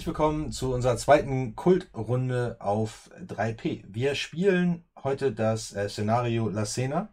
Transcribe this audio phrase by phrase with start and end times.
[0.00, 3.84] Herzlich willkommen zu unserer zweiten Kultrunde auf 3P.
[3.86, 7.10] Wir spielen heute das äh, Szenario La Cena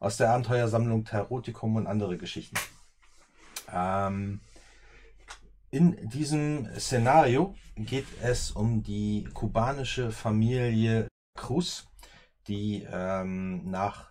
[0.00, 2.56] aus der Abenteuersammlung Tarotikum und andere Geschichten.
[3.72, 4.40] Ähm,
[5.70, 11.06] in diesem Szenario geht es um die kubanische Familie
[11.38, 11.86] Cruz,
[12.48, 14.10] die ähm, nach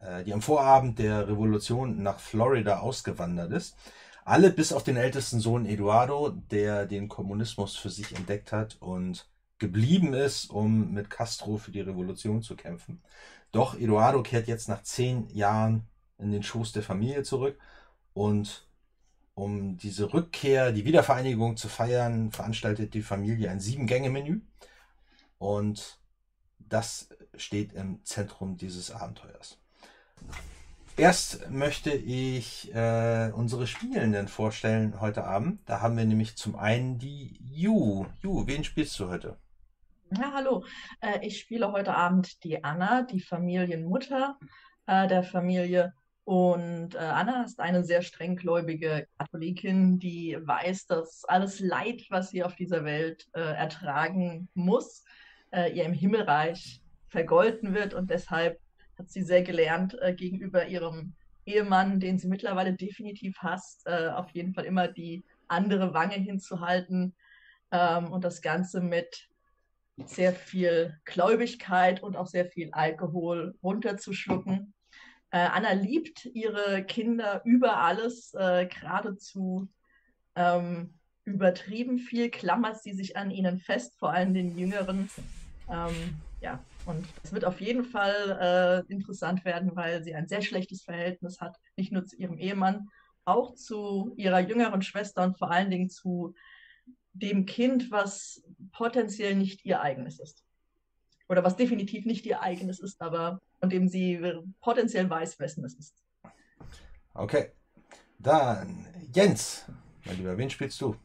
[0.00, 3.78] äh, die am Vorabend der Revolution nach Florida ausgewandert ist.
[4.30, 9.28] Alle bis auf den ältesten Sohn Eduardo, der den Kommunismus für sich entdeckt hat und
[9.58, 13.02] geblieben ist, um mit Castro für die Revolution zu kämpfen.
[13.50, 17.58] Doch Eduardo kehrt jetzt nach zehn Jahren in den Schoß der Familie zurück
[18.14, 18.68] und
[19.34, 24.42] um diese Rückkehr, die Wiedervereinigung zu feiern, veranstaltet die Familie ein Sieben-Gänge-Menü
[25.38, 25.98] und
[26.60, 29.58] das steht im Zentrum dieses Abenteuers.
[30.96, 35.60] Erst möchte ich äh, unsere Spielenden vorstellen heute Abend.
[35.66, 38.06] Da haben wir nämlich zum einen die Ju.
[38.20, 39.36] Ju, wen spielst du heute?
[40.12, 40.64] Ja, hallo.
[41.00, 44.38] Äh, ich spiele heute Abend die Anna, die Familienmutter
[44.86, 45.94] äh, der Familie.
[46.24, 52.44] Und äh, Anna ist eine sehr strenggläubige Katholikin, die weiß, dass alles Leid, was sie
[52.44, 55.04] auf dieser Welt äh, ertragen muss,
[55.50, 57.94] äh, ihr im Himmelreich vergolten wird.
[57.94, 58.60] Und deshalb
[59.00, 61.14] hat sie sehr gelernt, äh, gegenüber ihrem
[61.46, 67.14] Ehemann, den sie mittlerweile definitiv hasst, äh, auf jeden Fall immer die andere Wange hinzuhalten
[67.70, 69.28] ähm, und das Ganze mit
[70.04, 74.74] sehr viel Gläubigkeit und auch sehr viel Alkohol runterzuschlucken.
[75.30, 79.68] Äh, Anna liebt ihre Kinder über alles, äh, geradezu
[80.34, 85.08] ähm, übertrieben viel, klammert sie sich an ihnen fest, vor allem den Jüngeren.
[85.70, 90.42] Ähm, ja, und es wird auf jeden Fall äh, interessant werden, weil sie ein sehr
[90.42, 92.88] schlechtes Verhältnis hat, nicht nur zu ihrem Ehemann,
[93.24, 96.34] auch zu ihrer jüngeren Schwester und vor allen Dingen zu
[97.12, 98.42] dem Kind, was
[98.72, 100.44] potenziell nicht ihr eigenes ist.
[101.28, 104.20] Oder was definitiv nicht ihr eigenes ist, aber von dem sie
[104.60, 105.94] potenziell weiß, wessen es ist.
[107.14, 107.52] Okay.
[108.18, 109.64] Dann Jens,
[110.04, 110.96] mein Lieber, wen spielst du?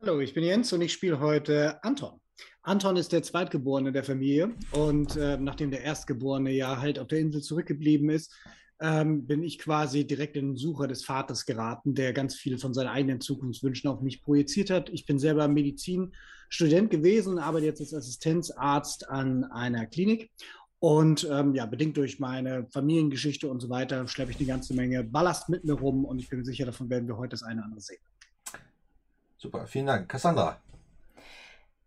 [0.00, 2.21] Hallo, ich bin Jens und ich spiele heute Anton.
[2.62, 7.18] Anton ist der Zweitgeborene der Familie und äh, nachdem der Erstgeborene ja halt auf der
[7.18, 8.32] Insel zurückgeblieben ist,
[8.80, 12.74] ähm, bin ich quasi direkt in den Sucher des Vaters geraten, der ganz viel von
[12.74, 14.90] seinen eigenen Zukunftswünschen auf mich projiziert hat.
[14.90, 20.30] Ich bin selber Medizinstudent gewesen, arbeite jetzt als Assistenzarzt an einer Klinik
[20.80, 25.04] und ähm, ja, bedingt durch meine Familiengeschichte und so weiter, schleppe ich eine ganze Menge
[25.04, 27.66] Ballast mit mir rum und ich bin sicher, davon werden wir heute das eine oder
[27.66, 28.00] andere sehen.
[29.38, 30.08] Super, vielen Dank.
[30.08, 30.60] Cassandra.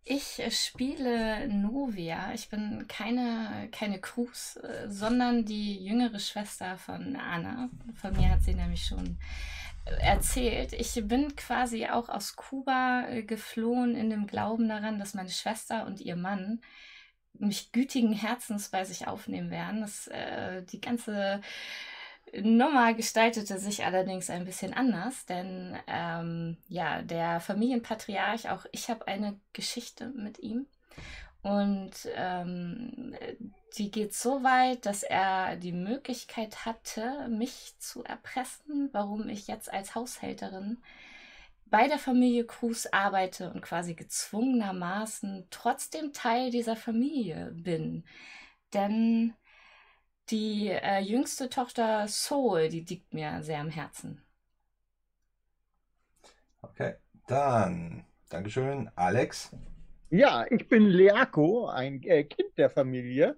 [0.08, 2.32] Ich spiele Novia.
[2.32, 7.68] Ich bin keine, keine Cruz, äh, sondern die jüngere Schwester von Anna.
[8.00, 9.18] Von mir hat sie nämlich schon
[9.84, 10.72] äh, erzählt.
[10.74, 15.86] Ich bin quasi auch aus Kuba äh, geflohen in dem Glauben daran, dass meine Schwester
[15.86, 16.60] und ihr Mann
[17.32, 19.80] mich gütigen Herzens bei sich aufnehmen werden.
[19.80, 21.40] Das, äh, die ganze
[22.34, 29.06] Nummer gestaltete sich allerdings ein bisschen anders, denn ähm, ja, der Familienpatriarch, auch ich habe
[29.06, 30.66] eine Geschichte mit ihm.
[31.42, 33.14] Und ähm,
[33.78, 39.72] die geht so weit, dass er die Möglichkeit hatte, mich zu erpressen, warum ich jetzt
[39.72, 40.78] als Haushälterin
[41.66, 48.04] bei der Familie Cruz arbeite und quasi gezwungenermaßen trotzdem Teil dieser Familie bin.
[48.72, 49.34] Denn
[50.30, 54.22] die äh, jüngste Tochter Soul, die liegt mir sehr am Herzen.
[56.62, 56.94] Okay,
[57.26, 59.54] dann Dankeschön, Alex.
[60.10, 63.36] Ja, ich bin Leako, ein äh, Kind der Familie,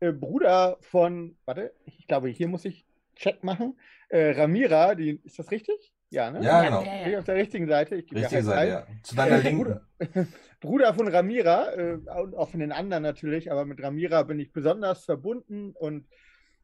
[0.00, 2.86] äh, Bruder von, warte, ich glaube, hier muss ich
[3.16, 3.78] Check machen.
[4.08, 5.92] Äh, Ramira, die, ist das richtig?
[6.08, 6.42] Ja, ne?
[6.42, 6.82] Ja, genau.
[6.82, 7.18] Ja, ja.
[7.18, 7.96] auf der richtigen Seite.
[7.96, 8.86] Ich Richtige Seite, ja.
[9.02, 9.58] Zu deiner Linken.
[9.58, 9.86] Bruder,
[10.60, 14.52] Bruder von Ramira äh, und auch von den anderen natürlich, aber mit Ramira bin ich
[14.52, 16.06] besonders verbunden und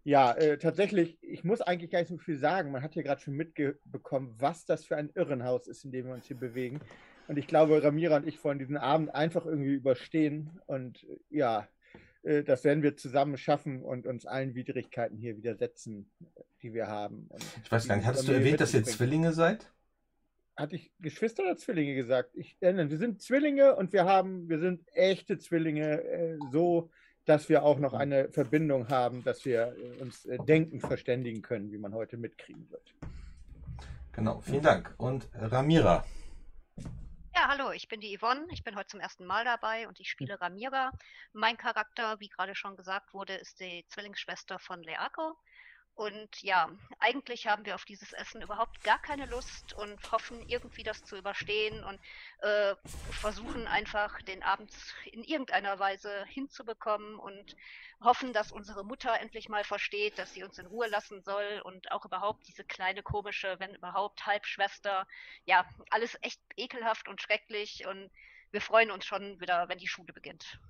[0.06, 2.70] ja, äh, tatsächlich, ich muss eigentlich gar nicht so viel sagen.
[2.70, 6.14] Man hat hier gerade schon mitbekommen, was das für ein Irrenhaus ist, in dem wir
[6.14, 6.78] uns hier bewegen.
[7.26, 10.60] Und ich glaube, Ramira und ich wollen diesen Abend einfach irgendwie überstehen.
[10.66, 11.68] Und äh, ja,
[12.22, 16.08] äh, das werden wir zusammen schaffen und uns allen Widrigkeiten hier widersetzen,
[16.62, 17.26] die wir haben.
[17.28, 19.72] Und ich weiß gar nicht, hattest du erwähnt, dass ihr Zwillinge seid?
[20.56, 22.30] Hatte ich Geschwister oder Zwillinge gesagt?
[22.36, 26.92] Ich, äh, wir sind Zwillinge und wir haben, wir sind echte Zwillinge, äh, so
[27.26, 31.70] dass wir auch noch eine Verbindung haben, dass wir äh, uns äh, denken verständigen können,
[31.70, 32.94] wie man heute mitkriegen wird.
[34.12, 34.94] Genau, vielen Dank.
[34.96, 36.04] Und Ramira.
[37.34, 38.46] Ja, hallo, ich bin die Yvonne.
[38.50, 40.90] Ich bin heute zum ersten Mal dabei und ich spiele Ramira.
[41.34, 45.36] Mein Charakter, wie gerade schon gesagt wurde, ist die Zwillingsschwester von Leako.
[45.96, 50.82] Und ja, eigentlich haben wir auf dieses Essen überhaupt gar keine Lust und hoffen irgendwie
[50.82, 51.98] das zu überstehen und
[52.42, 52.74] äh,
[53.12, 54.70] versuchen einfach den Abend
[55.06, 57.56] in irgendeiner Weise hinzubekommen und
[58.02, 61.90] hoffen, dass unsere Mutter endlich mal versteht, dass sie uns in Ruhe lassen soll und
[61.90, 65.06] auch überhaupt diese kleine komische, wenn überhaupt Halbschwester.
[65.46, 68.10] Ja, alles echt ekelhaft und schrecklich und
[68.50, 70.60] wir freuen uns schon wieder, wenn die Schule beginnt.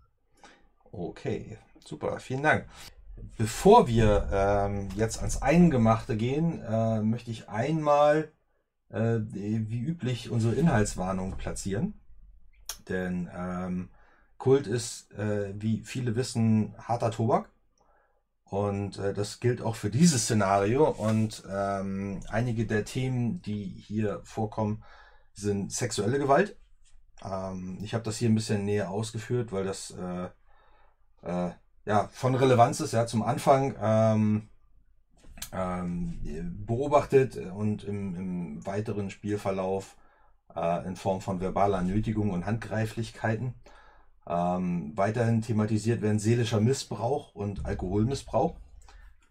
[0.92, 2.68] Okay, super, vielen Dank.
[3.38, 8.32] Bevor wir ähm, jetzt ans Eingemachte gehen, äh, möchte ich einmal,
[8.88, 12.00] äh, wie üblich, unsere Inhaltswarnung platzieren.
[12.88, 13.90] Denn ähm,
[14.38, 17.50] Kult ist, äh, wie viele wissen, harter Tobak.
[18.44, 20.88] Und äh, das gilt auch für dieses Szenario.
[20.88, 24.84] Und ähm, einige der Themen, die hier vorkommen,
[25.32, 26.56] sind sexuelle Gewalt.
[27.24, 30.28] Ähm, ich habe das hier ein bisschen näher ausgeführt, weil das äh,
[31.22, 31.50] äh,
[31.86, 32.92] ja, von Relevanz ist.
[32.92, 34.48] Ja, zum Anfang ähm,
[35.52, 39.96] ähm, beobachtet und im, im, weiteren Spielverlauf
[40.54, 43.54] äh, in Form von verbaler Nötigung und Handgreiflichkeiten.
[44.28, 48.56] Ähm, weiterhin thematisiert werden seelischer Missbrauch und Alkoholmissbrauch.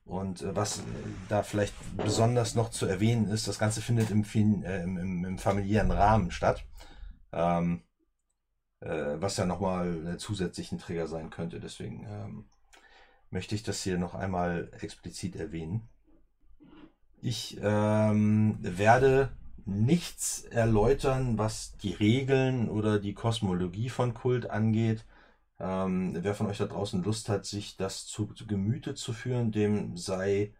[0.06, 0.82] Und äh, was äh,
[1.28, 4.24] da vielleicht besonders noch zu erwähnen ist, das Ganze findet im,
[4.64, 6.64] äh, im, im familiären Rahmen statt.
[7.34, 7.84] Ähm,
[8.82, 11.60] äh, was ja nochmal zusätzlich ein Trigger sein könnte.
[11.60, 12.46] Deswegen ähm,
[13.30, 15.88] möchte ich das hier noch einmal explizit erwähnen.
[17.22, 19.32] Ich ähm, werde
[19.66, 25.06] nichts erläutern, was die Regeln oder die Kosmologie von Kult angeht.
[25.60, 29.52] Ähm, wer von euch da draußen Lust hat, sich das zu, zu Gemüte zu führen,
[29.52, 30.54] dem sei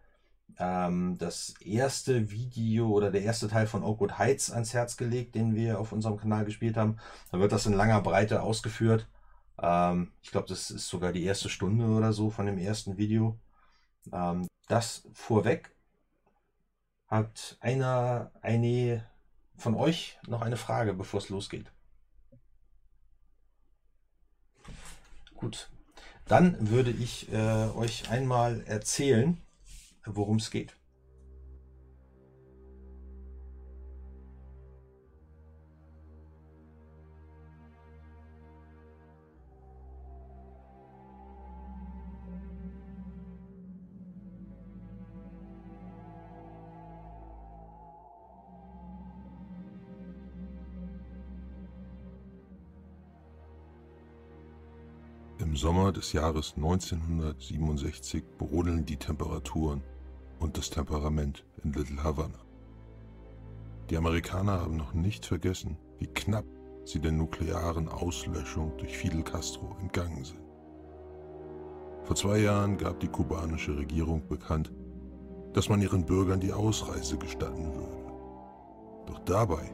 [0.58, 5.54] ähm, das erste Video oder der erste Teil von Oakwood Heights ans Herz gelegt, den
[5.54, 6.98] wir auf unserem Kanal gespielt haben.
[7.30, 9.08] Da wird das in langer Breite ausgeführt.
[9.60, 13.38] Ähm, ich glaube, das ist sogar die erste Stunde oder so von dem ersten Video.
[14.12, 15.74] Ähm, das vorweg.
[17.08, 19.06] Hat einer, eine
[19.56, 21.72] von euch noch eine Frage, bevor es losgeht?
[25.36, 25.70] Gut,
[26.26, 29.40] dann würde ich äh, euch einmal erzählen,
[30.14, 30.76] worum es geht.
[55.38, 59.82] Im Sommer des Jahres 1967 brodeln die Temperaturen
[60.40, 62.38] und das Temperament in Little Havana.
[63.90, 66.44] Die Amerikaner haben noch nicht vergessen, wie knapp
[66.84, 70.40] sie der nuklearen Auslöschung durch Fidel Castro entgangen sind.
[72.04, 74.72] Vor zwei Jahren gab die kubanische Regierung bekannt,
[75.52, 78.12] dass man ihren Bürgern die Ausreise gestatten würde.
[79.06, 79.72] Doch dabei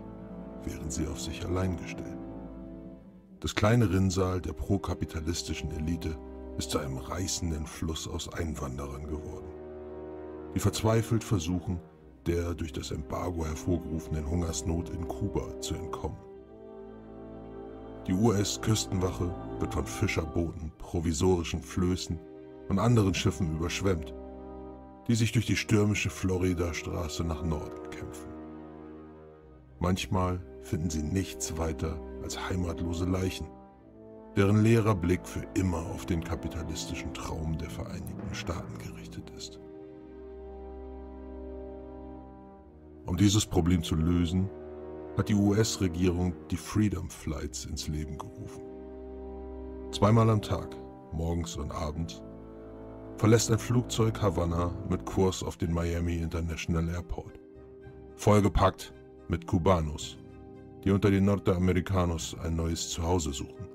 [0.65, 2.19] wären sie auf sich allein gestellt.
[3.41, 6.17] Das kleine Rinnsal der prokapitalistischen Elite
[6.56, 9.52] ist zu einem reißenden Fluss aus Einwanderern geworden
[10.55, 11.81] die verzweifelt versuchen,
[12.27, 16.19] der durch das Embargo hervorgerufenen Hungersnot in Kuba zu entkommen.
[18.06, 22.19] Die US-Küstenwache wird von Fischerbooten, provisorischen Flößen
[22.69, 24.13] und anderen Schiffen überschwemmt,
[25.09, 28.29] die sich durch die stürmische Florida-Straße nach Norden kämpfen.
[29.79, 33.47] Manchmal finden sie nichts weiter als heimatlose Leichen,
[34.37, 39.61] deren leerer Blick für immer auf den kapitalistischen Traum der Vereinigten Staaten gerichtet ist.
[43.06, 44.49] Um dieses Problem zu lösen,
[45.17, 48.63] hat die US-Regierung die Freedom Flights ins Leben gerufen.
[49.91, 50.77] Zweimal am Tag,
[51.13, 52.23] morgens und abends,
[53.17, 57.41] verlässt ein Flugzeug Havanna mit Kurs auf den Miami International Airport.
[58.17, 58.94] Vollgepackt
[59.29, 60.17] mit Kubanos,
[60.85, 63.69] die unter den Nordamericanos ein neues Zuhause suchen.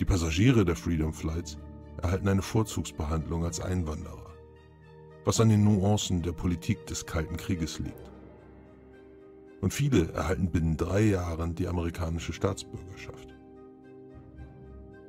[0.00, 1.58] Die Passagiere der Freedom Flights
[2.02, 4.25] erhalten eine Vorzugsbehandlung als Einwanderer
[5.26, 8.12] was an den Nuancen der Politik des Kalten Krieges liegt.
[9.60, 13.34] Und viele erhalten binnen drei Jahren die amerikanische Staatsbürgerschaft.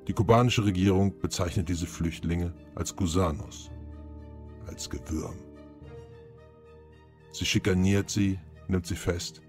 [0.07, 3.69] Die kubanische Regierung bezeichnet diese Flüchtlinge als Gusanos,
[4.65, 5.35] als Gewürm.
[7.31, 9.43] Sie schikaniert sie, nimmt sie fest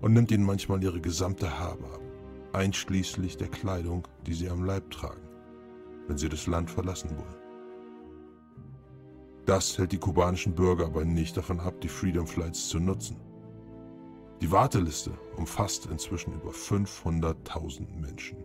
[0.00, 2.00] und nimmt ihnen manchmal ihre gesamte Habe ab,
[2.52, 5.28] einschließlich der Kleidung, die sie am Leib tragen,
[6.08, 7.37] wenn sie das Land verlassen wollen.
[9.48, 13.16] Das hält die kubanischen Bürger aber nicht davon ab, die Freedom Flights zu nutzen.
[14.42, 18.36] Die Warteliste umfasst inzwischen über 500.000 Menschen.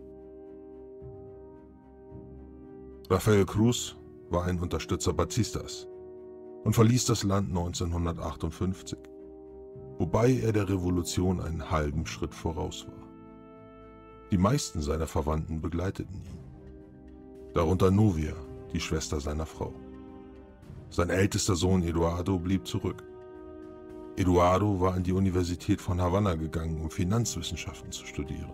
[3.10, 3.96] Rafael Cruz
[4.30, 5.86] war ein Unterstützer Batistas,
[6.64, 8.98] und verließ das Land 1958,
[9.98, 13.06] wobei er der Revolution einen halben Schritt voraus war.
[14.30, 16.38] Die meisten seiner Verwandten begleiteten ihn,
[17.52, 18.32] darunter Novia,
[18.72, 19.74] die Schwester seiner Frau.
[20.94, 23.02] Sein ältester Sohn Eduardo blieb zurück.
[24.14, 28.52] Eduardo war an die Universität von Havanna gegangen, um Finanzwissenschaften zu studieren.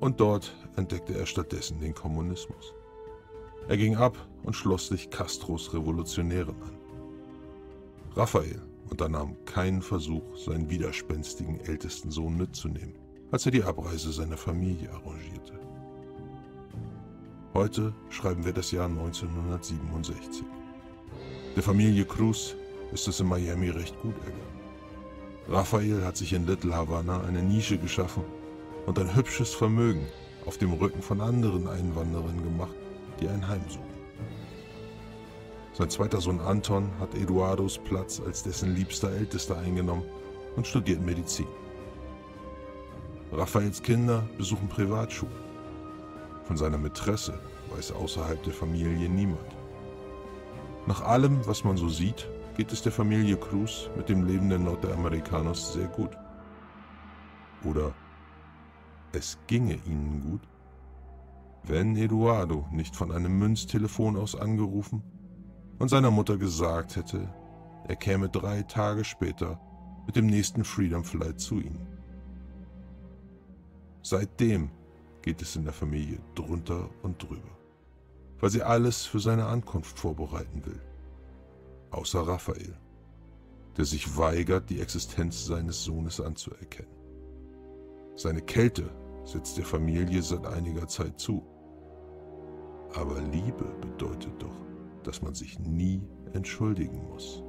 [0.00, 2.74] Und dort entdeckte er stattdessen den Kommunismus.
[3.66, 6.76] Er ging ab und schloss sich Castros Revolutionären an.
[8.14, 8.60] Raphael
[8.90, 12.98] unternahm keinen Versuch, seinen widerspenstigen ältesten Sohn mitzunehmen,
[13.30, 15.58] als er die Abreise seiner Familie arrangierte.
[17.54, 20.44] Heute schreiben wir das Jahr 1967.
[21.56, 22.56] Der Familie Cruz
[22.92, 24.64] ist es in Miami recht gut ergangen.
[25.48, 28.24] Raphael hat sich in Little Havana eine Nische geschaffen
[28.86, 30.04] und ein hübsches Vermögen
[30.46, 32.74] auf dem Rücken von anderen Einwanderern gemacht,
[33.20, 33.94] die ein Heim suchen.
[35.74, 40.04] Sein zweiter Sohn Anton hat Eduardos Platz als dessen liebster Ältester eingenommen
[40.56, 41.46] und studiert Medizin.
[43.30, 45.34] Raphaels Kinder besuchen Privatschulen.
[46.46, 47.38] Von seiner Mätresse
[47.70, 49.53] weiß außerhalb der Familie niemand.
[50.86, 54.58] Nach allem, was man so sieht, geht es der Familie Cruz mit dem Leben der
[54.58, 56.10] Nordamerikaners sehr gut.
[57.64, 57.94] Oder
[59.12, 60.42] es ginge ihnen gut,
[61.62, 65.02] wenn Eduardo nicht von einem Münztelefon aus angerufen
[65.78, 67.32] und seiner Mutter gesagt hätte,
[67.88, 69.58] er käme drei Tage später
[70.06, 71.86] mit dem nächsten Freedom Flight zu ihnen.
[74.02, 74.70] Seitdem
[75.22, 77.63] geht es in der Familie drunter und drüber
[78.44, 80.78] weil sie alles für seine Ankunft vorbereiten will.
[81.90, 82.76] Außer Raphael,
[83.78, 86.92] der sich weigert, die Existenz seines Sohnes anzuerkennen.
[88.16, 88.90] Seine Kälte
[89.24, 91.42] setzt der Familie seit einiger Zeit zu.
[92.92, 94.60] Aber Liebe bedeutet doch,
[95.04, 97.42] dass man sich nie entschuldigen muss.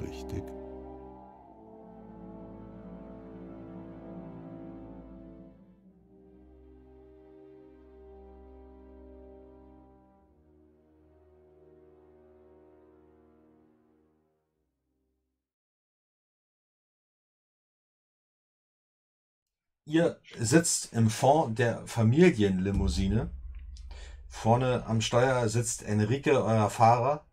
[0.00, 0.42] Richtig?
[19.88, 23.30] Ihr sitzt im Fond der Familienlimousine.
[24.28, 27.24] Vorne am Steuer sitzt Enrique, euer Fahrer,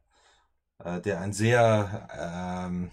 [0.77, 2.91] äh, der einen sehr ähm,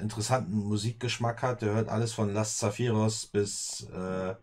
[0.00, 1.62] interessanten Musikgeschmack hat.
[1.62, 4.34] Der hört alles von Las Zafiros bis, äh,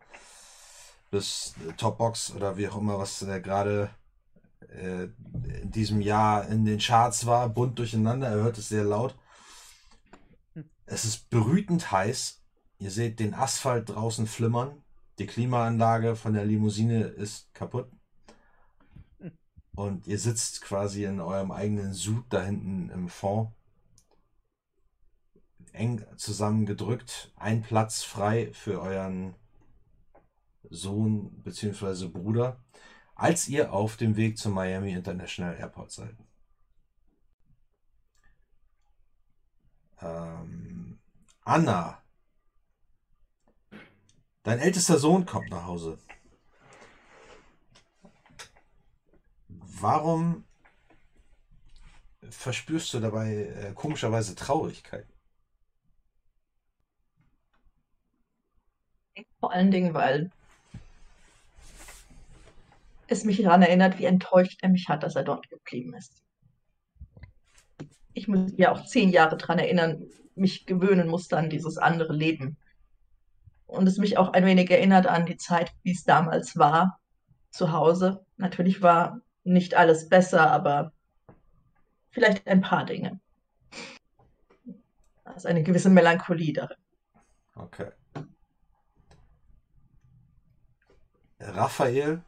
[1.10, 3.90] bis Topbox oder wie auch immer, was der gerade
[4.70, 5.10] äh,
[5.62, 7.50] in diesem Jahr in den Charts war.
[7.50, 8.30] Bunt durcheinander.
[8.30, 9.18] Er hört es sehr laut.
[10.86, 12.41] Es ist brütend heiß
[12.82, 14.84] Ihr seht den Asphalt draußen flimmern.
[15.20, 17.88] Die Klimaanlage von der Limousine ist kaputt.
[19.76, 23.52] Und ihr sitzt quasi in eurem eigenen Sud da hinten im Fond.
[25.74, 27.32] Eng zusammengedrückt.
[27.36, 29.36] Ein Platz frei für euren
[30.72, 32.08] Sohn bzw.
[32.08, 32.60] Bruder,
[33.14, 36.16] als ihr auf dem Weg zum Miami International Airport seid.
[40.02, 40.98] Ähm,
[41.44, 42.01] Anna
[44.44, 46.00] Dein ältester Sohn kommt nach Hause.
[49.48, 50.46] Warum
[52.30, 55.08] verspürst du dabei äh, komischerweise Traurigkeit?
[59.40, 60.32] Vor allen Dingen, weil
[63.08, 66.24] es mich daran erinnert, wie enttäuscht er mich hat, dass er dort geblieben ist.
[68.14, 70.04] Ich muss ja auch zehn Jahre daran erinnern,
[70.36, 72.58] mich gewöhnen musste an dieses andere Leben
[73.72, 77.00] und es mich auch ein wenig erinnert an die Zeit, wie es damals war
[77.50, 78.26] zu Hause.
[78.38, 80.92] Natürlich war nicht alles besser, aber
[82.12, 83.20] vielleicht ein paar Dinge.
[85.24, 86.78] Da ist eine gewisse Melancholie darin.
[87.56, 87.92] Okay.
[91.40, 92.22] Raphael,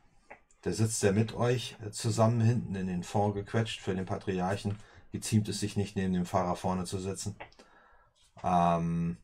[0.63, 3.81] der sitzt ja mit euch zusammen hinten in den Fond gequetscht.
[3.81, 4.77] Für den Patriarchen
[5.11, 7.35] geziemt es sich nicht, neben dem Fahrer vorne zu sitzen.
[8.43, 9.17] Ähm,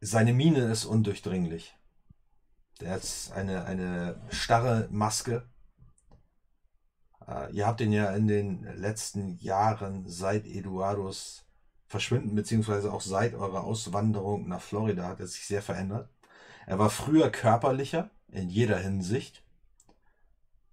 [0.00, 1.76] seine Miene ist undurchdringlich.
[2.80, 5.48] Der hat eine, eine starre Maske.
[7.26, 11.44] Äh, ihr habt ihn ja in den letzten Jahren seit Eduardos
[11.88, 16.10] Verschwinden, beziehungsweise auch seit eurer Auswanderung nach Florida, hat er sich sehr verändert.
[16.66, 19.42] Er war früher körperlicher in jeder Hinsicht.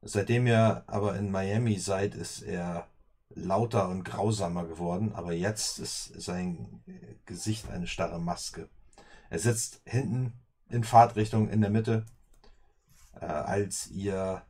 [0.01, 2.87] Seitdem ihr aber in Miami seid, ist er
[3.29, 6.83] lauter und grausamer geworden, aber jetzt ist sein
[7.25, 8.69] Gesicht eine starre Maske.
[9.29, 10.33] Er sitzt hinten
[10.69, 12.05] in Fahrtrichtung in der Mitte,
[13.19, 14.43] äh, als ihr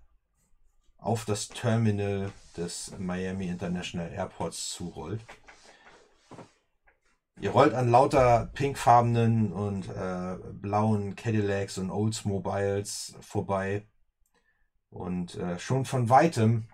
[0.98, 5.22] auf das Terminal des Miami International Airports zurollt.
[7.41, 13.86] Ihr rollt an lauter pinkfarbenen und äh, blauen Cadillacs und Oldsmobiles vorbei.
[14.89, 16.67] Und äh, schon von weitem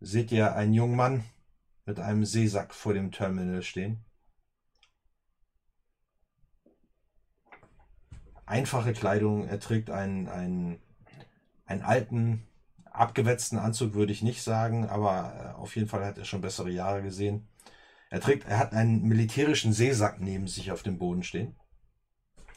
[0.00, 1.24] seht ihr einen jungen Mann
[1.86, 4.04] mit einem Seesack vor dem Terminal stehen.
[8.50, 10.80] Einfache Kleidung, er trägt einen, einen,
[11.66, 12.44] einen alten,
[12.90, 16.68] abgewetzten Anzug, würde ich nicht sagen, aber äh, auf jeden Fall hat er schon bessere
[16.68, 17.46] Jahre gesehen.
[18.10, 21.54] Er trägt, er hat einen militärischen Seesack neben sich auf dem Boden stehen.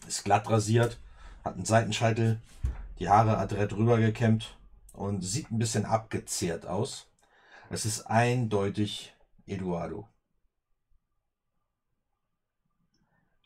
[0.07, 0.99] Ist glatt rasiert,
[1.43, 2.41] hat einen Seitenscheitel,
[2.97, 4.57] die Haare adrett rübergekämmt
[4.93, 7.07] und sieht ein bisschen abgezehrt aus.
[7.69, 9.13] Es ist eindeutig
[9.45, 10.07] Eduardo.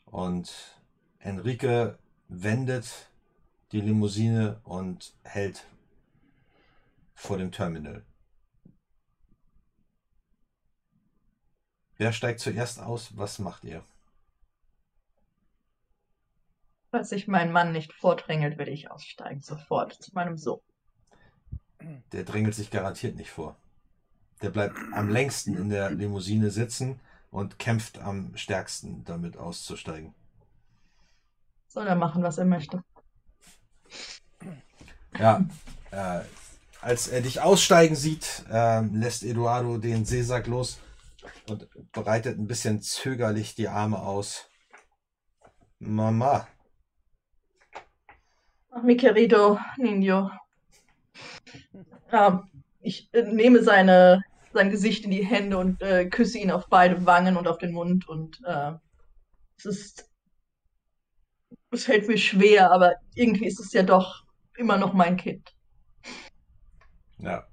[0.06, 0.50] Und
[1.18, 1.98] Enrique
[2.28, 3.10] wendet
[3.72, 5.66] die Limousine und hält
[7.14, 8.04] vor dem Terminal.
[11.96, 13.16] Wer steigt zuerst aus?
[13.16, 13.84] Was macht ihr?
[16.90, 20.60] Falls sich mein Mann nicht vordrängelt, will ich aussteigen, sofort zu meinem Sohn.
[22.12, 23.56] Der drängelt sich garantiert nicht vor.
[24.42, 30.14] Der bleibt am längsten in der Limousine sitzen und kämpft am stärksten damit auszusteigen.
[31.78, 32.82] Soll er machen, was er möchte.
[35.16, 35.44] Ja,
[35.92, 36.22] äh,
[36.80, 40.80] als er dich aussteigen sieht, äh, lässt Eduardo den Seesack los
[41.48, 44.50] und breitet ein bisschen zögerlich die Arme aus.
[45.78, 46.48] Mama,
[48.72, 50.32] Ach, mi querido Niño.
[52.10, 52.40] Ähm,
[52.80, 57.06] ich äh, nehme seine, sein Gesicht in die Hände und äh, küsse ihn auf beide
[57.06, 58.08] Wangen und auf den Mund.
[58.08, 58.72] Und äh,
[59.56, 60.07] es ist.
[61.70, 64.24] Es fällt mir schwer, aber irgendwie ist es ja doch
[64.56, 65.54] immer noch mein Kind.
[67.18, 67.46] ja,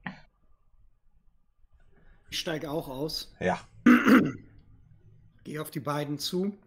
[2.30, 3.60] Ich steige auch aus, ja,
[5.46, 6.58] gehe auf die beiden zu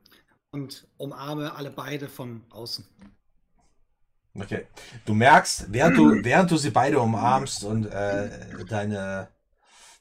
[0.52, 2.86] und umarme alle beide von außen.
[4.34, 4.66] okay.
[5.04, 9.28] Du merkst, während du, während du sie beide umarmst und äh, deine,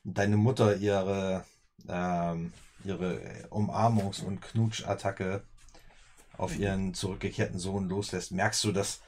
[0.03, 1.45] deine Mutter ihre,
[1.87, 5.43] ähm, ihre Umarmungs- und Knutschattacke
[6.37, 9.01] auf ihren zurückgekehrten Sohn loslässt, merkst du, dass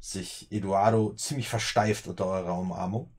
[0.00, 3.10] sich Eduardo ziemlich versteift unter eurer Umarmung.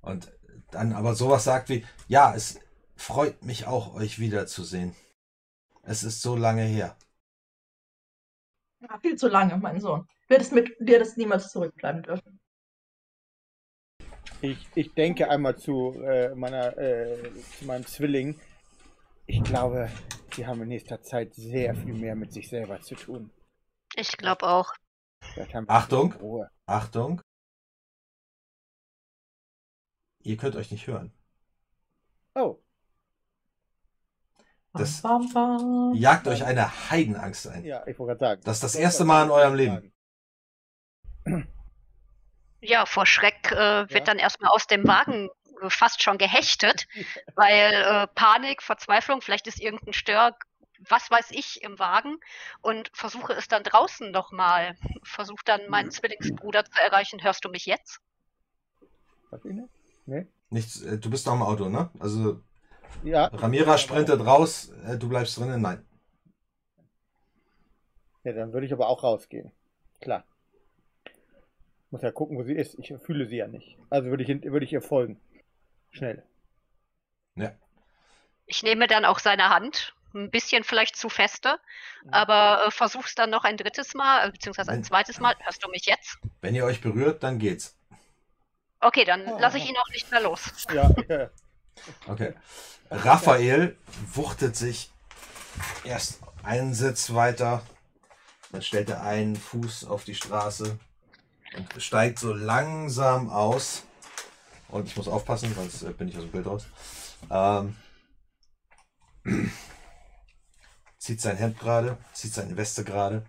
[0.00, 0.32] Und
[0.70, 2.60] dann aber sowas sagt wie, ja, es
[2.96, 4.94] freut mich auch, euch wiederzusehen.
[5.82, 6.96] Es ist so lange her.
[8.80, 10.06] Ja, viel zu lange, mein Sohn.
[10.28, 12.38] Du hättest mit dir das niemals zurückbleiben dürfen.
[14.40, 18.38] Ich, ich denke einmal zu, äh, meiner, äh, zu meinem Zwilling.
[19.26, 19.90] Ich glaube,
[20.38, 23.30] die haben in nächster Zeit sehr viel mehr mit sich selber zu tun.
[23.96, 24.72] Ich glaube auch.
[25.66, 26.12] Achtung.
[26.14, 26.50] Ruhe.
[26.66, 27.20] Achtung.
[30.22, 31.12] Ihr könnt euch nicht hören.
[32.34, 32.58] Oh,
[34.74, 35.94] Das Bam, bam, bam.
[35.94, 37.64] jagt euch eine Heidenangst ein.
[37.64, 38.42] ja, ich wollte gerade sagen.
[38.44, 39.92] Das ist das erste Mal in eurem Leben.
[42.60, 44.00] Ja, vor Schreck äh, wird Ja.
[44.04, 45.28] dann erstmal aus dem Wagen
[45.68, 46.86] fast schon gehechtet,
[47.34, 50.36] weil äh, Panik, Verzweiflung, vielleicht ist irgendein Stör,
[50.88, 52.18] was weiß ich, im Wagen
[52.60, 54.76] und versuche es dann draußen nochmal.
[55.02, 57.22] Versuche dann meinen Zwillingsbruder zu erreichen.
[57.22, 58.00] Hörst du mich jetzt?
[59.30, 59.68] Was ich nicht?
[60.06, 60.26] Nee?
[60.50, 61.90] Nichts, äh, du bist noch im Auto, ne?
[61.98, 62.40] Also
[63.02, 63.26] Ja.
[63.26, 65.60] Ramira sprintet raus, äh, du bleibst drinnen.
[65.60, 65.84] Nein.
[68.24, 69.52] Ja, dann würde ich aber auch rausgehen.
[70.00, 70.24] Klar.
[71.90, 72.78] Muss ja gucken, wo sie ist.
[72.78, 73.78] Ich fühle sie ja nicht.
[73.88, 75.18] Also würde ich, würde ich ihr folgen.
[75.90, 76.22] Schnell.
[77.36, 77.52] Ja.
[78.46, 81.58] Ich nehme dann auch seine Hand, ein bisschen vielleicht zu feste,
[82.10, 85.34] aber äh, versuch's dann noch ein drittes Mal, äh, beziehungsweise ein Wenn- zweites Mal.
[85.40, 86.18] Hörst du mich jetzt?
[86.40, 87.76] Wenn ihr euch berührt, dann geht's.
[88.80, 90.52] Okay, dann lasse ich ihn auch nicht mehr los.
[90.72, 91.30] Ja, ja.
[92.08, 92.34] Okay.
[92.90, 93.76] Raphael
[94.12, 94.90] wuchtet sich
[95.84, 97.62] erst einen Sitz weiter,
[98.50, 100.76] dann stellt er einen Fuß auf die Straße
[101.56, 103.84] und steigt so langsam aus.
[104.68, 106.66] Und ich muss aufpassen, sonst äh, bin ich aus dem Bild raus.
[107.30, 107.76] Ähm,
[110.98, 113.24] zieht sein Hemd gerade, zieht seine Weste gerade,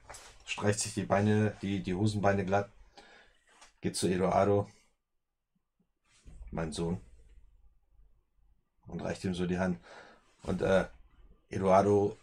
[0.45, 2.69] streicht sich die Beine, die, die Hosenbeine glatt,
[3.82, 4.69] geht zu Eduardo,
[6.52, 6.99] mein Sohn
[8.88, 9.80] und reicht ihm so die Hand.
[10.43, 10.86] Und äh,
[11.49, 12.17] Eduardo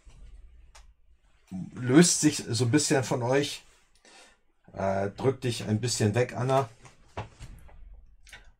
[1.73, 3.63] löst sich so ein bisschen von euch,
[4.73, 6.69] äh, drückt dich ein bisschen weg, Anna,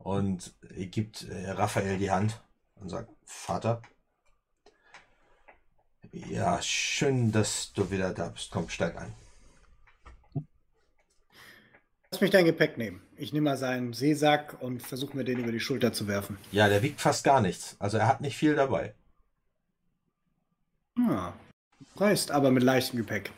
[0.07, 2.41] und gibt äh, Raphael die Hand
[2.75, 3.81] und sagt, Vater,
[6.13, 8.49] ja, schön, dass du wieder da bist.
[8.49, 9.13] Komm, steig ein.
[12.09, 13.01] Lass mich dein Gepäck nehmen.
[13.17, 16.37] Ich nehme mal seinen Seesack und versuche mir den über die Schulter zu werfen.
[16.53, 17.75] Ja, der wiegt fast gar nichts.
[17.77, 18.93] Also er hat nicht viel dabei.
[20.97, 21.33] Ja.
[21.97, 23.33] Reist aber mit leichtem Gepäck.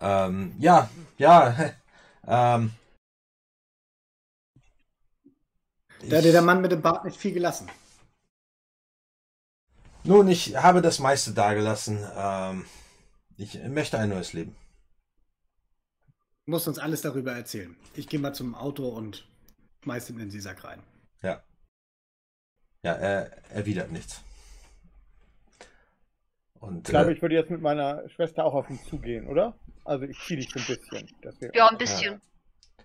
[0.00, 1.72] Ähm, ja, ja.
[2.28, 2.72] Ähm,
[6.10, 7.68] Da hat dir der Mann mit dem Bart nicht viel gelassen.
[10.04, 11.98] Nun, ich habe das meiste dagelassen.
[12.16, 12.64] Ähm,
[13.36, 14.54] ich möchte ein neues Leben.
[16.44, 17.76] Du musst uns alles darüber erzählen.
[17.94, 19.26] Ich gehe mal zum Auto und
[19.82, 20.80] schmeiß ihn in den Seesack rein.
[21.22, 21.42] Ja.
[22.84, 24.20] Ja, er erwidert nichts.
[26.60, 29.58] Und, Ich glaube, äh, ich würde jetzt mit meiner Schwester auch auf ihn zugehen, oder?
[29.84, 31.08] Also ich ziehe dich so ein bisschen.
[31.22, 32.20] dass wir- Ja, ein bisschen.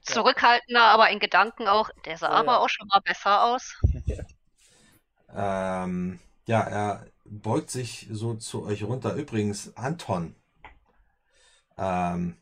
[0.04, 1.90] Zurückhaltender, aber in Gedanken auch.
[2.06, 2.58] Der sah Ja, aber ja.
[2.60, 3.76] auch schon mal besser aus.
[5.34, 9.14] ähm, ja, er beugt sich so zu euch runter.
[9.16, 10.36] Übrigens, Anton,
[11.78, 12.38] ähm,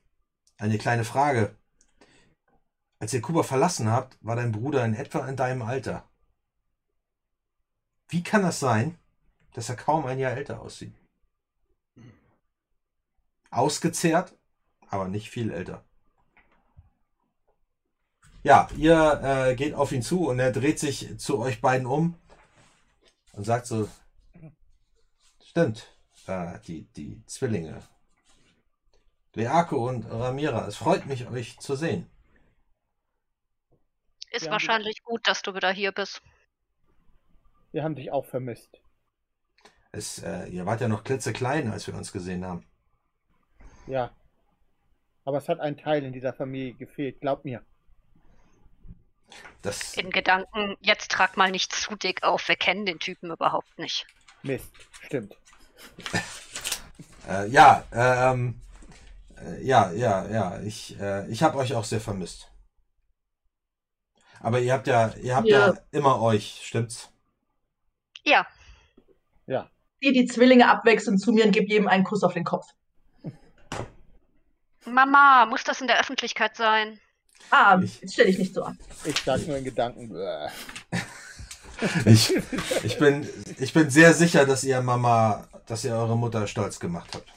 [0.57, 1.55] eine kleine Frage.
[2.99, 6.03] Als ihr Kuba verlassen habt, war dein Bruder in etwa in deinem Alter.
[8.09, 8.97] Wie kann das sein,
[9.53, 10.93] dass er kaum ein Jahr älter aussieht?
[13.51, 14.33] Ausgezehrt,
[14.89, 15.85] aber nicht viel älter.
[18.43, 22.15] Ja, ihr äh, geht auf ihn zu und er dreht sich zu euch beiden um
[23.33, 23.89] und sagt so,
[25.43, 25.87] stimmt,
[26.27, 27.81] äh, die, die Zwillinge.
[29.33, 32.09] Leako und Ramira, es freut mich, euch zu sehen.
[34.31, 36.21] Ist Ja, wahrscheinlich gut, dass du wieder hier bist.
[37.71, 38.81] Wir haben dich auch vermisst.
[39.91, 42.65] Es, äh, ihr wart ja noch klitzeklein, als wir uns gesehen haben.
[43.87, 44.11] Ja.
[45.25, 47.63] Aber es hat ein Teil in dieser Familie gefehlt, glaub mir.
[49.61, 52.47] Das, In Gedanken, jetzt trag mal nicht zu dick auf.
[52.47, 54.07] Wir kennen den Typen überhaupt nicht.
[54.41, 54.71] Mist,
[55.05, 55.35] stimmt.
[57.27, 58.61] äh, ja, ähm,
[59.37, 62.49] äh, ja, ja, ja, ich, äh, ich habe euch auch sehr vermisst.
[64.41, 65.73] Aber ihr habt ja, ihr habt ja, Ja.
[65.91, 67.11] immer euch, stimmt's?
[68.23, 68.47] Ja,
[69.45, 69.69] Ja.
[70.01, 72.65] Zieh die Zwillinge abwechselnd zu mir und gib jedem einen Kuss auf den Kopf.
[74.85, 76.99] Mama, muss das in der Öffentlichkeit sein?
[77.51, 78.77] Ah, Ich- jetzt stell dich nicht so an.
[79.05, 80.11] Ich sag nur in Gedanken.
[82.05, 82.35] Ich,
[82.83, 87.09] ich, bin, ich bin sehr sicher, dass ihr Mama, dass ihr eure Mutter stolz gemacht
[87.15, 87.27] habt.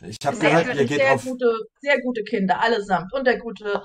[0.00, 1.24] Ich habe Sehr gehört, ihr geht sehr auf.
[1.24, 1.46] gute,
[1.80, 3.12] sehr gute Kinder, allesamt.
[3.12, 3.82] Und der gute,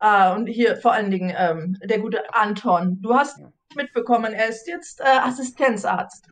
[0.00, 3.00] äh, und hier vor allen Dingen ähm, der gute Anton.
[3.02, 3.38] Du hast
[3.74, 6.28] mitbekommen, er ist jetzt äh, Assistenzarzt.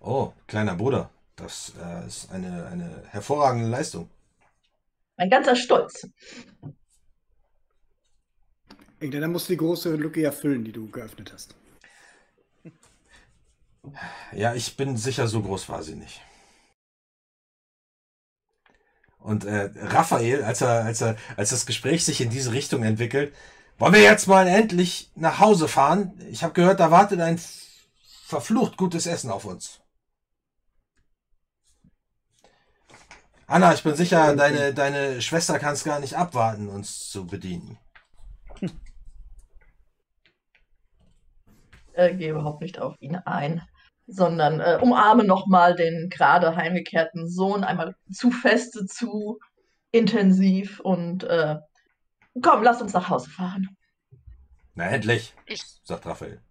[0.00, 1.10] Oh, kleiner Bruder.
[1.34, 4.08] Das äh, ist eine, eine hervorragende Leistung.
[5.16, 6.06] Mein ganzer Stolz.
[9.10, 11.54] Dann musst du die große Lücke ja füllen, die du geöffnet hast.
[14.32, 16.22] Ja, ich bin sicher, so groß war sie nicht.
[19.18, 23.34] Und äh, Raphael, als er, als er, als das Gespräch sich in diese Richtung entwickelt,
[23.78, 26.12] wollen wir jetzt mal endlich nach Hause fahren?
[26.30, 27.40] Ich habe gehört, da wartet ein
[28.26, 29.80] verflucht gutes Essen auf uns.
[33.46, 37.78] Anna, ich bin sicher, deine, deine Schwester kann es gar nicht abwarten, uns zu bedienen.
[41.94, 43.62] Äh, gehe überhaupt nicht auf ihn ein,
[44.06, 49.38] sondern äh, umarme nochmal den gerade heimgekehrten Sohn einmal zu feste, zu
[49.92, 51.56] intensiv und äh,
[52.42, 53.76] komm, lass uns nach Hause fahren.
[54.74, 56.42] Na, endlich, Ich, sagt Raphael.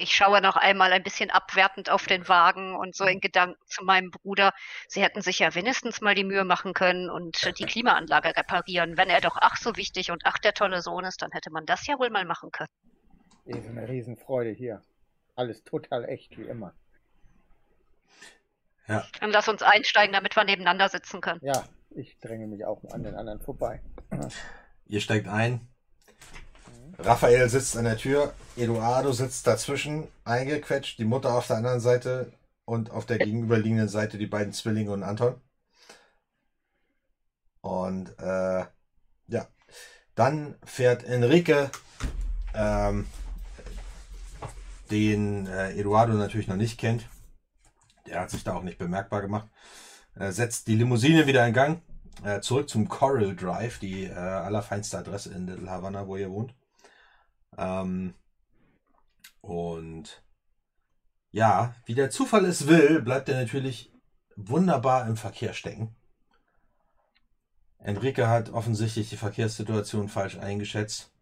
[0.00, 3.84] ich schaue noch einmal ein bisschen abwertend auf den Wagen und so in Gedanken zu
[3.84, 4.52] meinem Bruder.
[4.88, 8.96] Sie hätten sich ja wenigstens mal die Mühe machen können und die Klimaanlage reparieren.
[8.96, 11.64] Wenn er doch ach so wichtig und ach der tolle Sohn ist, dann hätte man
[11.64, 12.70] das ja wohl mal machen können.
[13.50, 14.82] So eine Riesenfreude hier.
[15.34, 16.74] Alles total echt, wie immer.
[18.86, 21.40] Dann lass uns einsteigen, damit wir nebeneinander sitzen können.
[21.42, 23.80] Ja, ich dränge mich auch an den anderen vorbei.
[24.86, 25.66] Ihr steigt ein.
[26.98, 28.34] Raphael sitzt an der Tür.
[28.56, 30.98] Eduardo sitzt dazwischen, eingequetscht.
[30.98, 32.32] Die Mutter auf der anderen Seite
[32.64, 35.40] und auf der gegenüberliegenden Seite die beiden Zwillinge und Anton.
[37.60, 38.64] Und äh,
[39.28, 39.48] ja,
[40.14, 41.70] dann fährt Enrique,
[42.54, 43.06] ähm,
[44.90, 47.08] den äh, Eduardo natürlich noch nicht kennt.
[48.06, 49.48] Der hat sich da auch nicht bemerkbar gemacht.
[50.14, 51.82] Äh, setzt die Limousine wieder in Gang.
[52.24, 56.54] Äh, zurück zum Coral Drive, die äh, allerfeinste Adresse in Little Havana, wo ihr wohnt.
[57.56, 58.14] Ähm,
[59.40, 60.22] und
[61.30, 63.92] ja, wie der Zufall es will, bleibt er natürlich
[64.36, 65.94] wunderbar im Verkehr stecken.
[67.78, 71.12] Enrique hat offensichtlich die Verkehrssituation falsch eingeschätzt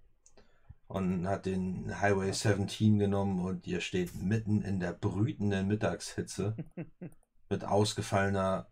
[0.89, 6.57] und hat den Highway 17 genommen und ihr steht mitten in der brütenden Mittagshitze
[7.49, 8.69] mit ausgefallener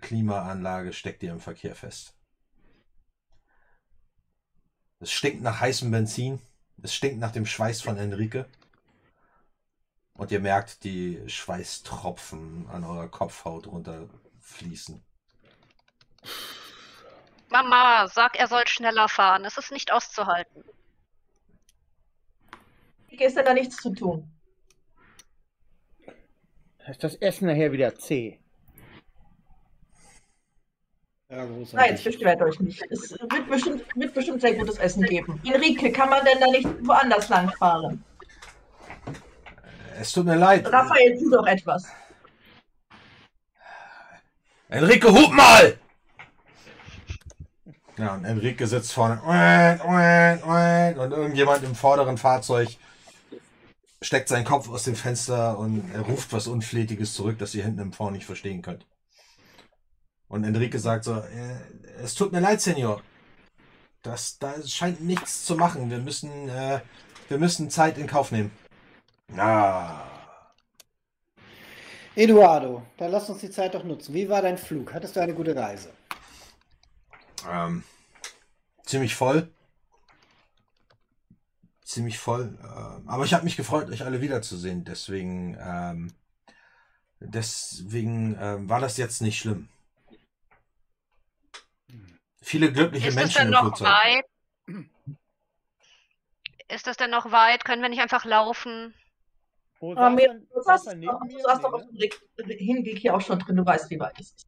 [0.00, 2.14] Klimaanlage steckt ihr im Verkehr fest.
[5.00, 6.40] Es stinkt nach heißem Benzin.
[6.82, 8.46] Es stinkt nach dem Schweiß von Enrique.
[10.14, 15.02] Und ihr merkt die Schweißtropfen an eurer Kopfhaut runterfließen.
[17.48, 19.44] Mama, sag, er soll schneller fahren.
[19.44, 20.64] Es ist nicht auszuhalten.
[23.20, 24.28] Ist denn da nichts zu tun?
[26.88, 28.38] Ist das Essen nachher wieder zäh?
[31.30, 32.04] Ja, Nein, großartig.
[32.04, 32.82] beschwert euch nicht.
[32.90, 35.40] Es wird bestimmt, wird bestimmt sehr gutes Essen geben.
[35.44, 38.04] Enrique, kann man denn da nicht woanders lang fahren?
[39.98, 40.66] Es tut mir leid.
[40.70, 41.86] Raphael, tu doch etwas.
[44.68, 45.78] Enrique, hub mal!
[47.98, 49.20] Ja, und Enrique sitzt vorne.
[50.96, 52.76] Und irgendjemand im vorderen Fahrzeug
[54.02, 57.80] steckt seinen Kopf aus dem Fenster und er ruft was Unflätiges zurück, das ihr hinten
[57.80, 58.86] im Vorn nicht verstehen könnt.
[60.28, 61.56] Und Enrique sagt so, äh,
[62.02, 63.02] es tut mir leid, Senor.
[64.02, 65.90] Das, da scheint nichts zu machen.
[65.90, 66.80] Wir müssen, äh,
[67.28, 68.50] wir müssen Zeit in Kauf nehmen.
[69.36, 70.02] Ah.
[72.14, 74.12] Eduardo, dann lass uns die Zeit doch nutzen.
[74.12, 74.92] Wie war dein Flug?
[74.92, 75.90] Hattest du eine gute Reise?
[77.48, 77.84] Ähm,
[78.84, 79.48] ziemlich voll.
[81.92, 82.58] Ziemlich voll.
[82.62, 84.82] Ähm, aber ich habe mich gefreut, euch alle wiederzusehen.
[84.82, 86.10] Deswegen, ähm,
[87.20, 89.68] deswegen ähm, war das jetzt nicht schlimm.
[92.40, 93.88] Viele glückliche Ist Menschen denn im noch Flugzeug.
[93.88, 94.24] weit?
[96.68, 97.66] Ist das denn noch weit?
[97.66, 98.94] Können wir nicht einfach laufen?
[99.78, 102.18] Wo Aber saß mir, er- du saß neben du saßt doch auf dem Weg-
[102.58, 103.56] Hinweg hier auch schon drin.
[103.56, 104.46] Du weißt, wie weit es ist.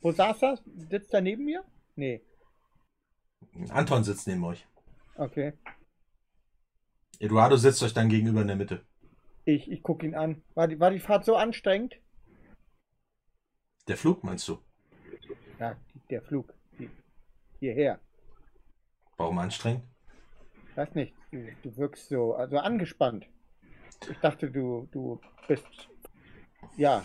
[0.00, 0.58] Wo saß er?
[0.76, 1.64] Sitzt er neben mir?
[1.96, 2.22] Nee.
[3.70, 4.64] Anton sitzt neben euch.
[5.18, 5.52] Okay.
[7.18, 8.84] Eduardo sitzt euch dann gegenüber in der Mitte.
[9.44, 10.42] Ich, ich gucke ihn an.
[10.54, 11.96] War die, war die Fahrt so anstrengend?
[13.88, 14.58] Der Flug, meinst du?
[15.58, 15.76] Ja,
[16.10, 16.52] der Flug.
[17.60, 18.00] Hierher.
[19.16, 19.84] Warum anstrengend?
[20.74, 21.14] Weiß nicht.
[21.30, 23.26] Du, du wirkst so also angespannt.
[24.10, 25.88] Ich dachte, du, du bist.
[26.76, 27.04] Ja.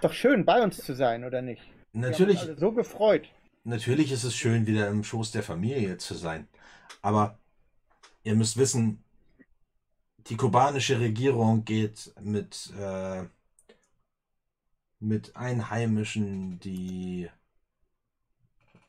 [0.00, 1.62] Doch schön, bei uns zu sein, oder nicht?
[1.92, 3.28] Natürlich, so gefreut.
[3.64, 6.48] Natürlich ist es schön, wieder im Schoß der Familie zu sein.
[7.02, 7.38] Aber
[8.22, 9.02] ihr müsst wissen,
[10.26, 13.24] die kubanische Regierung geht mit, äh,
[14.98, 17.30] mit Einheimischen, die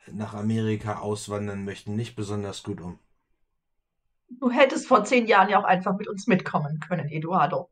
[0.07, 2.99] nach Amerika auswandern möchten, nicht besonders gut um.
[4.29, 7.69] Du hättest vor zehn Jahren ja auch einfach mit uns mitkommen können, Eduardo.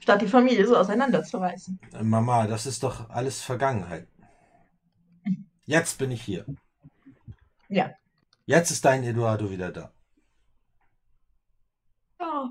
[0.00, 1.80] Statt die Familie so auseinanderzureißen.
[2.02, 4.06] Mama, das ist doch alles Vergangenheit.
[5.66, 6.44] Jetzt bin ich hier.
[7.68, 7.90] Ja.
[8.46, 9.92] Jetzt ist dein Eduardo wieder da.
[12.18, 12.48] Oh,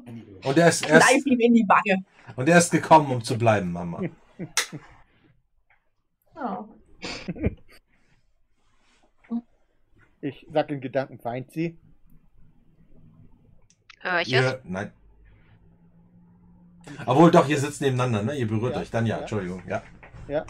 [0.47, 2.03] Und er ist, er ist, ihm in die Wange.
[2.35, 4.01] und er ist gekommen, um zu bleiben, Mama.
[6.37, 6.67] Oh.
[10.19, 11.77] Ich sag in Gedanken, weint sie.
[14.01, 14.43] Hör ich es?
[14.43, 14.91] Ihr, nein.
[17.05, 18.35] Obwohl doch, ihr sitzt nebeneinander, ne?
[18.37, 18.91] Ihr berührt Ja, euch.
[18.91, 19.21] Dann ja, ja.
[19.21, 19.63] Entschuldigung.
[19.65, 19.81] Ja.
[20.27, 20.45] Ja.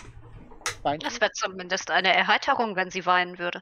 [0.85, 3.61] Weint Das wäre zumindest eine Erheiterung, wenn sie weinen würde.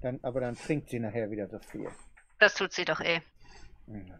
[0.00, 1.88] Dann, aber dann trinkt sie nachher wieder so viel.
[2.38, 3.20] Das tut sie doch eh.
[3.86, 4.18] Wir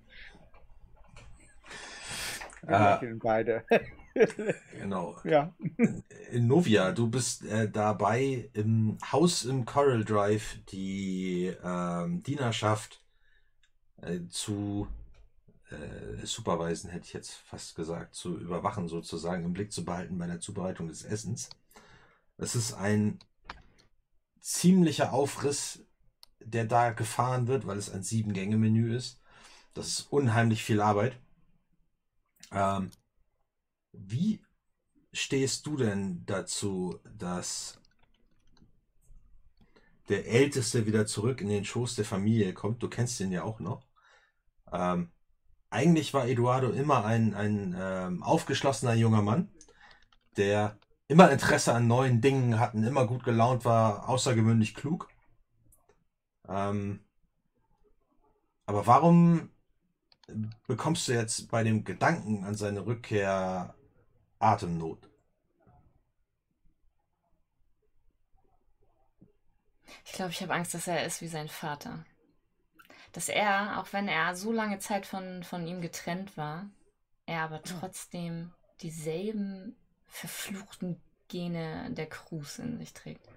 [2.68, 3.00] Ah.
[3.22, 3.64] beide.
[4.78, 5.16] Genau.
[5.24, 5.52] ja.
[6.30, 13.02] Äh, Novia, du bist äh, dabei, im Haus im Coral Drive die ähm, Dienerschaft
[14.02, 14.86] äh, zu
[15.70, 20.28] äh, supervisen, hätte ich jetzt fast gesagt, zu überwachen sozusagen, im Blick zu behalten bei
[20.28, 21.50] der Zubereitung des Essens.
[22.36, 23.18] Es ist ein
[24.40, 25.84] ziemlicher Aufriss,
[26.40, 29.20] der da gefahren wird, weil es ein Sieben-Gänge-Menü ist.
[29.72, 31.18] Das ist unheimlich viel Arbeit.
[32.52, 32.90] Ähm,
[33.92, 34.42] wie
[35.12, 37.80] stehst du denn dazu, dass
[40.08, 42.82] der Älteste wieder zurück in den Schoß der Familie kommt?
[42.82, 43.86] Du kennst ihn ja auch noch.
[44.72, 45.10] Ähm,
[45.70, 49.50] eigentlich war Eduardo immer ein, ein ähm, aufgeschlossener junger Mann,
[50.36, 55.08] der immer Interesse an neuen Dingen hatten, immer gut gelaunt war, außergewöhnlich klug.
[56.48, 57.00] Ähm,
[58.66, 59.50] aber warum
[60.66, 63.74] bekommst du jetzt bei dem Gedanken an seine Rückkehr
[64.38, 65.10] Atemnot?
[70.04, 72.04] Ich glaube, ich habe Angst, dass er ist wie sein Vater.
[73.12, 76.68] Dass er, auch wenn er so lange Zeit von, von ihm getrennt war,
[77.26, 79.76] er aber trotzdem dieselben
[80.14, 83.28] verfluchten Gene der Cruz in sich trägt.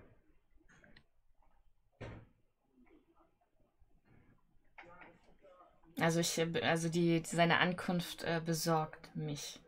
[6.00, 9.60] Also ich, äh, also die, seine Ankunft äh, besorgt mich.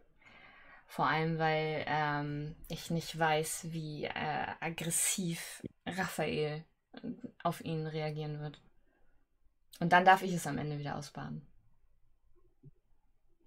[0.85, 6.63] Vor allem, weil ähm, ich nicht weiß, wie äh, aggressiv Raphael
[7.43, 8.61] auf ihn reagieren wird.
[9.79, 11.41] Und dann darf ich es am Ende wieder ausbaden.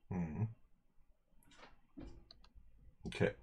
[0.08, 0.48] Mhm.
[3.04, 3.34] Okay.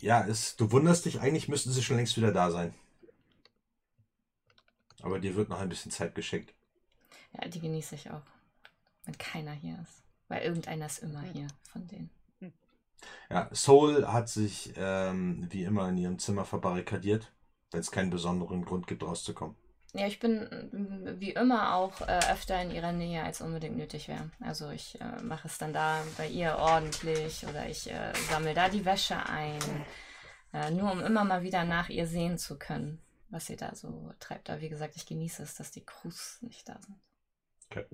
[0.00, 2.74] Ja, es, du wunderst dich, eigentlich müssten sie schon längst wieder da sein.
[5.02, 6.54] Aber dir wird noch ein bisschen Zeit geschenkt.
[7.32, 8.22] Ja, die genieße ich auch.
[9.04, 10.02] Wenn keiner hier ist.
[10.28, 12.10] Weil irgendeiner ist immer hier von denen.
[13.30, 17.32] Ja, Soul hat sich ähm, wie immer in ihrem Zimmer verbarrikadiert,
[17.70, 19.56] wenn es keinen besonderen Grund gibt, rauszukommen.
[19.92, 24.08] Ja, ich bin mm, wie immer auch äh, öfter in ihrer Nähe, als unbedingt nötig
[24.08, 24.30] wäre.
[24.40, 28.68] Also ich äh, mache es dann da bei ihr ordentlich oder ich äh, sammle da
[28.68, 29.58] die Wäsche ein,
[30.52, 34.12] äh, nur um immer mal wieder nach ihr sehen zu können, was sie da so
[34.20, 34.48] treibt.
[34.48, 37.00] Aber wie gesagt, ich genieße es, dass die Crews nicht da sind.
[37.70, 37.86] Okay.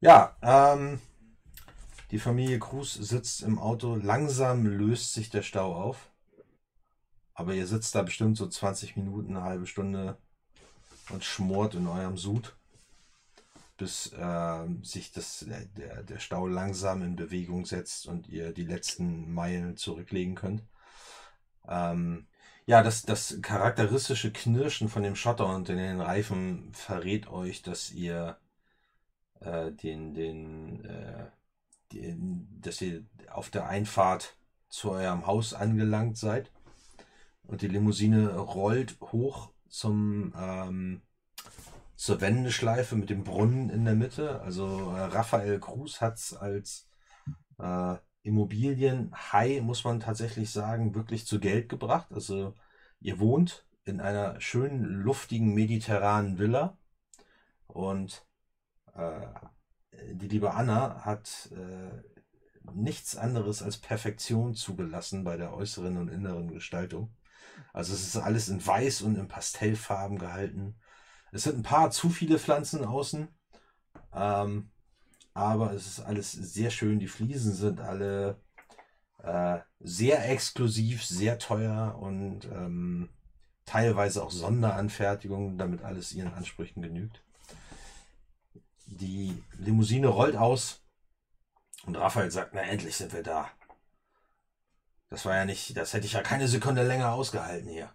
[0.00, 1.00] Ja, ähm,
[2.10, 3.94] die Familie Cruz sitzt im Auto.
[3.94, 6.10] Langsam löst sich der Stau auf.
[7.34, 10.18] Aber ihr sitzt da bestimmt so 20 Minuten, eine halbe Stunde
[11.10, 12.56] und schmort in eurem Sud,
[13.76, 15.44] bis äh, sich das,
[15.76, 20.62] der, der Stau langsam in Bewegung setzt und ihr die letzten Meilen zurücklegen könnt.
[21.68, 22.26] Ähm,
[22.66, 28.38] ja, das, das charakteristische Knirschen von dem Schotter und den Reifen verrät euch, dass ihr
[29.40, 31.26] äh, den, den, äh,
[31.92, 34.36] den, dass ihr auf der Einfahrt
[34.68, 36.50] zu eurem Haus angelangt seid.
[37.46, 41.02] Und die Limousine rollt hoch zum, ähm,
[41.96, 44.40] zur Wendeschleife mit dem Brunnen in der Mitte.
[44.42, 46.88] Also äh, Raphael Cruz hat es als
[47.58, 52.12] äh, Immobilienhai, muss man tatsächlich sagen, wirklich zu Geld gebracht.
[52.12, 52.54] Also
[53.00, 56.78] ihr wohnt in einer schönen, luftigen, mediterranen Villa
[57.66, 58.24] und
[58.94, 59.26] äh,
[60.12, 66.52] die liebe Anna hat äh, nichts anderes als Perfektion zugelassen bei der äußeren und inneren
[66.52, 67.12] Gestaltung.
[67.74, 70.76] Also es ist alles in Weiß und in Pastellfarben gehalten.
[71.32, 73.28] Es sind ein paar zu viele Pflanzen außen,
[74.14, 74.70] ähm,
[75.34, 77.00] aber es ist alles sehr schön.
[77.00, 78.40] Die Fliesen sind alle
[79.24, 83.08] äh, sehr exklusiv, sehr teuer und ähm,
[83.66, 87.24] teilweise auch Sonderanfertigungen, damit alles ihren Ansprüchen genügt.
[88.86, 90.80] Die Limousine rollt aus
[91.86, 93.50] und Raphael sagt, na endlich sind wir da.
[95.10, 97.92] Das war ja nicht, das hätte ich ja keine Sekunde länger ausgehalten hier.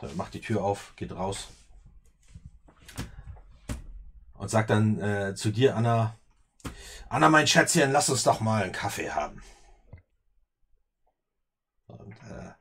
[0.00, 1.48] So, macht die Tür auf, geht raus.
[4.34, 6.18] Und sagt dann äh, zu dir, Anna,
[7.08, 9.42] Anna, mein Schätzchen, lass uns doch mal einen Kaffee haben.
[11.86, 12.52] Und äh,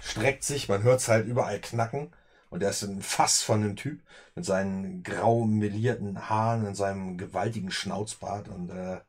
[0.00, 2.14] streckt sich, man hört es halt überall knacken.
[2.48, 4.02] Und er ist ein Fass von einem Typ
[4.34, 9.00] mit seinen grau melierten Haaren und seinem gewaltigen Schnauzbart und äh,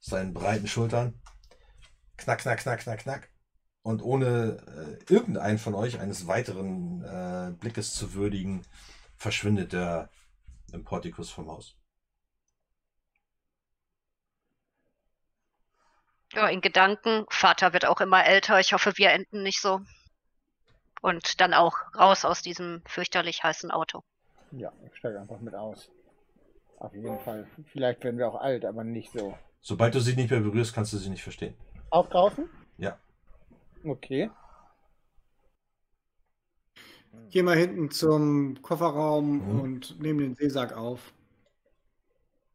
[0.00, 1.20] seinen breiten Schultern.
[2.16, 3.30] Knack, knack, knack, knack, knack.
[3.82, 8.62] Und ohne äh, irgendeinen von euch eines weiteren äh, Blickes zu würdigen,
[9.16, 10.10] verschwindet der
[10.72, 11.76] im Portikus vom Haus.
[16.32, 17.24] Ja, in Gedanken.
[17.30, 18.58] Vater wird auch immer älter.
[18.58, 19.80] Ich hoffe, wir enden nicht so.
[21.00, 24.02] Und dann auch raus aus diesem fürchterlich heißen Auto.
[24.50, 25.90] Ja, ich steige einfach mit aus.
[26.78, 27.46] Auf jeden Fall.
[27.72, 29.36] Vielleicht werden wir auch alt, aber nicht so.
[29.60, 31.54] Sobald du sie nicht mehr berührst, kannst du sie nicht verstehen.
[31.96, 32.46] Auch draußen?
[32.76, 32.98] Ja.
[33.82, 34.30] Okay.
[37.30, 39.60] Geh mal hinten zum Kofferraum Mhm.
[39.60, 41.14] und nehme den Seesack auf.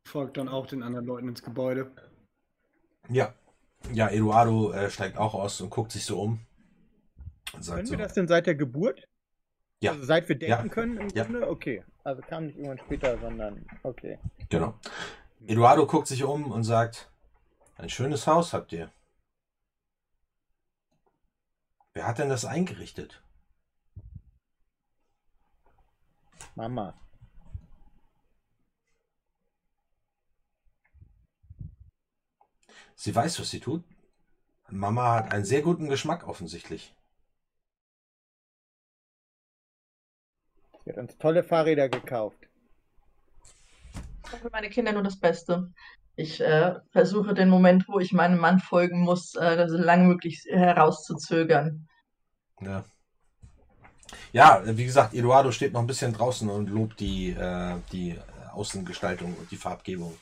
[0.05, 1.89] Folgt dann auch den anderen Leuten ins Gebäude.
[3.09, 3.33] Ja.
[3.91, 6.39] Ja, Eduardo äh, steigt auch aus und guckt sich so um.
[7.53, 9.07] Und sagt Können so, wir das denn seit der Geburt?
[9.81, 9.93] Ja.
[9.93, 10.71] Also seit wir denken Ja.
[10.71, 11.23] können im Ja.
[11.23, 11.49] Grunde?
[11.49, 11.83] Okay.
[12.03, 14.19] Also kam nicht irgendwann später, sondern okay.
[14.49, 14.75] Genau.
[15.47, 17.09] Eduardo guckt sich um und sagt,
[17.77, 18.91] ein schönes Haus habt ihr.
[21.93, 23.21] Wer hat denn das eingerichtet?
[26.55, 26.99] Mama.
[32.95, 33.83] Sie weiß, was sie tut.
[34.69, 36.95] Mama hat einen sehr guten Geschmack offensichtlich.
[40.83, 42.47] Sie hat uns tolle Fahrräder gekauft.
[44.23, 45.73] Ich hoffe für meine Kinder nur das Beste.
[46.21, 50.45] Ich äh, versuche den Moment, wo ich meinem Mann folgen muss, äh, so lange möglich
[50.47, 51.87] herauszuzögern.
[52.59, 52.83] Ja.
[54.31, 58.19] Ja, wie gesagt, Eduardo steht noch ein bisschen draußen und lobt die, äh, die
[58.53, 60.15] Außengestaltung und die Farbgebung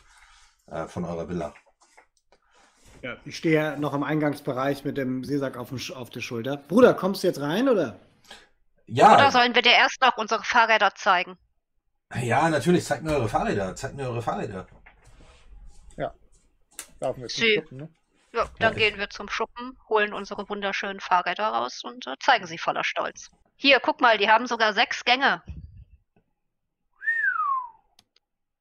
[0.67, 1.53] äh, von eurer Villa.
[3.01, 6.57] Ja, ich stehe ja noch im Eingangsbereich mit dem Seesack auf, dem auf der Schulter.
[6.57, 7.99] Bruder, kommst du jetzt rein oder?
[8.87, 11.37] Ja, Oder sollen wir dir erst noch unsere Fahrräder zeigen?
[12.21, 14.65] ja, natürlich, zeigt mir eure Fahrräder, zeigt mir eure Fahrräder.
[16.99, 17.89] Laufen wir zum Sie- Gucken, ne?
[18.31, 22.45] Ja, dann Ja, gehen wir zum Schuppen, holen unsere wunderschönen Fahrräder raus und äh, zeigen
[22.45, 23.31] sie voller Stolz.
[23.55, 25.41] Hier, guck mal, die haben sogar sechs Gänge.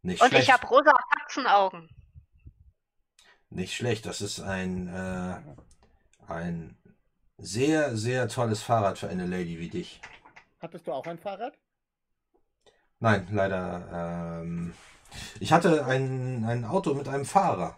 [0.03, 0.49] Nicht Und schlecht.
[0.49, 1.91] ich habe rosa Katzenaugen.
[3.51, 4.07] Nicht schlecht.
[4.07, 6.77] Das ist ein, äh, ein
[7.37, 10.01] sehr, sehr tolles Fahrrad für eine Lady wie dich.
[10.61, 11.55] Hattest du auch ein Fahrrad?
[13.01, 14.41] Nein, leider.
[14.43, 14.75] Ähm,
[15.41, 17.77] ich hatte ein, ein Auto mit einem Fahrer.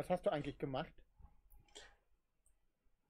[0.00, 0.90] Was hast du eigentlich gemacht?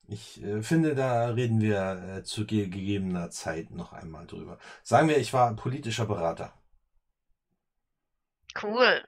[0.09, 4.59] Ich äh, finde, da reden wir äh, zu ge gegebener Zeit noch einmal drüber.
[4.83, 6.53] Sagen wir, ich war politischer Berater.
[8.61, 9.05] Cool.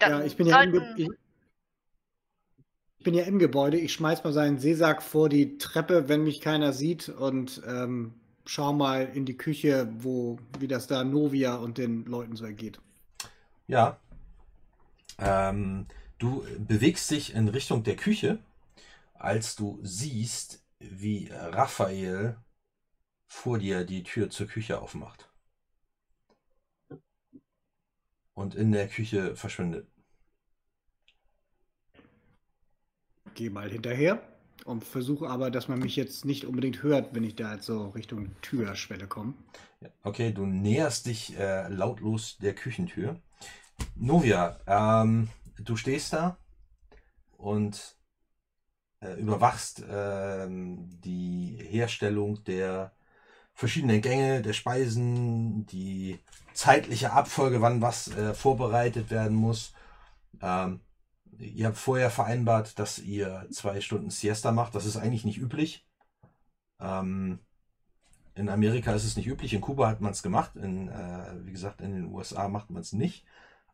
[0.00, 0.64] Dann Ja, ich bin ja,
[2.98, 3.78] ich bin ja im Gebäude.
[3.78, 8.14] Ich schmeiß mal seinen Seesack vor die Treppe, wenn mich keiner sieht und ähm,
[8.46, 12.80] schau mal in die Küche, wo, wie das da Novia und den Leuten so ergeht.
[13.66, 13.98] Ja.
[15.18, 15.86] Ähm,
[16.18, 18.38] du bewegst dich in Richtung der Küche,
[19.14, 22.36] als du siehst, wie Raphael
[23.26, 25.28] vor dir die Tür zur Küche aufmacht.
[28.34, 29.88] Und in der Küche verschwindet.
[33.34, 34.22] Geh mal hinterher
[34.64, 37.88] und versuche aber, dass man mich jetzt nicht unbedingt hört, wenn ich da jetzt so
[37.88, 39.34] Richtung Türschwelle komme.
[40.02, 43.20] Okay, du näherst dich äh, lautlos der Küchentür.
[43.94, 46.36] Novia, ähm, du stehst da
[47.36, 47.96] und
[49.00, 52.92] äh, überwachst ähm, die Herstellung der
[53.54, 56.20] verschiedenen Gänge, der Speisen, die
[56.52, 59.72] zeitliche Abfolge, wann was äh, vorbereitet werden muss.
[60.42, 60.80] Ähm,
[61.38, 64.74] ihr habt vorher vereinbart, dass ihr zwei Stunden Siesta macht.
[64.74, 65.86] Das ist eigentlich nicht üblich.
[66.80, 67.40] Ähm,
[68.34, 71.52] in Amerika ist es nicht üblich, in Kuba hat man es gemacht, in, äh, wie
[71.52, 73.24] gesagt, in den USA macht man es nicht.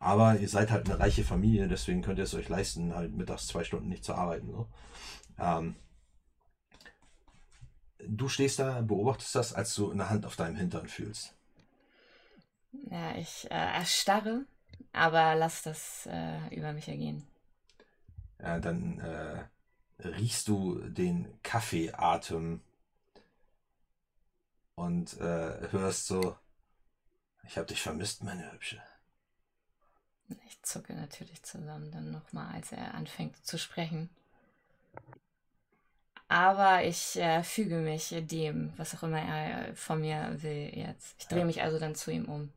[0.02, 3.46] Aber ihr seid halt eine reiche Familie, deswegen könnt ihr es euch leisten, halt mittags
[3.46, 4.50] zwei Stunden nicht zu arbeiten.
[4.50, 4.68] So.
[5.38, 5.76] Ähm,
[8.00, 11.36] du stehst da, beobachtest das, als du eine Hand auf deinem Hintern fühlst.
[12.90, 14.44] Ja, ich äh, erstarre,
[14.92, 17.22] aber lass das äh, über mich ergehen.
[18.40, 19.44] Ja, dann äh,
[20.04, 22.60] riechst du den Kaffeeatem
[24.74, 26.36] und äh, hörst so,
[27.46, 28.82] ich habe dich vermisst, meine Hübsche.
[30.46, 34.10] Ich zucke natürlich zusammen dann nochmal, als er anfängt zu sprechen.
[36.28, 41.14] Aber ich äh, füge mich dem, was auch immer er von mir will jetzt.
[41.18, 41.46] Ich drehe Ja.
[41.46, 42.52] mich also dann zu ihm um.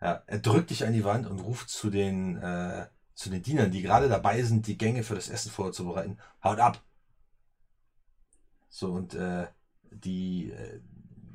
[0.00, 3.70] Ja, er drückt dich an die Wand und ruft zu den, äh, zu den Dienern,
[3.70, 6.18] die gerade dabei sind, die Gänge für das Essen vorzubereiten.
[6.42, 6.82] Haut ab!
[8.68, 9.46] So, und äh,
[9.90, 10.80] die, äh,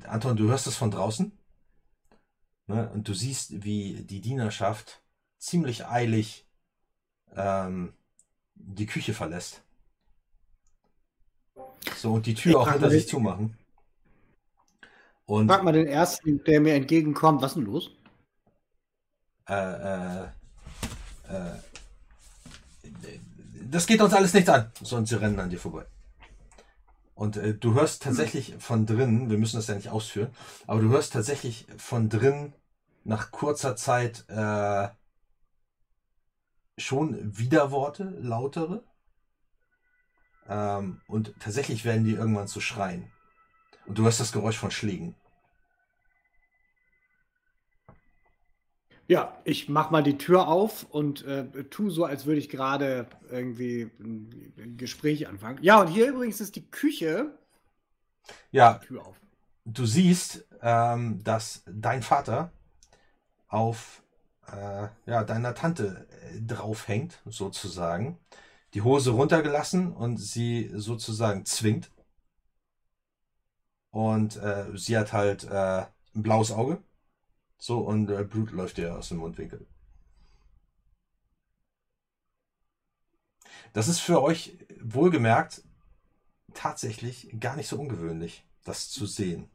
[0.04, 1.32] Anton, du hörst es von draußen.
[2.66, 2.90] Ne?
[2.90, 5.02] Und du siehst, wie die Dienerschaft
[5.46, 6.46] ziemlich eilig
[7.34, 7.92] ähm,
[8.54, 9.62] die Küche verlässt.
[11.96, 13.56] So, und die Tür Ich auch hinter sich zumachen.
[15.24, 17.90] Und Frag mal den ersten, der mir entgegenkommt, was ist denn los?
[19.48, 20.24] äh, äh,
[21.28, 21.60] äh,
[23.70, 24.70] das geht uns alles nichts an.
[24.82, 25.86] So, und sie rennen an dir vorbei.
[27.14, 30.30] Und äh, du hörst tatsächlich von drinnen, wir müssen das ja nicht ausführen,
[30.66, 32.52] aber du hörst tatsächlich von drinnen
[33.04, 34.88] nach kurzer Zeit äh,
[36.76, 38.84] schon Widerworte, lautere.
[40.48, 43.10] Ähm, und tatsächlich werden die irgendwann zu schreien.
[43.86, 45.14] Und du hörst das Geräusch von Schlägen.
[49.08, 53.06] Ja, ich mach mal die Tür auf und äh, tu so, als würde ich gerade
[53.30, 55.62] irgendwie ein, Gespräch anfangen.
[55.62, 57.38] Ja, und hier übrigens ist die Küche.
[58.50, 59.20] Ja, Tür auf.
[59.64, 62.50] du siehst, ähm, dass dein Vater
[63.46, 64.02] auf
[64.52, 68.18] äh, ja, deiner Tante äh, draufhängt, sozusagen.
[68.74, 71.90] Die Hose runtergelassen und sie sozusagen zwingt.
[73.90, 76.82] Und äh, sie hat halt äh, ein blaues Auge.
[77.58, 79.66] So, und äh, Blut läuft ihr aus dem Mundwinkel.
[83.72, 85.62] Das ist für euch wohlgemerkt
[86.54, 89.48] tatsächlich gar nicht so ungewöhnlich, das zu sehen.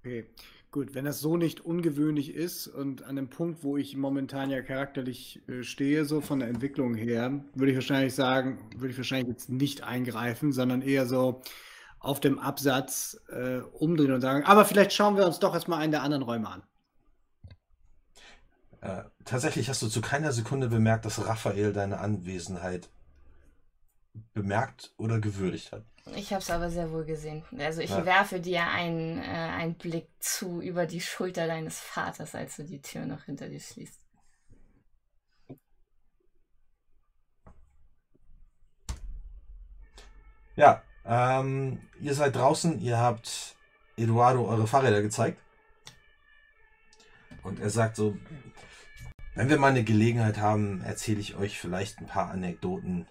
[0.00, 0.26] Okay,
[0.70, 4.62] gut, wenn das so nicht ungewöhnlich ist und an dem Punkt, wo ich momentan ja
[4.62, 9.28] charakterlich äh, stehe, so von der Entwicklung her, würde ich wahrscheinlich sagen, würde ich wahrscheinlich
[9.28, 11.42] jetzt nicht eingreifen, sondern eher so
[12.00, 15.92] auf dem Absatz äh, umdrehen und sagen, aber vielleicht schauen wir uns doch erstmal einen
[15.92, 16.62] der anderen Räume an.
[18.80, 22.88] Äh, tatsächlich hast du zu keiner Sekunde bemerkt, dass Raphael deine Anwesenheit
[24.34, 25.84] bemerkt oder gewürdigt hat.
[26.16, 27.44] Ich habe es aber sehr wohl gesehen.
[27.58, 28.04] Also ich Ja.
[28.06, 32.80] werfe dir einen, äh, einen Blick zu über die Schulter deines Vaters, als du die
[32.80, 34.00] Tür noch hinter dir schließt.
[40.56, 43.56] Ja, ähm, ihr seid draußen, ihr habt
[43.96, 45.40] Eduardo eure Fahrräder gezeigt.
[47.42, 48.16] Und er sagt so,
[49.34, 53.06] wenn wir mal eine Gelegenheit haben, erzähle ich euch vielleicht ein paar Anekdoten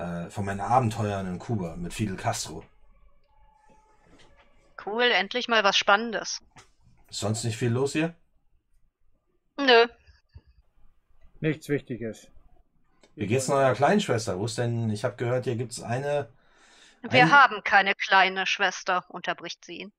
[0.00, 2.64] äh, von meinen Abenteuern in Kuba mit Fidel Castro.
[4.84, 6.40] Cool, endlich mal was Spannendes.
[7.08, 8.14] Ist sonst nicht viel los hier?
[9.58, 9.86] Nö,
[11.40, 12.28] Nichts Wichtiges.
[13.16, 14.38] Wie geht's denn eurer kleinen Schwester?
[14.38, 16.28] Wo ist denn, ich habe gehört, hier gibt's eine,
[17.02, 19.92] wir Ein- haben keine kleine Schwester, unterbricht sie ihn.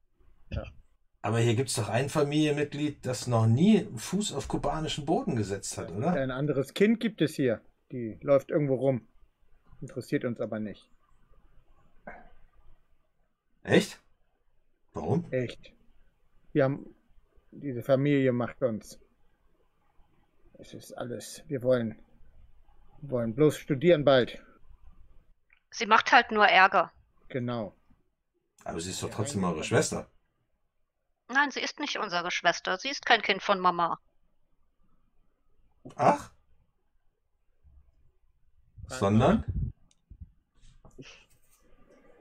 [1.24, 5.92] aber hier gibt's doch ein Familienmitglied, das noch nie Fuß auf kubanischen Boden gesetzt hat,
[5.92, 6.14] oder?
[6.14, 7.62] Ein anderes Kind gibt es hier.
[7.92, 9.08] Die läuft irgendwo rum.
[9.82, 10.90] Interessiert uns aber nicht.
[13.64, 14.00] Echt?
[14.94, 15.32] Warum?
[15.32, 15.74] Echt.
[16.54, 16.96] Wir haben.
[17.52, 19.00] Diese Familie macht uns.
[20.60, 21.44] Es ist alles.
[21.48, 22.00] Wir wollen.
[23.02, 24.40] Wir wollen bloß studieren bald.
[25.72, 26.92] Sie macht halt nur Ärger.
[27.30, 27.76] Genau.
[28.64, 30.08] Aber sie ist doch trotzdem eure Schwester.
[31.28, 32.78] Nein, sie ist nicht unsere Schwester.
[32.78, 34.00] Sie ist kein Kind von Mama.
[35.96, 36.32] Ach?
[38.88, 39.46] Sondern?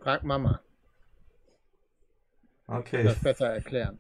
[0.03, 0.61] Frag Mama.
[2.67, 3.99] Okay, Das besser erklären.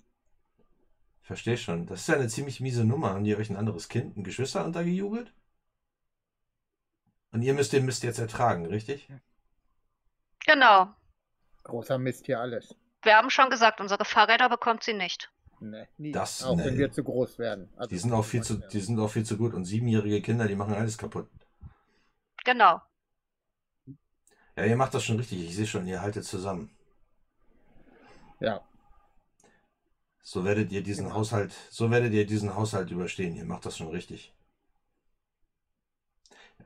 [1.23, 1.87] verstehe schon.
[1.87, 3.11] Das ist ja eine ziemlich miese Nummer.
[3.11, 5.33] Haben die euch ein anderes Kind, ein Geschwister untergejubelt?
[7.33, 9.09] Und ihr müsst den Mist jetzt ertragen, richtig?
[10.47, 10.89] Genau.
[11.65, 12.75] Großer Mist hier alles.
[13.03, 15.31] Wir haben schon gesagt, unsere Fahrräder bekommt sie nicht.
[15.61, 16.11] Nee, nie.
[16.13, 16.65] Das- Auch nee.
[16.65, 17.69] wenn wir zu groß werden.
[17.77, 19.53] Also Die sind auch viel zu, die sind auch viel zu gut.
[19.55, 21.29] Und siebenjährige Kinder, die machen alles kaputt.
[22.45, 22.81] Genau.
[24.61, 25.41] Ja, ihr macht das schon richtig.
[25.41, 26.71] Ich sehe schon, ihr haltet zusammen.
[28.41, 28.61] Ja.
[30.21, 33.35] So werdet ihr diesen Haushalt, so werdet ihr diesen Haushalt überstehen.
[33.37, 34.35] Ihr macht das schon richtig.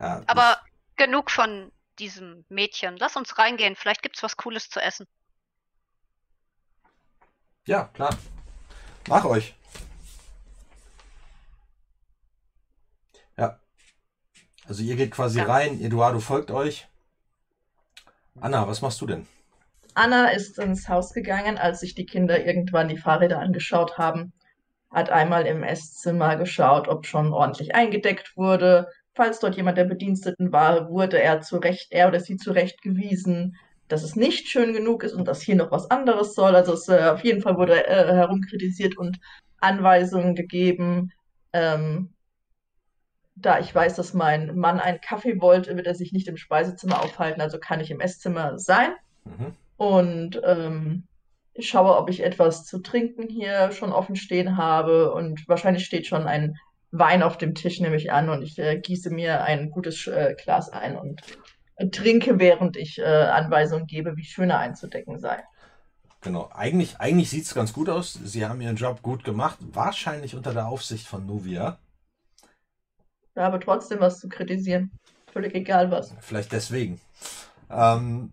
[0.01, 0.61] Ja, Aber
[0.97, 1.71] genug von
[2.01, 2.97] diesem Mädchen.
[2.97, 3.77] Lass uns reingehen.
[3.77, 5.07] Vielleicht gibt's was Cooles zu essen.
[7.63, 8.19] ich, ja, klar.
[9.07, 9.55] Mach euch.
[13.37, 13.61] Ja.
[14.67, 15.45] Also ihr geht quasi Ja.
[15.45, 15.81] rein.
[15.81, 16.89] Eduardo folgt euch.
[18.41, 19.27] Anna, was machst du denn?
[19.95, 24.33] Anna ist ins Haus gegangen, als sich die Kinder irgendwann die Fahrräder angeschaut haben.
[24.91, 28.89] Hat einmal im Esszimmer geschaut, ob schon ordentlich eingedeckt wurde.
[29.15, 33.57] Falls dort jemand der Bediensteten war, wurde er zurecht, er oder sie zurechtgewiesen,
[33.87, 36.57] dass es nicht schön genug ist und dass hier noch was anderes soll.
[36.57, 39.19] Also es, äh, auf jeden Fall wurde äh, herumkritisiert und
[39.61, 41.13] Anweisungen gegeben.
[41.53, 42.14] Ähm,
[43.37, 47.03] da ich weiß, dass mein Mann einen Kaffee wollte, wird er sich nicht im Speisezimmer
[47.03, 48.93] aufhalten, also kann ich im Esszimmer sein
[49.25, 49.55] Mhm.
[49.79, 51.05] und ähm,
[51.55, 56.07] ich schaue, ob ich etwas zu trinken hier schon offen stehen habe und wahrscheinlich steht
[56.07, 56.57] schon ein
[56.91, 60.35] Wein auf dem Tisch, nehme ich an, und ich äh, gieße mir ein gutes äh,
[60.43, 61.23] Glas ein und
[61.77, 65.43] äh, trinke, während ich äh, Anweisungen gebe, wie schöner einzudecken sei.
[66.21, 66.51] Genau.
[66.55, 68.15] Eigentlich, eigentlich sieht es ganz gut aus.
[68.15, 69.59] Sie haben ihren Job gut gemacht.
[69.61, 71.79] Wahrscheinlich unter der Aufsicht von Novia.
[73.35, 74.91] Ich habe trotzdem was zu kritisieren.
[75.33, 76.15] Völlig egal was.
[76.21, 77.01] Vielleicht deswegen.
[77.69, 78.33] Ähm,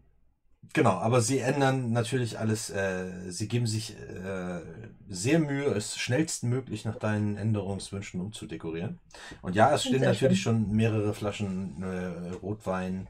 [0.74, 2.70] genau, aber sie ändern natürlich alles.
[2.70, 4.62] Äh, sie geben sich äh,
[5.10, 8.99] sehr Mühe, es schnellstmöglich nach deinen Änderungswünschen umzudekorieren.
[9.41, 13.08] Und ja, es stehen natürlich schon mehrere Flaschen äh, Rotwein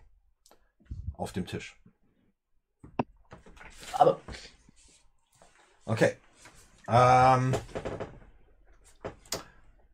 [1.13, 1.75] auf dem Tisch.
[3.97, 4.19] Aber
[5.85, 6.15] Okay.
[6.87, 7.53] Ähm,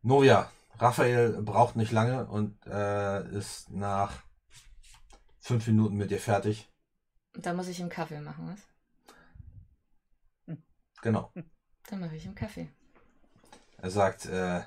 [0.04, 0.50] Novia,
[0.80, 4.24] Raphael braucht nicht lange und äh, ist nach
[5.40, 6.70] fünf Minuten mit dir fertig.
[7.34, 10.58] Da muss ich im Kaffee machen, was?
[11.02, 11.32] Genau.
[11.90, 12.70] Dann mache ich im Kaffee.
[13.78, 14.62] Er sagt, äh,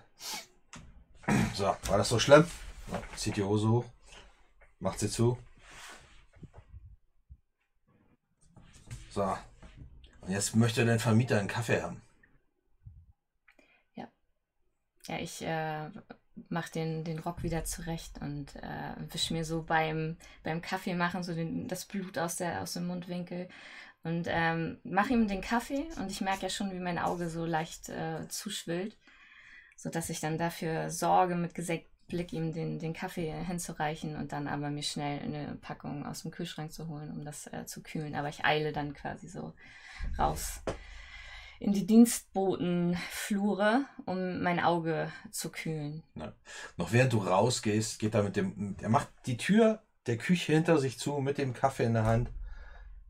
[1.54, 2.46] so, war das so schlimm?
[2.88, 3.84] So, zieht die Hose hoch,
[4.78, 5.36] macht sie zu.
[9.10, 9.36] So.
[10.20, 12.00] Und jetzt möchte dein Vermieter einen Kaffee haben.
[15.10, 15.90] Ja, ich äh,
[16.50, 21.24] mache den, den Rock wieder zurecht und äh, wisch mir so beim, beim Kaffee machen
[21.24, 23.48] so den, das Blut aus, der, aus dem Mundwinkel
[24.04, 27.44] und ähm, mache ihm den Kaffee und ich merke ja schon, wie mein Auge so
[27.44, 28.96] leicht äh, zuschwillt,
[29.74, 34.46] sodass ich dann dafür sorge, mit gesenktem Blick ihm den, den Kaffee hinzureichen und dann
[34.46, 38.14] aber mir schnell eine Packung aus dem Kühlschrank zu holen, um das äh, zu kühlen.
[38.14, 39.54] Aber ich eile dann quasi so
[40.18, 40.60] raus
[41.60, 46.02] in die Dienstbotenflure, um mein Auge zu kühlen.
[46.76, 48.76] Noch während du rausgehst, geht er mit dem.
[48.80, 52.30] Er macht die Tür der Küche hinter sich zu mit dem Kaffee in der Hand.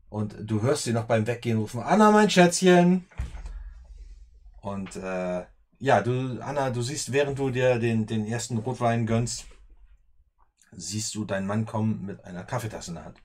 [0.09, 3.07] Und du hörst sie noch beim Weggehen rufen, Anna, mein Schätzchen.
[4.59, 5.45] Und äh,
[5.79, 9.45] ja, du, Anna, du siehst, während du dir den, den ersten Rotwein gönnst,
[10.73, 13.21] siehst du deinen Mann kommen mit einer Kaffeetasse in der Hand.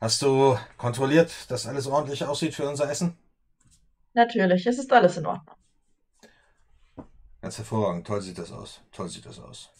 [0.00, 3.18] Hast du kontrolliert, dass alles ordentlich aussieht für unser Essen?
[4.14, 5.56] Natürlich, es ist alles in Ordnung.
[7.40, 8.06] Ganz hervorragend.
[8.06, 8.80] Toll sieht das aus.
[8.92, 9.70] Toll sieht das aus.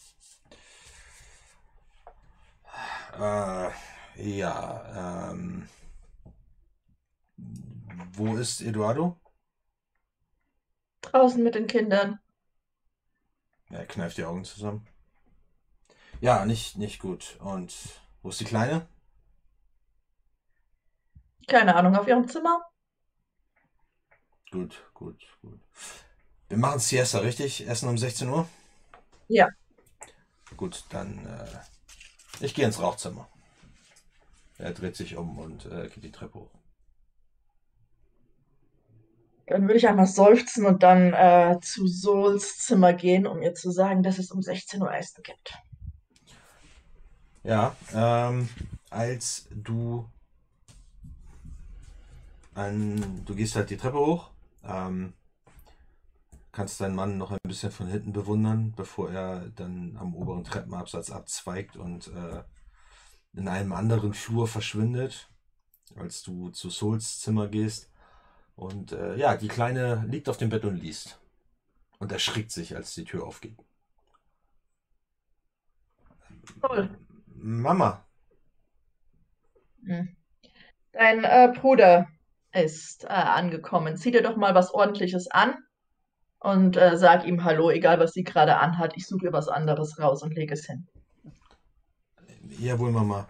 [3.17, 3.69] Äh,
[4.37, 5.69] ja, ähm.
[8.13, 9.17] Wo ist Eduardo?
[11.01, 12.19] Draußen mit den Kindern.
[13.69, 14.85] Er kneift die Augen zusammen.
[16.19, 17.37] Ja, nicht, nicht gut.
[17.39, 17.73] Und
[18.21, 18.87] wo ist die Kleine?
[21.49, 22.61] Keine Ahnung, auf ihrem Zimmer?
[24.51, 25.59] Gut, gut, gut.
[26.47, 27.67] Wir machen Siesta, richtig?
[27.67, 28.47] Essen um 16 Uhr?
[29.27, 29.47] Ja.
[30.57, 33.27] Gut, dann äh, ich gehe ins Rauchzimmer.
[34.59, 36.51] Er dreht sich um und äh, geht die Treppe hoch.
[39.47, 43.71] Dann würde ich einmal seufzen und dann äh, zu Souls Zimmer gehen, um ihr zu
[43.71, 45.57] sagen, dass es um 16 Uhr Essen gibt.
[47.43, 48.49] Ja, ähm,
[48.91, 50.07] als du
[52.59, 54.31] an, du gehst halt die Treppe hoch,
[54.63, 55.13] ähm,
[56.51, 61.09] kannst deinen Mann noch ein bisschen von hinten bewundern, bevor er dann am oberen Treppenabsatz
[61.09, 62.43] abzweigt und äh,
[63.33, 65.29] in einem anderen Flur verschwindet,
[65.95, 67.89] als du zu Souls Zimmer gehst.
[68.55, 71.19] Und äh, ja, die Kleine liegt auf dem Bett und liest.
[71.99, 73.57] Und erschrickt sich, als die Tür aufgeht.
[76.61, 76.97] Toll.
[77.35, 78.05] Mama.
[79.85, 80.15] Hm.
[80.91, 82.07] Dein äh, Bruder
[82.53, 83.97] ist äh, angekommen.
[83.97, 85.55] Zieh dir doch mal was Ordentliches an
[86.39, 88.93] und äh, sag ihm Hallo, egal was sie gerade anhat.
[88.95, 90.87] Ich suche ihr was anderes raus und lege es hin.
[92.59, 93.27] Jawohl, Mama.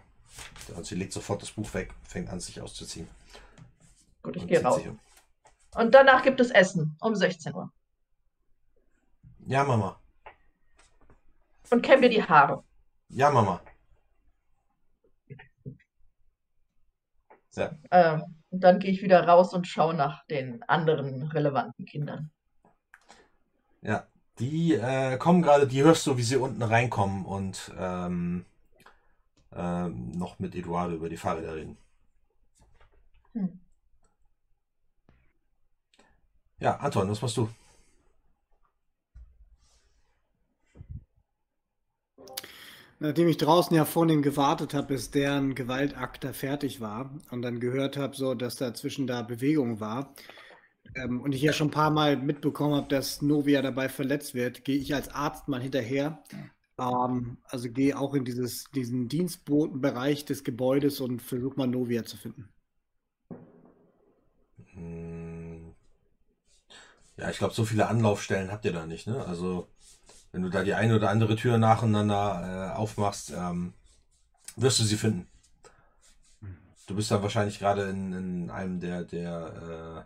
[0.76, 3.08] Und sie legt sofort das Buch weg, fängt an, sich auszuziehen.
[4.22, 4.82] Gut, ich Und gehe raus.
[4.86, 5.00] um.
[5.76, 7.72] Und danach gibt es Essen um 16 Uhr.
[9.48, 10.00] Ja, Mama.
[11.72, 12.64] Und kämm dir die Haare.
[13.10, 13.62] Ja, Mama.
[17.56, 18.20] Ja, Äh,
[18.52, 22.32] und dann gehe ich wieder raus und schaue nach den anderen relevanten Kindern.
[23.82, 24.06] ja.
[24.40, 28.46] Die äh, kommen gerade, die hörst du, wie sie unten reinkommen und ähm,
[29.54, 31.78] ähm, noch mit Eduardo über die Fahrräder reden.
[33.34, 33.60] Hm.
[36.60, 37.50] Ja, Anton, was machst du?
[43.00, 47.42] Nachdem ich draußen ja vor ihm gewartet habe, bis deren Gewaltakt da fertig war und
[47.42, 50.14] dann gehört habe, so, dass dazwischen da Bewegung war
[50.96, 54.66] ähm, und ich ja schon ein paar Mal mitbekommen habe, dass Novia dabei verletzt wird,
[54.66, 56.24] gehe ich als Arzt mal hinterher.
[56.78, 62.18] Ähm, also gehe auch in dieses, diesen Dienstbotenbereich des Gebäudes und versuche mal Novia zu
[62.18, 62.50] finden.
[64.74, 65.76] Hm.
[67.18, 69.26] Ja, ich glaube, so viele Anlaufstellen habt ihr da nicht, ne?
[69.26, 69.68] Also,
[70.32, 73.74] wenn du da die eine oder andere Tür nacheinander äh, aufmachst, ähm,
[74.56, 75.28] wirst du sie finden.
[76.88, 80.06] Du bist dann wahrscheinlich gerade in, in einem der, der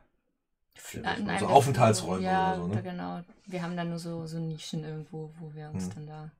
[0.96, 2.84] äh, Ja, so Aufenthaltsräume ja, oder so, ne?
[2.84, 3.24] genau.
[3.46, 5.92] Wir haben dann nur so, so Nischen irgendwo, wo wir uns Hm.
[5.96, 6.32] dann da.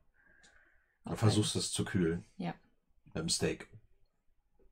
[1.06, 2.26] du versuchst es zu kühlen.
[2.38, 2.54] Ja.
[3.06, 3.68] Mit dem Steak.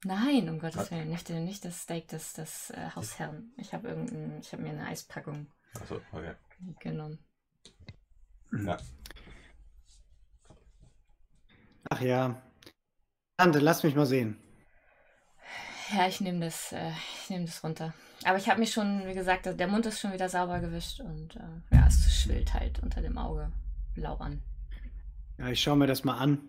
[0.03, 0.89] Nein, um Gottes?
[0.91, 3.53] Willen, nicht, nicht das Steak des, des äh, Hausherrn.
[3.57, 5.47] Ich habe irgendein, ich habe mir eine Eispackung
[5.80, 6.34] Achso, okay.
[6.80, 7.20] genommen.
[8.66, 8.78] Ja.
[12.02, 12.41] Ach ja.
[13.38, 14.36] Tante, lass mich mal sehen.
[15.95, 16.91] Ja, ich nehme das, äh,
[17.22, 17.93] ich nehme das runter.
[18.24, 21.36] Aber ich habe mich schon, wie gesagt, der Mund ist schon wieder sauber gewischt und
[21.36, 23.52] äh, ja, es schwillt halt unter dem Auge
[23.93, 24.41] blau an.
[25.38, 26.39] Ja, ich schaue mir das mal an.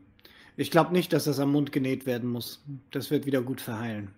[0.57, 2.65] Ich glaube nicht, dass das am Mund genäht werden muss.
[2.91, 4.15] Das wird wieder gut verheilen.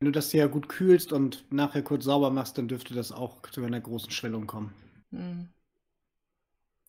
[0.00, 3.42] Wenn du das hier gut kühlst und nachher kurz sauber machst, dann dürfte das auch
[3.42, 4.74] zu einer großen Schwellung kommen.
[5.10, 5.48] Hm.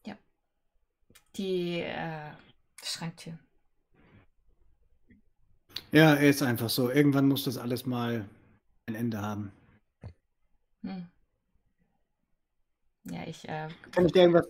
[0.06, 0.16] Ja.
[1.36, 2.32] Die äh,
[2.84, 3.38] Schranktür.
[5.94, 6.90] Ja, er ist einfach so.
[6.90, 8.28] Irgendwann muss das alles mal
[8.88, 9.52] ein Ende haben.
[10.84, 11.04] Hm.
[13.06, 14.48] Ja, ich, äh, Kann ich dir irgendwas,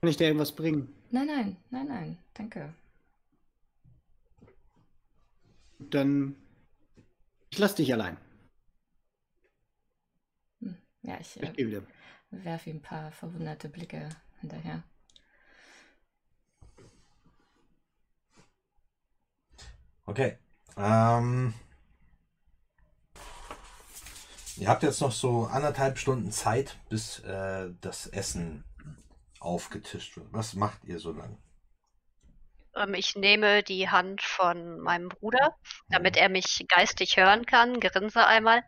[0.00, 0.88] kann ich dir irgendwas bringen?
[1.10, 2.74] nein, nein, nein, nein, danke.
[5.90, 6.34] Dann
[7.50, 8.16] ich lass dich allein.
[10.60, 10.76] Hm.
[11.02, 11.82] Ja, ich Ich äh,
[12.30, 14.08] werfe ihm ein paar verwunderte Blicke
[14.40, 14.82] hinterher.
[20.08, 20.36] Okay.
[20.76, 21.54] Ähm,
[24.56, 28.64] ihr habt jetzt noch so anderthalb Stunden Zeit, bis äh, das Essen
[29.40, 30.32] aufgetischt wird.
[30.32, 31.38] Was macht ihr so lang?
[32.76, 35.56] Ähm, ich nehme die Hand von meinem Bruder,
[35.88, 38.62] damit er mich geistig hören kann, grinse einmal.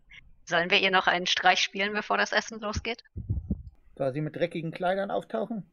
[0.44, 3.02] Sollen wir ihr noch einen Streich spielen, bevor das Essen losgeht?
[3.96, 5.68] Soll sie mit dreckigen Kleidern auftauchen?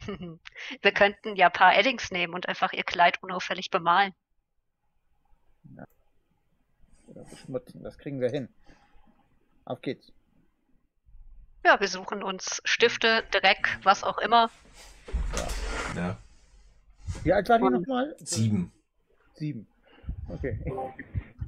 [0.82, 4.14] wir könnten ja ein paar Eddings nehmen und einfach ihr Kleid unauffällig bemalen.
[7.06, 8.48] Oder beschmutzen, das kriegen wir hin.
[9.64, 10.12] Auf geht's.
[11.64, 14.50] Ja, wir suchen uns Stifte, Dreck, was auch immer.
[15.94, 16.16] Ja.
[17.22, 18.16] Wie alt war die nochmal?
[18.20, 18.72] Sieben.
[19.34, 19.66] Sieben.
[20.28, 20.58] Okay.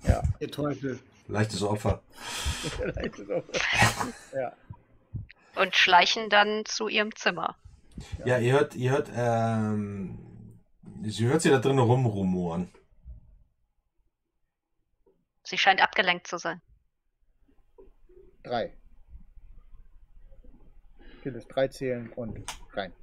[0.04, 0.22] Ja.
[0.40, 0.98] Ihr Teufel.
[1.28, 2.02] Leichtes Opfer.
[2.94, 3.60] Leichtes Opfer.
[4.34, 4.52] ja.
[5.54, 7.56] Und schleichen dann zu ihrem Zimmer.
[8.24, 10.18] Ja, ihr hört, ihr hört, ähm,
[11.04, 12.70] sie hört sie da drinnen rumrumoren.
[15.52, 16.62] Sie scheint abgelenkt zu sein.
[18.42, 18.72] Drei.
[21.22, 22.42] Gilt es drei zählen und
[22.72, 22.94] rein.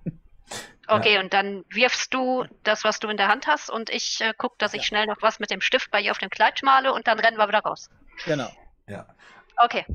[0.88, 1.20] Okay, ja.
[1.20, 4.56] und dann wirfst du das, was du in der Hand hast, und ich äh, gucke,
[4.58, 4.88] dass ich ja.
[4.88, 7.38] schnell noch was mit dem Stift bei ihr auf dem Kleid male und dann rennen
[7.38, 7.88] wir wieder raus.
[8.26, 8.50] Genau.
[8.88, 9.06] Ja.
[9.58, 9.86] Okay.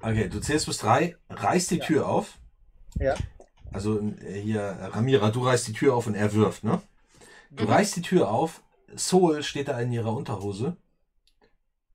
[0.00, 1.84] Okay, du zählst bis drei, reißt die Ja.
[1.84, 2.40] Tür auf.
[2.96, 3.14] Ja.
[3.72, 4.60] Also äh, hier,
[4.92, 6.82] Ramira, du reißt die Tür auf und er wirft, ne?
[7.52, 7.70] Du Mhm.
[7.70, 8.62] reißt die Tür auf,
[8.96, 10.76] Soul steht da in ihrer Unterhose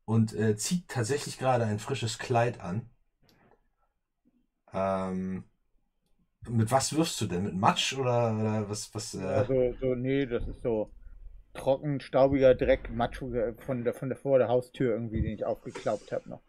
[0.09, 2.89] und äh, zieht tatsächlich gerade ein frisches Kleid an.
[4.73, 5.43] Ähm,
[6.49, 7.43] mit was wirfst du denn?
[7.43, 8.93] Mit Matsch oder, oder was?
[8.95, 10.89] was äh, Also, so, nee, das ist so
[11.53, 15.45] trocken, staubiger Dreck, Matsch äh, von der, von der vor der Haustür irgendwie, den ich
[15.45, 16.41] aufgeklaubt habe noch.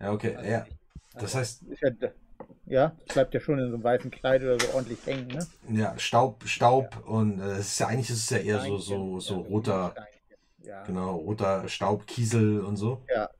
[0.00, 0.38] ja, okay.
[0.42, 0.66] Ja.
[1.14, 1.90] Das heißt, Ist ja,
[2.66, 5.46] ja, bleibt ja schon in so einem weißen Kleid oder so ordentlich hängen, ne?
[5.68, 9.20] ja, Staub, Staub und äh, es ist ja eigentlich ist es ja eher so, so,
[9.20, 10.17] so ja, roter, Steinchen,
[10.68, 10.82] Ja.
[10.82, 13.02] genau, roter Staub, Kiesel und so.
[13.08, 13.30] Ja.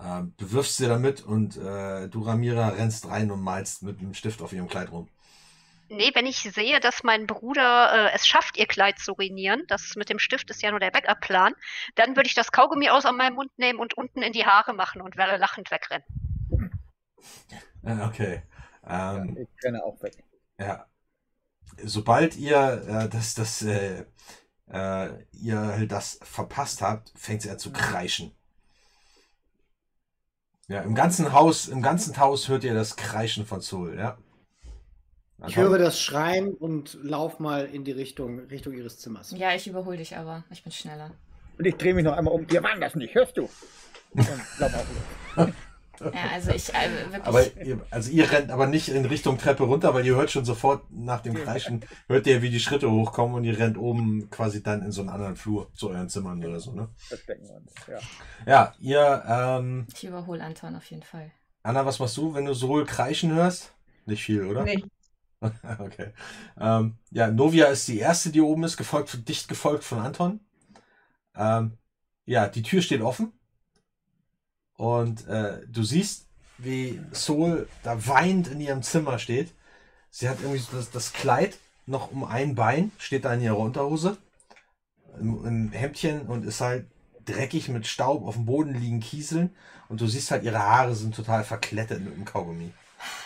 [0.00, 4.40] Ähm, bewirfst sie damit und äh, du, Ramira, rennst rein und malst mit einem Stift
[4.42, 5.08] auf ihrem Kleid rum.
[5.90, 9.96] Nee, wenn ich sehe, dass mein Bruder äh, es schafft, ihr Kleid zu ruinieren, das
[9.96, 11.54] mit dem Stift ist ja nur der Backup-Plan,
[11.94, 14.74] dann würde ich das Kaugummi aus an meinem Mund nehmen und unten in die Haare
[14.74, 16.04] machen und werde lachend wegrennen.
[17.82, 18.42] Äh, okay.
[19.10, 20.24] ja, Ähm, ich renne auch weg.
[20.58, 20.86] ja.
[21.84, 22.56] Sobald ihr
[22.88, 24.04] äh, das, das, äh,
[24.72, 28.32] äh, ihr halt das verpasst habt, fängt sie an zu kreischen.
[30.68, 34.18] Ja, im ganzen Haus, im ganzen Haus hört ihr das Kreischen von Zoll, ja.
[35.46, 39.32] Ich höre das Schreien und lauf mal in die Richtung, Richtung ihres Zimmers.
[39.36, 40.44] Ja, ich überhole dich aber.
[40.50, 41.12] Ich bin schneller.
[41.56, 42.50] Und ich drehe mich noch einmal um.
[42.50, 43.48] Wir waren das nicht, hörst du?
[44.10, 44.72] Und lauf
[45.36, 45.48] auch.
[46.00, 47.24] Ja, also ich äh, wirklich.
[47.24, 50.44] Aber ihr, also ihr rennt aber nicht in Richtung Treppe runter, weil ihr hört schon
[50.44, 54.62] sofort nach dem Kreischen, hört ihr, wie die Schritte hochkommen und ihr rennt oben quasi
[54.62, 56.88] dann in so einen anderen Flur zu euren Zimmern oder so, ne?
[56.96, 57.72] Verstecken wir uns.
[57.86, 57.98] Ja.
[58.46, 61.30] Ja, ihr, ähm, ich überhole Anton auf jeden Fall.
[61.62, 63.72] Anna, was machst du, wenn du Sol kreischen hörst?
[64.06, 64.64] Nicht viel, oder?
[64.64, 64.82] Nee.
[65.78, 66.12] okay.
[66.58, 70.40] Ähm, ja, Novia ist die erste, die oben ist, gefolgt, von- dicht gefolgt von Anton.
[71.36, 71.78] Ähm,
[72.24, 73.32] ja, die Tür steht offen.
[74.78, 79.52] Und äh, du siehst, wie Sol da weinend in ihrem Zimmer steht.
[80.10, 83.58] Sie hat irgendwie so das, das Kleid noch um ein Bein, steht da in ihrer
[83.58, 84.16] Unterhose.
[85.18, 86.86] Im, im Hemdchen und ist halt
[87.24, 89.54] dreckig mit Staub auf dem Boden liegen Kieseln.
[89.88, 92.72] Und du siehst halt, ihre Haare sind total verklettet mit dem Kaugummi.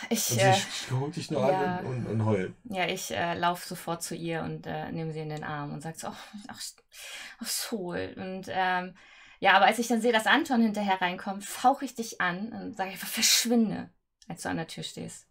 [0.09, 1.77] Ich, Und äh, sie guckt dich nur ja.
[1.77, 2.53] an und, und, und heult.
[2.63, 5.81] ja, ich äh, laufe sofort zu ihr und äh, nehme sie in den Arm und
[5.81, 6.61] sage so, ach, ach,
[7.39, 8.13] ach Sol.
[8.17, 8.95] Und ähm,
[9.43, 12.77] ja, aber als ich dann sehe, dass Anton hinterher reinkommt, fauche ich dich an und
[12.77, 13.89] sage einfach, verschwinde,
[14.29, 15.27] als du an der Tür stehst.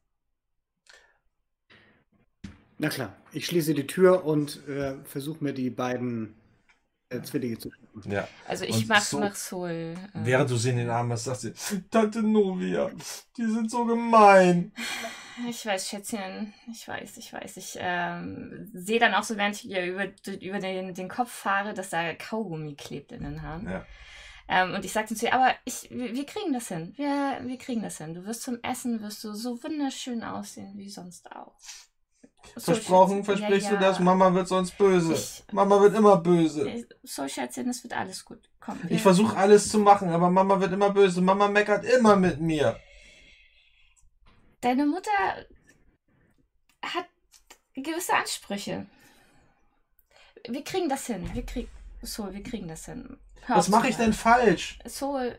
[2.76, 6.34] Na klar, ich schließe die Tür und äh, versuche mir die beiden
[7.08, 7.70] äh, Zwillinge zu.
[8.04, 8.26] Ja.
[8.48, 9.70] Also ich mach, so- mach Sol.
[9.70, 11.52] äh, Während du sie in den Arm hast, sagt sie,
[11.90, 12.90] Tante Novia,
[13.36, 14.72] die sind so gemein.
[15.48, 17.56] Ich weiß, Schätzchen, ich weiß, ich weiß.
[17.56, 20.06] Ich ähm, sehe dann auch so, während ich ihr über,
[20.40, 23.68] über den, den Kopf fahre, dass da Kaugummi klebt in den Haaren.
[23.68, 23.86] Ja.
[24.48, 26.92] Ähm, und ich sagte zu ihr, aber ich, wir, wir kriegen das hin.
[26.96, 28.12] Wir, wir kriegen das hin.
[28.12, 31.54] Du wirst zum Essen, wirst du so wunderschön aussehen wie sonst auch.
[32.54, 33.36] So, Versprochen, Schätzchen.
[33.38, 33.98] versprichst Ja, du das?
[33.98, 34.04] ja.
[34.04, 35.14] Mama wird sonst böse.
[35.14, 36.84] Ich- Mama wird immer böse.
[37.02, 38.48] So, Schätzchen, es wird alles gut.
[38.60, 41.20] Komm, Ich versuche alles zu machen, aber Mama wird immer böse.
[41.20, 42.78] Mama meckert immer mit mir.
[44.60, 45.10] Deine Mutter
[46.82, 47.06] hat
[47.74, 48.86] gewisse Ansprüche.
[50.48, 51.28] Wir kriegen das hin.
[51.34, 51.70] Wir kriegen.
[52.02, 53.18] So, wir kriegen das hin.
[53.46, 54.78] Hör Was mache ich denn falsch?
[54.86, 55.38] Soul,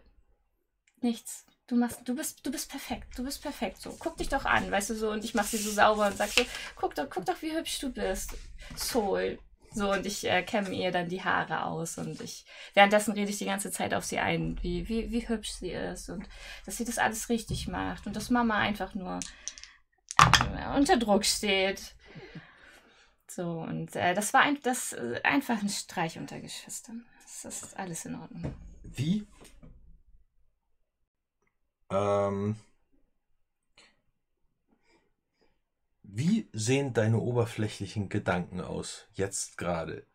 [1.02, 1.46] nichts.
[1.68, 3.18] Du machst, du bist, du bist perfekt.
[3.18, 3.96] Du bist perfekt so.
[3.98, 5.12] Guck dich doch an, weißt du so.
[5.12, 6.46] Und ich mach sie so sauber und sag so,
[6.76, 8.36] guck doch, guck doch, wie hübsch du bist.
[8.76, 9.40] Soul.
[9.76, 12.46] So, und ich äh, kämme ihr dann die Haare aus und ich,
[12.76, 16.10] währenddessen rede ich die ganze Zeit auf sie ein, wie, wie, wie hübsch sie ist
[16.10, 16.30] und
[16.66, 19.20] dass sie das alles richtig macht und dass Mama einfach nur
[20.56, 21.96] äh, unter Druck steht.
[23.28, 27.04] So, und äh, das war ein, das, äh, einfach ein Streich unter Geschwistern.
[27.42, 28.54] Das ist alles in Ordnung.
[28.84, 29.26] Wie?
[31.94, 32.56] Ähm,
[36.04, 40.06] wie sehen deine oberflächlichen Gedanken aus, jetzt gerade?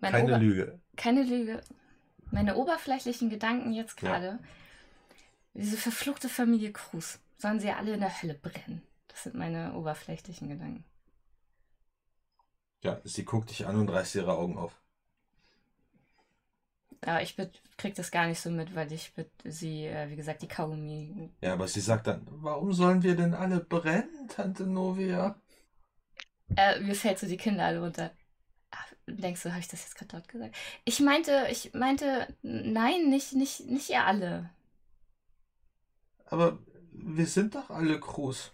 [0.00, 0.80] Meine Keine Ober- Lüge.
[0.96, 1.60] Keine Lüge.
[2.30, 4.08] Meine oberflächlichen Gedanken jetzt Ja.
[4.08, 4.38] gerade.
[5.54, 7.18] Diese verfluchte Familie Cruz.
[7.36, 8.82] Sollen sie ja alle in der Hölle brennen.
[9.08, 10.84] Das sind meine oberflächlichen Gedanken.
[12.82, 14.80] Ja, sie guckt dich an und reißt ihre Augen auf.
[17.04, 17.36] Aber ich
[17.76, 19.12] krieg das gar nicht so mit, weil ich
[19.44, 21.30] sie, äh, wie gesagt, die Kaugummi.
[21.40, 25.34] Ja, aber sie sagt dann, warum sollen wir denn alle brennen, Tante Novia?
[26.56, 28.12] Äh, mir fällt so die Kinder alle runter.
[28.70, 30.54] Ach, denkst du, habe ich das jetzt gerade dort gesagt?
[30.84, 34.50] Ich meinte, ich meinte, nein, nicht, nicht, nicht ihr alle.
[36.26, 36.58] Aber
[36.92, 38.52] wir sind doch alle Cruz.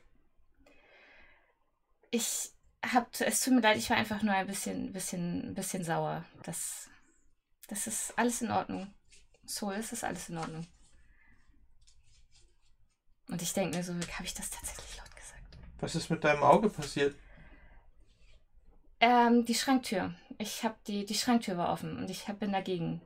[2.11, 2.51] Ich
[2.83, 6.25] hab, es tut mir leid, ich war einfach nur ein bisschen, bisschen, bisschen sauer.
[6.45, 6.89] Das,
[7.69, 8.93] das ist alles in Ordnung.
[9.45, 10.67] So, es ist alles in Ordnung.
[13.29, 15.59] Und ich denke mir so, habe ich das tatsächlich laut gesagt?
[15.81, 17.15] Was ist mit deinem Auge passiert?
[19.01, 20.15] Ähm, die Schranktür.
[20.39, 23.01] Ich habe die, die Schranktür war offen und ich hab, bin dagegen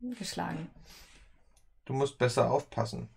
[0.00, 0.70] geschlagen.
[1.84, 3.08] Du musst besser aufpassen.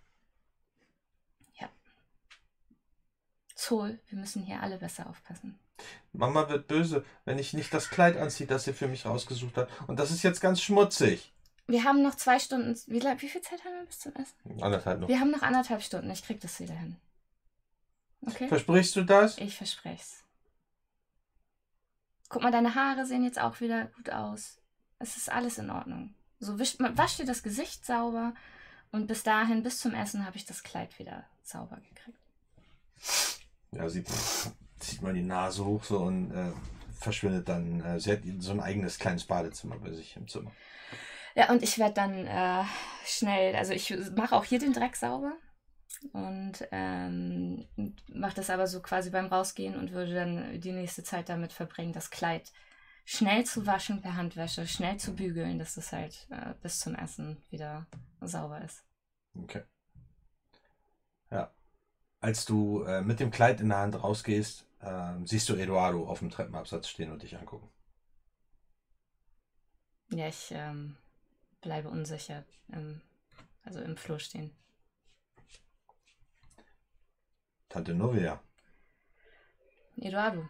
[3.60, 5.58] Zoll, wir müssen hier alle besser aufpassen.
[6.12, 9.68] Mama wird böse, wenn ich nicht das Kleid anziehe, das sie für mich rausgesucht hat.
[9.86, 11.32] Und das ist jetzt ganz schmutzig.
[11.66, 12.76] Wir haben noch zwei Stunden.
[12.86, 14.62] Wie, wie viel Zeit haben wir bis zum Essen?
[14.62, 15.08] Anderthalb noch.
[15.08, 16.10] Wir haben noch anderthalb Stunden.
[16.10, 16.96] Ich krieg das wieder hin.
[18.26, 18.48] Okay?
[18.48, 19.38] Versprichst du das?
[19.38, 20.24] Ich verspreche es.
[22.28, 24.58] Guck mal, deine Haare sehen jetzt auch wieder gut aus.
[24.98, 26.14] Es ist alles in Ordnung.
[26.38, 28.34] So wisch, wasch dir das Gesicht sauber
[28.92, 32.18] und bis dahin, bis zum Essen, habe ich das Kleid wieder sauber gekriegt.
[33.72, 34.04] Ja, sie
[34.80, 36.52] zieht mal die Nase hoch so und äh,
[36.98, 37.80] verschwindet dann.
[37.84, 40.52] Äh, sie hat so ein eigenes kleines Badezimmer bei sich im Zimmer.
[41.34, 42.64] Ja, und ich werde dann äh,
[43.04, 45.34] schnell, also ich mache auch hier den Dreck sauber
[46.12, 47.66] und ähm,
[48.12, 51.92] mache das aber so quasi beim Rausgehen und würde dann die nächste Zeit damit verbringen,
[51.92, 52.52] das Kleid
[53.04, 57.42] schnell zu waschen per Handwäsche, schnell zu bügeln, dass das halt äh, bis zum Essen
[57.50, 57.86] wieder
[58.20, 58.84] sauber ist.
[59.34, 59.62] Okay.
[61.30, 61.52] Ja.
[62.20, 66.18] Als du äh, mit dem Kleid in der Hand rausgehst, äh, siehst du Eduardo auf
[66.18, 67.70] dem Treppenabsatz stehen und dich angucken.
[70.10, 70.96] Ja, ich ähm,
[71.62, 73.00] bleibe unsicher, im,
[73.64, 74.50] also im Flur stehen.
[77.70, 78.42] Tante Novia.
[79.96, 80.46] Eduardo,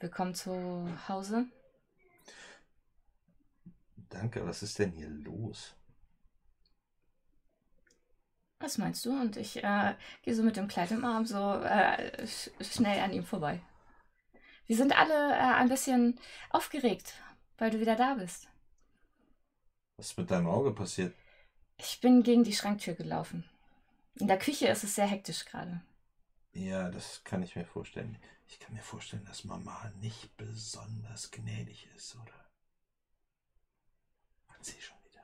[0.00, 1.46] willkommen zu Hause.
[4.08, 5.76] Danke, was ist denn hier los?
[8.58, 9.10] Was meinst du?
[9.10, 13.12] Und ich äh, gehe so mit dem Kleid im Arm so äh, sch schnell an
[13.12, 13.60] ihm vorbei.
[14.66, 16.18] Wir sind alle äh, ein bisschen
[16.50, 17.14] aufgeregt,
[17.58, 18.48] weil du wieder da bist.
[19.96, 21.14] Was ist mit deinem Auge passiert?
[21.78, 23.44] Ich bin gegen die Schranktür gelaufen.
[24.18, 25.82] In der Küche ist es sehr hektisch gerade.
[26.52, 28.18] Ja, das kann ich mir vorstellen.
[28.48, 32.32] Ich kann mir vorstellen, dass Mama nicht besonders gnädig ist, oder?
[34.48, 35.22] Hat sie schon wieder.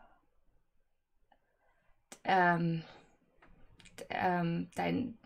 [2.24, 2.84] Ähm,
[4.10, 5.18] ähm, dein,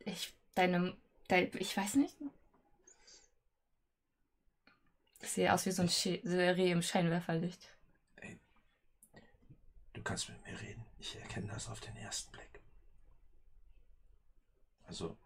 [0.00, 0.96] ich, deine,
[1.28, 2.16] dein, ich weiß nicht.
[5.20, 7.68] Ich sehe aus wie so ein Reh im Scheinwerferlicht.
[9.92, 10.84] Du kannst mit mir reden.
[10.98, 12.60] Ich erkenne das auf den ersten Blick.
[14.86, 15.16] Also.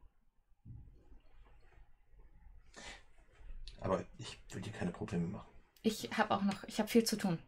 [3.80, 5.48] Aber ich will dir keine Probleme machen.
[5.82, 7.38] Ich habe auch noch, ich habe viel zu tun.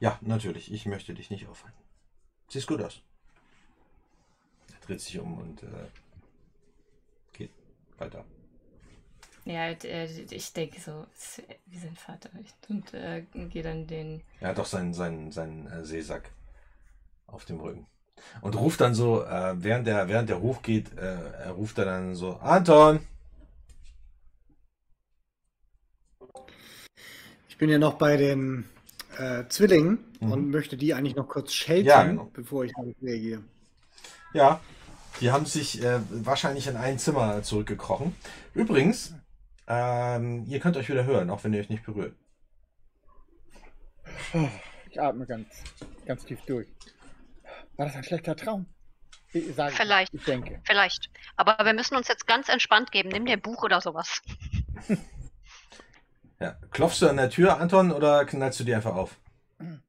[0.00, 0.72] Ja, natürlich.
[0.72, 1.78] Ich möchte dich nicht aufhalten.
[2.48, 3.00] Siehst gut aus.
[4.90, 5.66] Dreht sich um und äh,
[7.32, 7.52] geht
[7.96, 8.24] weiter.
[9.44, 12.28] Ja, d- äh, ich denke so, es- wie sein Vater.
[12.68, 14.20] Und äh, gehe dann den.
[14.40, 16.32] Er hat doch seinen, seinen, seinen äh, Seesack
[17.28, 17.86] auf dem Rücken.
[18.40, 22.16] Und ruft dann so, äh, während, der, während der hochgeht, äh, er ruft er dann
[22.16, 22.98] so, Anton!
[27.48, 28.64] Ich bin ja noch bei den
[29.18, 30.32] äh, Zwillingen Mhm.
[30.32, 32.30] und möchte die eigentlich noch kurz sheltern, Ja, genau.
[32.34, 32.72] bevor ich
[33.02, 33.42] reagiere.
[34.32, 34.60] Ja,
[35.20, 38.14] die haben sich äh, wahrscheinlich in ein Zimmer zurückgekrochen.
[38.54, 39.14] Übrigens,
[39.66, 42.14] ähm, ihr könnt euch wieder hören, auch wenn ihr euch nicht berührt.
[44.90, 45.46] Ich atme ganz,
[46.06, 46.68] ganz tief durch.
[47.76, 48.66] War das ein schlechter Traum?
[49.32, 50.12] Ich sage, Vielleicht.
[50.12, 50.60] Ich denke.
[50.64, 51.08] Vielleicht.
[51.36, 53.10] Aber wir müssen uns jetzt ganz entspannt geben.
[53.10, 54.20] Nimm dir ein Buch oder sowas.
[56.40, 56.56] Ja.
[56.70, 59.16] Klopfst du an der Tür, Anton, oder knallst du die einfach auf?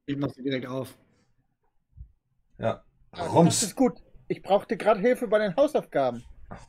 [0.06, 0.94] Ich mache sie direkt auf.
[2.60, 2.84] Ja.
[3.12, 3.64] Also, Das Rums.
[3.64, 3.94] ist gut.
[4.32, 6.24] Ich brauchte gerade Hilfe bei den Hausaufgaben.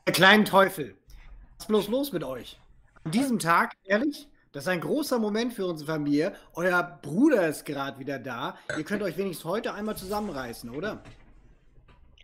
[0.04, 0.96] Der kleinen Teufel.
[1.06, 2.60] Was ist bloß los mit euch?
[3.04, 6.34] An diesem Tag, ehrlich, Das ist ein großer Moment für unsere Familie.
[6.54, 8.56] Euer Bruder ist gerade wieder da.
[8.76, 11.04] Ihr könnt euch wenigstens heute einmal zusammenreißen, oder?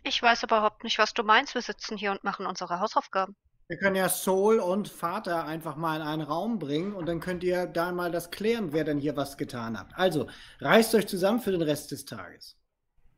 [0.03, 1.55] Ich weiß überhaupt nicht, was du meinst.
[1.55, 3.33] Wir sitzen hier und machen unsere Hausaufgaben.
[3.69, 7.45] Wir können ja Soul und Vater einfach mal in einen Raum bringen und dann könnt
[7.45, 9.87] ihr da mal das klären, wer denn hier was getan hat.
[9.93, 10.27] Also,
[10.59, 12.57] reißt euch zusammen für den Rest des Tages.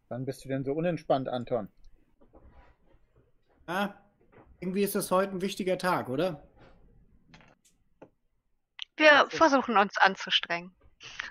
[0.08, 1.68] Wann bist du denn so unentspannt, Anton?
[3.68, 4.02] Ja,
[4.60, 6.44] irgendwie ist das heute ein wichtiger Tag, oder?
[8.98, 10.76] Wir versuchen uns anzustrengen.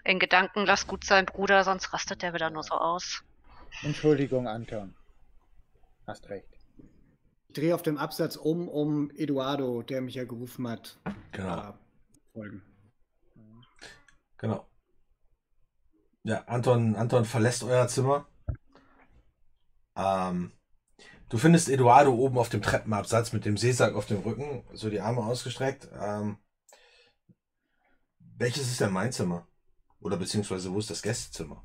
[0.04, 3.22] In Gedanken, lass gut sein, Bruder, sonst rastet der wieder nur so aus.
[3.82, 4.96] Entschuldigung, Anton.
[6.06, 6.48] Hast recht.
[7.48, 10.98] Ich drehe auf dem Absatz um, um Eduardo, der mich ja gerufen hat,
[11.32, 11.70] Genau.
[11.70, 11.72] äh,
[12.32, 12.62] folgen.
[14.38, 14.66] Genau.
[16.24, 18.26] Ja, Anton, Anton verlässt euer Zimmer.
[19.96, 20.52] Ähm,
[21.30, 25.00] du findest Eduardo oben auf dem Treppenabsatz mit dem Seesack auf dem Rücken, so die
[25.00, 25.88] Arme ausgestreckt.
[25.98, 26.36] Ähm,
[28.36, 29.46] welches ist denn mein Zimmer?
[30.00, 31.64] Oder beziehungsweise wo ist das Gästezimmer?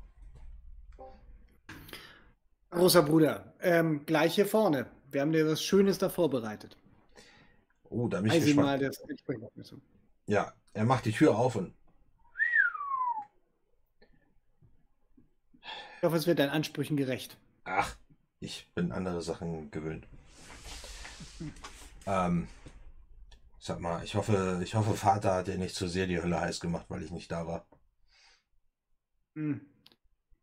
[2.70, 4.86] Großer Bruder, ähm, gleich hier vorne.
[5.10, 6.76] Wir haben dir was Schönes da vorbereitet.
[7.88, 8.66] Oh, da bin ich gespannt.
[8.66, 9.02] mal das.
[10.26, 11.74] Ja, er macht die Tür auf und
[15.96, 17.38] Ich hoffe, es wird deinen Ansprüchen gerecht.
[17.64, 17.96] ach,
[18.40, 20.06] ich bin andere Sachen gewöhnt.
[22.06, 22.48] Ähm,
[23.58, 26.60] sag mal, ich hoffe, ich hoffe, Vater hat dir nicht zu sehr die Hölle heiß
[26.60, 27.66] gemacht, weil ich nicht da war.
[29.34, 29.60] Hm.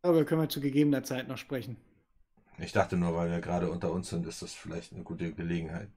[0.02, 1.78] Aber können wir zu gegebener Zeit noch sprechen.
[2.58, 5.90] Ich dachte nur, weil wir gerade unter uns sind, ist das vielleicht eine gute Gelegenheit.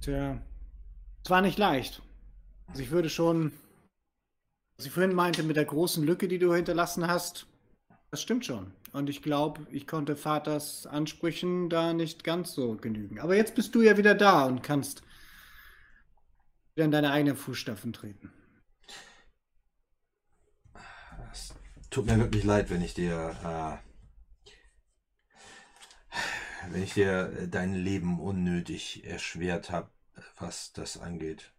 [0.00, 0.40] Tja,
[1.24, 2.02] es war nicht leicht.
[2.66, 3.52] Also ich würde schon,
[4.76, 7.46] was ich vorhin meinte mit der großen Lücke, die du hinterlassen hast,
[8.10, 8.72] das stimmt schon.
[8.96, 13.20] Und ich glaube, ich konnte Vaters Ansprüchen da nicht ganz so genügen.
[13.20, 15.02] Aber jetzt bist du ja wieder da und kannst
[16.74, 18.32] wieder in deine eigenen Fußstapfen treten.
[21.30, 21.54] Es
[21.90, 23.36] tut mir wirklich leid, wenn ich dir,
[26.14, 26.16] äh,
[26.72, 29.90] wenn ich dir dein Leben unnötig erschwert habe,
[30.38, 31.52] was das angeht.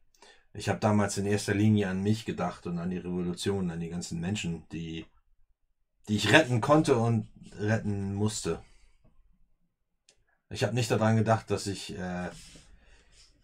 [0.53, 3.89] Ich habe damals in erster Linie an mich gedacht und an die Revolution, an die
[3.89, 5.05] ganzen Menschen, die,
[6.07, 7.27] die ich retten konnte und
[7.59, 8.61] retten musste.
[10.49, 12.29] Ich habe nicht daran gedacht, dass ich äh,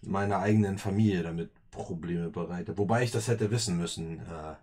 [0.01, 2.77] meiner eigenen Familie damit Probleme bereite.
[2.77, 4.55] Wobei ich das hätte wissen müssen äh,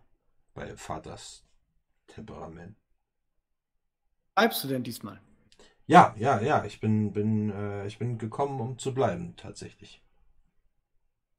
[0.54, 1.44] bei Vaters
[2.06, 2.76] Temperament.
[4.34, 5.20] Bleibst du denn diesmal?
[5.86, 10.02] Ja, ja, ja, ich bin, bin, äh, ich bin gekommen, um zu bleiben, tatsächlich.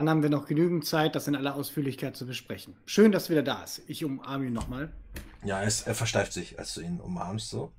[0.01, 2.75] Dann haben wir noch genügend Zeit, das in aller Ausführlichkeit zu besprechen.
[2.87, 3.83] Schön, dass du wieder da ist.
[3.85, 4.91] Ich umarme ihn nochmal.
[5.43, 7.71] Ja, es, er versteift sich, als du ihn umarmst so.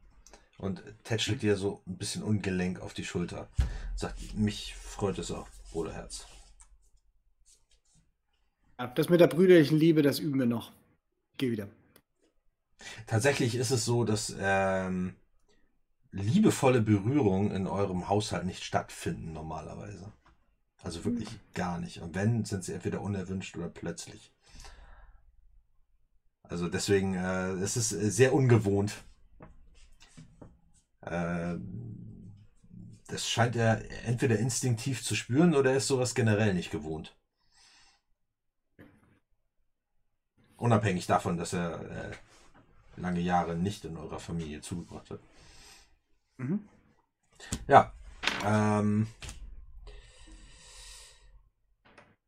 [0.57, 3.49] Und tätschelt dir so ein bisschen ungelenk auf die Schulter.
[3.97, 6.29] Sagt, mich freut es auch, Bruderherz.
[8.79, 10.71] Ja, das mit der brüderlichen Liebe, das üben wir noch.
[11.33, 11.67] Ich gehe wieder.
[13.09, 15.17] Tatsächlich ist es so, dass ähm,
[16.13, 20.13] liebevolle Berührungen in eurem Haushalt nicht stattfinden normalerweise.
[20.83, 22.01] Also wirklich gar nicht.
[22.01, 24.33] Und wenn, sind sie entweder unerwünscht oder plötzlich.
[26.43, 28.93] Also deswegen, äh, es ist äh, sehr ungewohnt.
[31.03, 31.55] Äh,
[33.07, 37.17] das scheint er entweder instinktiv zu spüren oder er ist sowas generell nicht gewohnt.
[40.57, 42.11] Unabhängig davon, dass er äh,
[42.97, 45.21] lange Jahre nicht in eurer Familie zugebracht hat.
[46.39, 46.69] Mhm.
[47.67, 47.93] Ja.
[48.45, 49.09] Ähm,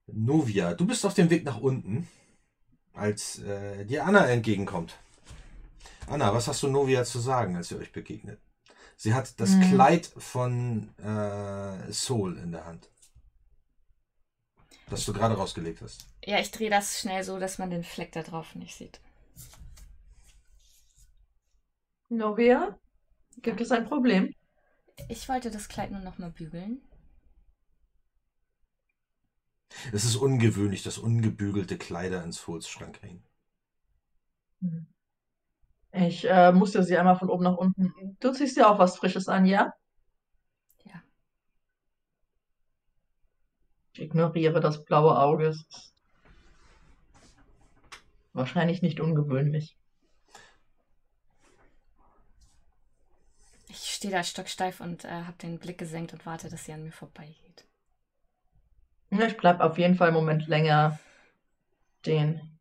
[0.07, 2.09] Novia, du bist auf dem Weg nach unten,
[2.93, 4.95] als äh, dir Anna entgegenkommt.
[6.07, 8.39] Anna, was hast du Novia zu sagen, als ihr euch begegnet?
[8.97, 9.63] Sie hat das Mhm.
[9.63, 12.89] Kleid von äh, Soul in der Hand.
[14.91, 16.07] Das du gerade rausgelegt hast.
[16.25, 19.01] Ja, ich drehe das schnell so, dass man den Fleck da drauf nicht sieht.
[22.11, 22.79] Novia,
[23.43, 24.33] gibt es ein Problem?
[25.09, 26.83] Ich wollte das Kleid nur noch mal bügeln.
[29.93, 33.25] Es ist ungewöhnlich, dass ungebügelte Kleider ins Fulsschrank hängen.
[34.61, 34.87] Hm.
[35.93, 38.17] Ich äh, musste sie einmal von oben nach unten.
[38.19, 39.73] Du ziehst dir auch was Frisches an, ja?
[40.85, 41.03] Ja.
[43.93, 45.47] Ich ignoriere das blaue Auge.
[45.49, 45.95] Es ist
[48.33, 49.77] wahrscheinlich nicht ungewöhnlich.
[53.69, 56.83] Ich stehe da stocksteif und äh, habe den Blick gesenkt und warte, dass sie an
[56.83, 57.44] mir vorbeigeht.
[59.15, 60.99] Ja, Ich bleib auf jeden Fall einen Moment länger
[62.01, 62.59] stehen.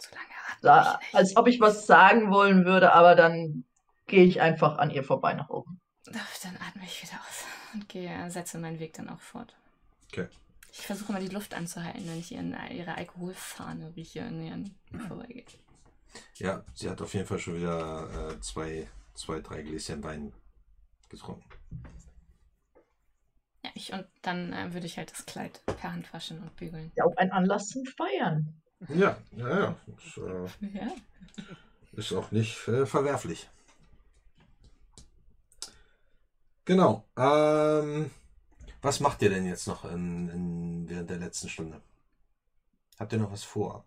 [0.00, 0.28] So lange
[0.62, 1.14] Da, ich nicht.
[1.14, 3.64] als ob ich was sagen wollen würde, aber dann
[4.06, 5.80] gehe ich einfach an ihr vorbei nach oben.
[6.14, 9.54] Ach, Dann atme ich wieder aus und gehe, setze meinen Weg dann auch fort.
[10.12, 10.28] Okay.
[10.72, 14.74] Ich versuche mal die Luft anzuhalten, wenn ich ihren, ihre Alkoholfahne rieche und ihren
[15.06, 15.44] vorbeigehe.
[16.36, 20.32] Ja, sie hat auf jeden Fall schon wieder äh, zwei, zwei, drei Gläschen Wein
[21.08, 21.44] getrunken.
[23.74, 26.92] Ich, und dann äh, würde ich halt das Kleid per Hand waschen und bügeln.
[26.94, 28.54] Ja, auch ein Anlass zum Feiern.
[28.88, 29.76] Ja, ja, ja.
[29.98, 30.92] Ist, äh, Ja.
[31.92, 33.48] ist auch nicht äh, verwerflich.
[36.64, 37.04] Genau.
[37.16, 38.10] Ähm,
[38.80, 41.80] was macht ihr denn jetzt noch in, in, während der letzten Stunde?
[42.98, 43.84] Habt ihr noch was vor?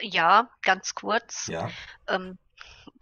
[0.00, 1.48] Ja, ganz kurz.
[1.48, 1.70] Ja.
[2.06, 2.38] Ähm,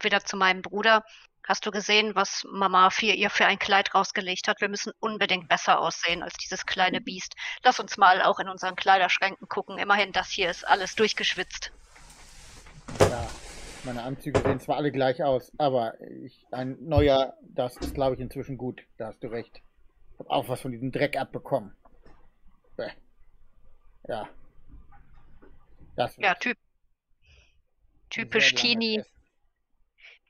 [0.01, 1.03] wieder zu meinem Bruder.
[1.47, 4.61] Hast du gesehen, was Mama für ihr für ein Kleid rausgelegt hat?
[4.61, 7.35] Wir müssen unbedingt besser aussehen als dieses kleine Biest.
[7.63, 9.77] Lass uns mal auch in unseren Kleiderschränken gucken.
[9.77, 11.71] Immerhin, das hier ist alles durchgeschwitzt.
[12.99, 13.27] Ja,
[13.83, 18.21] meine Anzüge sehen zwar alle gleich aus, aber ich, ein neuer, das ist, glaube ich,
[18.21, 18.83] inzwischen gut.
[18.97, 19.61] Da hast du recht.
[20.13, 21.75] Ich habe auch was von diesem Dreck abbekommen.
[22.77, 22.91] Bäh.
[24.07, 24.29] Ja.
[25.95, 26.57] Das Ja, typ,
[28.09, 29.03] typisch Teenie.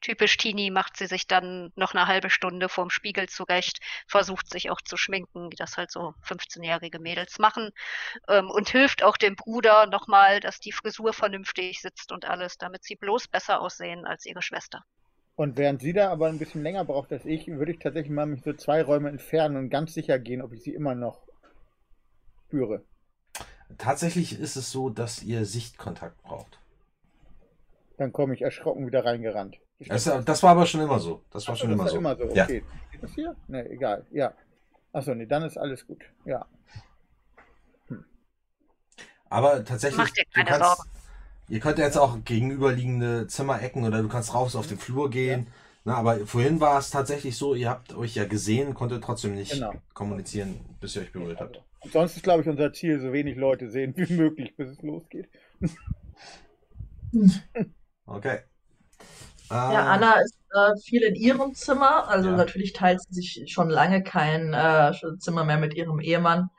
[0.01, 4.71] Typisch Teenie macht sie sich dann noch eine halbe Stunde vorm Spiegel zurecht, versucht sich
[4.71, 7.69] auch zu schminken, wie das halt so 15-jährige Mädels machen,
[8.27, 12.83] ähm, und hilft auch dem Bruder nochmal, dass die Frisur vernünftig sitzt und alles, damit
[12.83, 14.83] sie bloß besser aussehen als ihre Schwester.
[15.35, 18.25] Und während sie da aber ein bisschen länger braucht als ich, würde ich tatsächlich mal
[18.25, 21.27] mich so zwei Räume entfernen und ganz sicher gehen, ob ich sie immer noch
[22.47, 22.83] spüre.
[23.77, 26.60] Tatsächlich ist es so, dass ihr Sichtkontakt braucht.
[28.01, 29.59] Dann komme ich erschrocken wieder reingerannt.
[29.77, 31.23] Das, das war aber schon immer so.
[31.29, 31.97] Das war Ach schon das immer war so.
[31.97, 32.35] immer so.
[32.35, 32.45] Ja.
[32.45, 32.63] Okay.
[32.93, 33.35] Ist das hier?
[33.47, 34.07] Ne, egal.
[34.09, 34.33] Ja.
[34.91, 36.01] Achso, nee, dann ist alles gut.
[36.25, 36.47] Ja.
[39.29, 40.89] Aber tatsächlich, Mach dir keine kannst, Sorgen.
[41.49, 45.45] ihr könnt ja jetzt auch gegenüberliegende Zimmerecken oder du kannst raus auf den Flur gehen.
[45.83, 49.51] Na, aber vorhin war es tatsächlich so, ihr habt euch ja gesehen, konntet trotzdem nicht
[49.53, 49.73] Genau.
[49.93, 51.61] kommunizieren, bis ihr euch berührt habt.
[51.81, 54.81] Und sonst ist, glaube ich, unser Ziel, so wenig Leute sehen wie möglich, bis es
[54.81, 55.29] losgeht.
[58.05, 58.39] Okay.
[59.49, 62.07] Ja, Ähm, Anna ist äh, viel in ihrem Zimmer.
[62.07, 62.35] Also Ja.
[62.35, 66.49] natürlich teilt sie sich schon lange kein äh, Zimmer mehr mit ihrem Ehemann,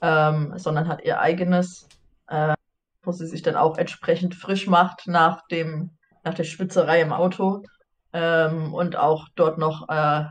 [0.00, 1.86] ähm, sondern hat ihr eigenes,
[2.28, 2.54] äh,
[3.02, 7.62] wo sie sich dann auch entsprechend frisch macht nach dem, nach der Schwitzerei im Auto.
[8.12, 10.24] Ähm, und auch dort noch äh,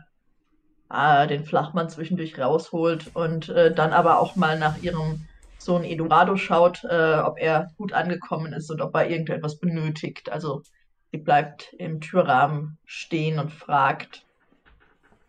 [0.92, 5.26] äh, den Flachmann zwischendurch rausholt und äh, dann aber auch mal nach ihrem
[5.64, 10.32] Sohn Eduardo schaut, äh, ob er gut angekommen ist und ob er irgendetwas benötigt.
[10.32, 10.64] Also
[11.12, 14.26] sie bleibt im Türrahmen stehen und fragt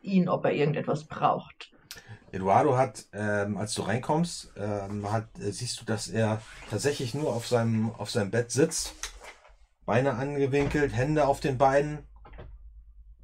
[0.01, 1.70] ihn, ob er irgendetwas braucht.
[2.33, 7.35] Eduardo hat, ähm, als du reinkommst, ähm, hat, äh, siehst du, dass er tatsächlich nur
[7.35, 8.95] auf seinem, auf seinem Bett sitzt,
[9.85, 12.07] Beine angewinkelt, Hände auf den Beinen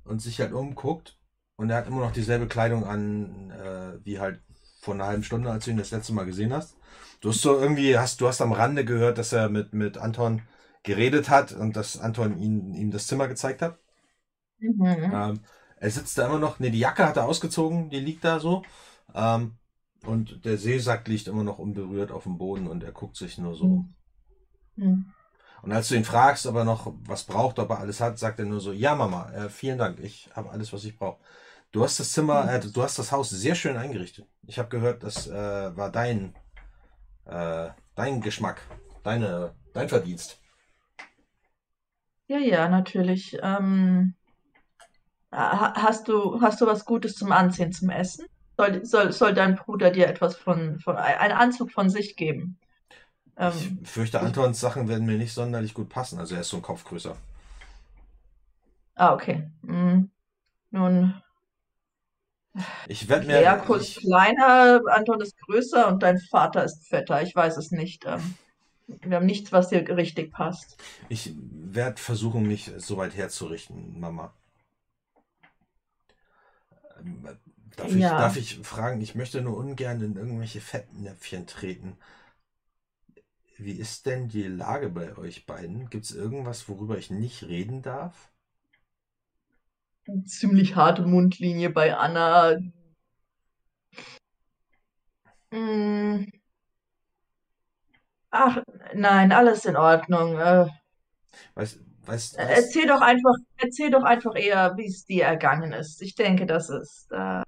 [0.05, 1.19] und sich halt umguckt.
[1.57, 4.43] Und er hat immer noch dieselbe Kleidung an, äh, wie halt
[4.81, 6.77] vor einer halben Stunde, als du ihn das letzte Mal gesehen hast.
[7.21, 10.43] Du hast so irgendwie, hast, du hast am Rande gehört, dass er mit, mit Anton
[10.83, 13.79] geredet hat und dass Anton ihn, ihm das Zimmer gezeigt hat.
[14.59, 15.11] Mhm.
[15.13, 15.41] Ähm,
[15.77, 18.63] er sitzt da immer noch, ne, die Jacke hat er ausgezogen, die liegt da so.
[19.15, 19.57] Ähm,
[20.05, 23.55] und der Seesack liegt immer noch unberührt auf dem Boden und er guckt sich nur
[23.55, 23.95] so um.
[24.77, 25.13] Mhm.
[25.63, 28.39] Und als du ihn fragst, ob er noch was braucht, ob er alles hat, sagt
[28.39, 31.19] er nur so, ja Mama, äh, vielen Dank, ich habe alles, was ich brauche.
[31.73, 34.27] Du hast das Zimmer, äh, du hast das Haus sehr schön eingerichtet.
[34.47, 35.33] Ich habe gehört, das äh,
[35.77, 36.35] war dein,
[37.27, 38.63] äh, dein Geschmack,
[39.05, 40.41] deine, dein Verdienst.
[42.29, 43.37] Ja, ja, natürlich.
[43.43, 44.15] Ähm,
[45.33, 48.27] ha- hast du, hast du was Gutes zum Anziehen, zum Essen?
[48.57, 52.59] Soll, soll, soll dein Bruder dir etwas von, von einen Anzug von sich geben?
[53.47, 56.19] Ich Ähm, fürchte, Antons Sachen werden mir nicht sonderlich gut passen.
[56.21, 57.17] Also er ist so ein Kopf größer.
[58.97, 59.51] ah, okay.
[59.67, 60.11] Hm.
[60.73, 61.23] Nun,
[62.89, 63.41] Ich werde mir.
[63.41, 67.23] Leako ist kleiner, Anton ist größer und dein Vater ist fetter.
[67.23, 68.05] Ich weiß es nicht.
[68.07, 68.35] Ähm,
[68.87, 70.77] wir haben nichts, was dir richtig passt.
[71.09, 74.33] Ich werde versuchen, mich so weit herzurichten, Mama.
[77.01, 77.29] Ähm,
[77.77, 78.19] Darf ich, Ja.
[78.19, 81.97] darf ich fragen, ich möchte nur ungern in irgendwelche Fettnäpfchen treten.
[83.59, 85.91] Wie ist denn die Lage bei euch beiden?
[85.91, 88.31] Gibt es irgendwas, worüber ich nicht reden darf?
[90.27, 92.57] Ziemlich harte Mundlinie bei Anna.
[95.53, 96.27] Hm.
[98.31, 98.59] Ach,
[98.95, 100.39] nein, alles in Ordnung.
[100.39, 100.67] Äh,
[101.55, 106.03] Weißt, weißt, weißt, erzähl doch einfach, erzähl doch einfach eher, wie es dir ergangen ist.
[106.03, 107.43] Ich denke, das ist, äh,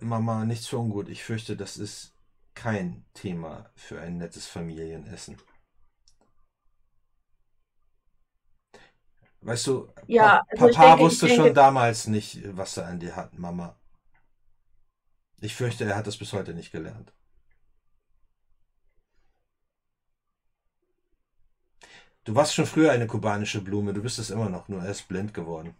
[0.00, 1.08] Mama, nichts für ungut.
[1.08, 2.14] Ich fürchte, das ist
[2.54, 5.36] kein Thema für ein nettes Familienessen.
[9.44, 12.98] Weißt du, ja, also Papa also denke, wusste denke, schon damals nicht, was er an
[12.98, 13.76] dir hat, Mama.
[15.40, 17.12] Ich fürchte, er hat es bis heute nicht gelernt.
[22.24, 25.08] Du warst schon früher eine kubanische Blume, du bist es immer noch, nur er ist
[25.08, 25.76] blind geworden.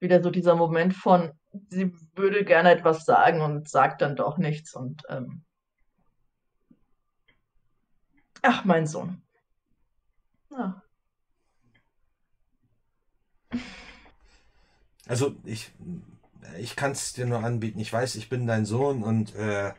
[0.00, 1.32] Wieder so dieser Moment von,
[1.70, 5.44] sie würde gerne etwas sagen und sagt dann doch nichts und ähm
[8.42, 9.22] Ach, mein Sohn.
[10.50, 10.82] Ja.
[15.06, 15.72] Also ich,
[16.58, 17.80] ich kann es dir nur anbieten.
[17.80, 19.72] Ich weiß, ich bin dein Sohn und äh,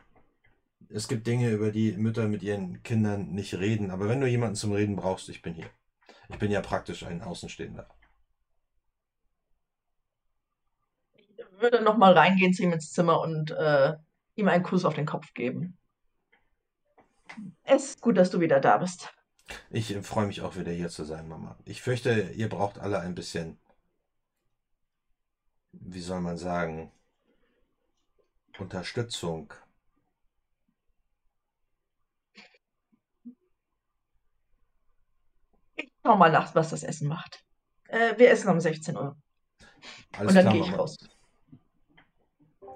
[0.90, 3.90] es gibt Dinge, über die Mütter mit ihren Kindern nicht reden.
[3.90, 5.70] Aber wenn du jemanden zum Reden brauchst, ich bin hier.
[6.28, 7.86] Ich bin ja praktisch ein Außenstehender.
[11.14, 13.94] Ich würde noch mal reingehen zu ihm ins Zimmer und äh,
[14.34, 15.78] ihm einen Kuss auf den Kopf geben.
[17.62, 19.14] Es ist gut, dass du wieder da bist.
[19.70, 21.56] Ich freue mich auch wieder hier zu sein, Mama.
[21.64, 23.58] Ich fürchte, ihr braucht alle ein bisschen,
[25.72, 26.92] wie soll man sagen,
[28.58, 29.52] Unterstützung.
[35.74, 37.44] Ich schau mal nach, was das Essen macht.
[37.88, 39.16] Äh, wir essen um 16 Uhr.
[40.12, 40.82] Alles und dann gehe ich Mama.
[40.82, 40.96] raus.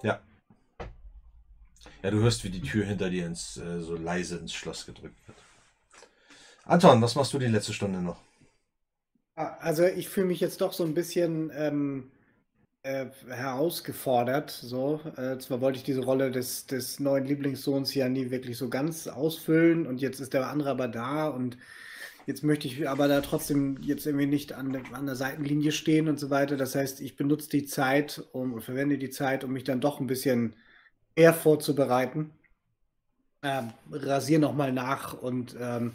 [0.03, 0.21] Ja.
[2.03, 5.17] Ja, du hörst, wie die Tür hinter dir ins, äh, so leise ins Schloss gedrückt
[5.27, 5.46] wird.
[6.67, 8.19] Anton, was machst du die letzte Stunde noch?
[9.37, 12.11] Ah, Also ich fühle mich jetzt doch so ein bisschen ähm,
[12.83, 14.51] äh, herausgefordert.
[14.51, 18.71] So, äh, zwar wollte ich diese Rolle des, des neuen Lieblingssohns ja nie wirklich so
[18.71, 21.59] ganz ausfüllen und jetzt ist der andere aber da und
[22.27, 26.09] jetzt möchte ich aber da trotzdem jetzt irgendwie nicht an, der- an der Seitenlinie stehen
[26.09, 26.57] und so weiter.
[26.59, 30.07] Das heißt, ich benutze die Zeit um, verwende die Zeit, um mich dann doch ein
[30.09, 30.57] bisschen
[31.17, 32.33] eher vorzubereiten.
[33.43, 35.93] Ähm, rasiere nochmal nach und ähm,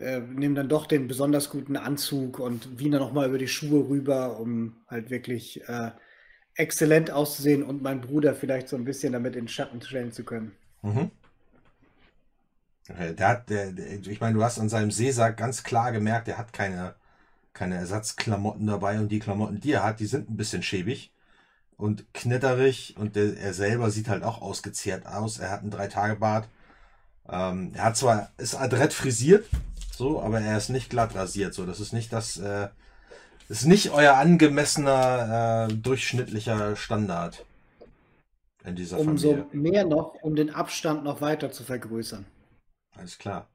[0.00, 4.38] äh, nehme dann doch den besonders guten Anzug und wiene nochmal über die Schuhe rüber,
[4.40, 5.90] um halt wirklich äh,
[6.54, 10.52] exzellent auszusehen und meinen Bruder vielleicht so ein bisschen damit in Schatten stellen zu können.
[10.82, 11.10] Mhm.
[12.90, 16.28] Okay, Der hat, der, der, ich meine, du hast an seinem Seesack ganz klar gemerkt,
[16.28, 16.94] er hat keine,
[17.54, 21.12] keine Ersatzklamotten dabei und die Klamotten, die er hat, die sind ein bisschen schäbig
[21.78, 25.38] und knitterig und der, er selber sieht halt auch ausgezehrt aus.
[25.40, 26.48] Er hat einen Drei-Tage-Bart.
[27.30, 29.46] Ähm, er hat zwar, ist adrett frisiert,
[29.98, 31.66] so, aber er ist nicht glatt rasiert, so.
[31.66, 32.68] Das ist nicht das, äh,
[33.48, 37.44] ist nicht euer angemessener, äh, durchschnittlicher Standard
[38.64, 39.48] in dieser Umso Familie.
[39.52, 42.24] mehr noch, um den Abstand noch weiter zu vergrößern.
[42.96, 43.48] Alles klar.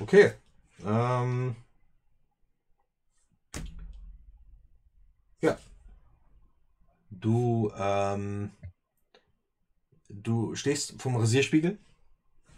[0.00, 0.32] Okay.
[0.84, 1.54] Ähm,
[5.42, 5.58] ja.
[7.10, 8.50] Du, ähm,
[10.08, 11.78] du stehst vom Rasierspiegel,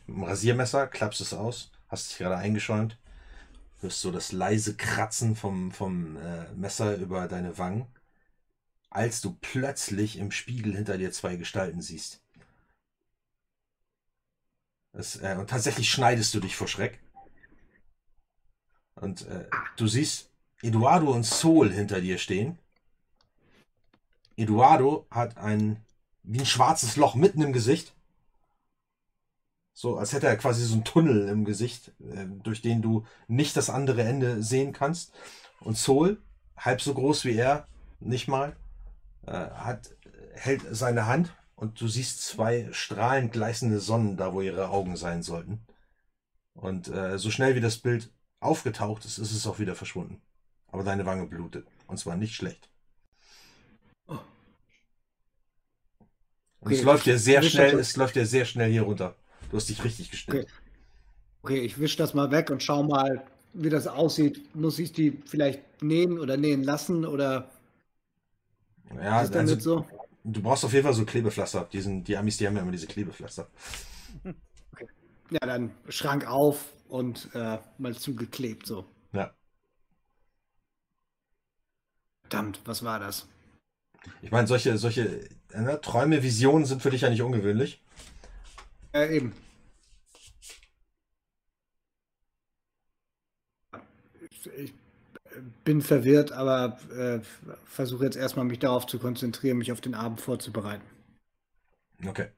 [0.07, 2.99] mit Rasiermesser, klappst es aus, hast dich gerade eingeschäumt,
[3.81, 7.87] hörst so das leise Kratzen vom, vom äh, Messer über deine Wangen,
[8.91, 12.21] als du plötzlich im Spiegel hinter dir zwei Gestalten siehst.
[14.93, 17.01] Das, äh, und tatsächlich schneidest du dich vor Schreck.
[18.95, 20.31] Und äh, du siehst
[20.63, 22.59] Eduardo und Sol hinter dir stehen.
[24.37, 25.85] Eduardo hat ein
[26.23, 27.95] wie ein schwarzes Loch mitten im Gesicht.
[29.77, 33.57] So, als hätte er quasi so einen Tunnel im Gesicht, äh, durch den du nicht
[33.57, 35.13] das andere Ende sehen kannst.
[35.61, 36.23] Und Sol,
[36.57, 37.67] halb so groß wie er,
[37.99, 38.57] nicht mal,
[39.27, 39.91] äh, hat,
[40.35, 45.25] hält seine Hand und du siehst zwei strahlend gleißende Sonnen da, wo ihre Augen sein
[45.25, 45.67] sollten.
[46.55, 50.23] Und äh, so schnell wie das Bild aufgetaucht ist, ist es auch wieder verschwunden.
[50.69, 51.67] Aber deine Wange blutet.
[51.89, 52.69] Und zwar nicht schlecht.
[54.07, 54.19] Oh.
[56.61, 59.17] Und es Okay, läuft dir sehr schnell, es läuft dir sehr schnell hier runter.
[59.55, 60.49] Du hast dich richtig geschnitten.
[61.43, 63.23] Okay, ich wische das mal weg und schau mal,
[63.53, 64.55] wie das aussieht.
[64.55, 67.51] Muss ich die vielleicht nähen oder nähen lassen oder
[69.03, 69.87] Ja, ist also so?
[70.25, 71.69] du brauchst auf jeden Fall so Klebepflaster.
[71.73, 73.49] Die, sind, die Amis, die haben ja immer diese Klebepflaster.
[75.31, 78.85] Ja, dann Schrank auf und äh, mal zugeklebt so.
[79.13, 79.35] Ja.
[82.23, 83.27] Verdammt, was war das?
[84.23, 87.81] Ich meine, solche, solche äh, ne, Träume, Visionen sind für dich ja nicht ungewöhnlich.
[88.93, 89.35] Äh, eben.
[94.47, 94.75] Ich, ich
[95.65, 97.21] bin verwirrt, aber äh,
[97.65, 100.85] versuche jetzt erstmal mich darauf zu konzentrieren, mich auf den Abend vorzubereiten.
[102.07, 102.29] Okay.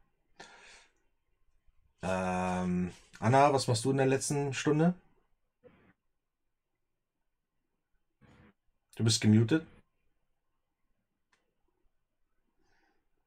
[2.02, 4.94] Ähm, Anna, was machst du in der letzten Stunde?
[8.96, 9.66] Du bist gemutet.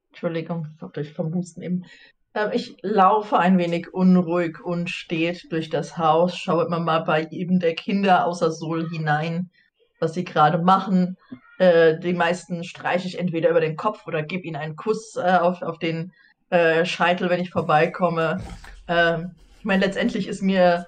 [0.09, 1.85] Entschuldigung, ich habe durch vom Husten eben.
[2.33, 7.27] Ähm, ich laufe ein wenig unruhig und steht durch das Haus, schaue immer mal bei
[7.29, 9.51] jedem der Kinder außer Sol hinein,
[9.99, 11.17] was sie gerade machen.
[11.57, 15.37] Äh, die meisten streiche ich entweder über den Kopf oder gebe ihnen einen Kuss äh,
[15.37, 16.11] auf, auf den
[16.49, 18.43] äh, Scheitel, wenn ich vorbeikomme.
[18.87, 20.87] Ähm, ich meine, letztendlich ist mir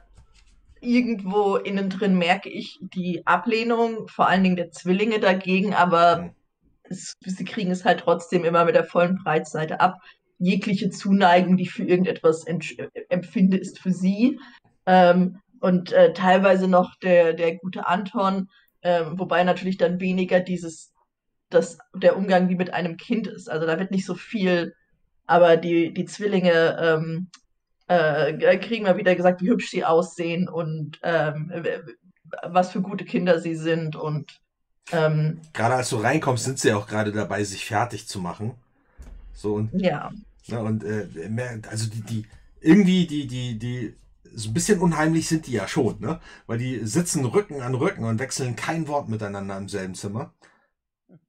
[0.81, 6.35] irgendwo innen drin merke ich die Ablehnung, vor allen Dingen der Zwillinge dagegen, aber Mhm.
[6.83, 9.95] es, sie kriegen es halt trotzdem immer mit der vollen Breitseite ab.
[10.41, 12.57] Jegliche Zuneigung, die ich für irgendetwas äh,
[13.09, 14.39] empfinde, ist für sie.
[14.87, 18.49] Ähm, und äh, teilweise noch der, der gute Anton,
[18.81, 20.93] ähm, wobei natürlich dann weniger dieses,
[21.51, 23.51] das, der Umgang wie mit einem Kind ist.
[23.51, 24.73] Also da wird nicht so viel,
[25.27, 27.27] aber die, die Zwillinge ähm,
[27.87, 31.53] äh, kriegen mal wieder gesagt, wie hübsch sie aussehen und ähm,
[32.41, 34.41] was für gute Kinder sie sind und
[34.91, 38.55] ähm, Gerade als du reinkommst, sind sie ja auch gerade dabei, sich fertig zu machen.
[39.33, 40.11] So und, ja,
[40.47, 42.25] ne, und äh, mehr, also die, die,
[42.59, 43.95] irgendwie die, die, die,
[44.33, 46.19] so ein bisschen unheimlich sind die ja schon, ne?
[46.47, 50.33] Weil die sitzen Rücken an Rücken und wechseln kein Wort miteinander im selben Zimmer.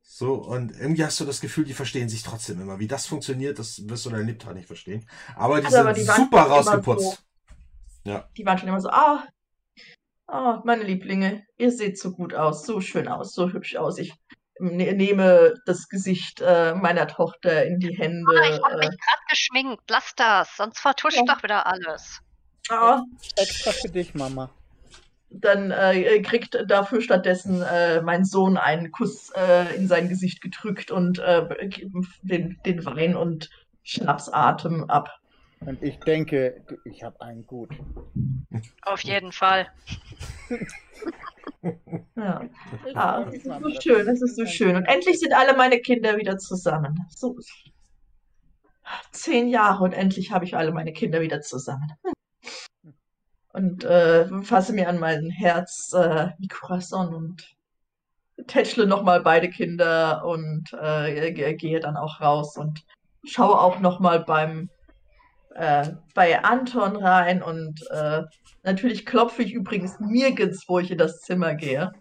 [0.02, 2.78] So, und irgendwie hast du das Gefühl, die verstehen sich trotzdem immer.
[2.78, 5.06] Wie das funktioniert, das wirst du dein Lebtag nicht verstehen.
[5.34, 7.24] Aber die Also, aber sind die waren super schon immer rausgeputzt.
[8.36, 9.26] die waren schon immer so, ah,
[10.26, 13.98] ah, meine Lieblinge, ihr seht so gut aus, so schön aus, so hübsch aus.
[13.98, 14.14] Ich
[14.59, 18.33] nehme das Gesicht äh, meiner Tochter in die Hände.
[18.37, 19.83] Ah, ich habe Äh, mich gerade geschminkt.
[19.89, 21.35] Lass das, sonst vertuscht Ja.
[21.35, 22.20] doch wieder alles.
[22.70, 23.03] ah,
[23.37, 24.51] Extra für dich, Mama.
[25.31, 30.91] dann äh, kriegt dafür stattdessen äh, mein Sohn einen Kuss äh, in sein Gesicht gedrückt
[30.91, 31.70] und äh,
[32.23, 33.49] den, den Wein und
[33.83, 35.09] Schnapsatem ab.
[35.61, 37.70] Und ich denke, ich habe einen gut.
[38.83, 39.73] Auf jeden Fall.
[42.16, 42.48] Ja.
[43.28, 44.76] Es ist so schön, es ist so schön.
[44.76, 47.06] Und endlich sind alle meine Kinder wieder zusammen.
[47.10, 47.36] So.
[49.12, 51.93] Zehn Jahre und endlich habe ich alle meine Kinder wieder zusammen.
[53.52, 57.55] Und äh, fasse mir an mein Herz äh, wie Corazon und
[58.47, 62.82] tätschle nochmal beide Kinder und äh, ge- gehe dann auch raus und
[63.24, 64.68] schaue auch nochmal beim
[65.55, 68.23] äh, bei Anton rein und äh,
[68.62, 71.93] natürlich klopfe ich übrigens nirgends, wo ich in das Zimmer gehe.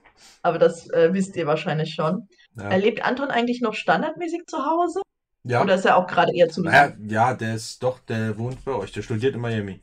[0.41, 2.28] Aber das äh, wisst ihr wahrscheinlich schon.
[2.56, 2.76] Ja.
[2.76, 5.02] Lebt Anton eigentlich noch standardmäßig zu Hause?
[5.44, 5.61] ja.
[5.61, 8.73] Oder ist er auch gerade eher zu Naja, ja, der ist doch, der wohnt bei
[8.73, 8.91] euch.
[8.91, 9.82] Der studiert in Miami.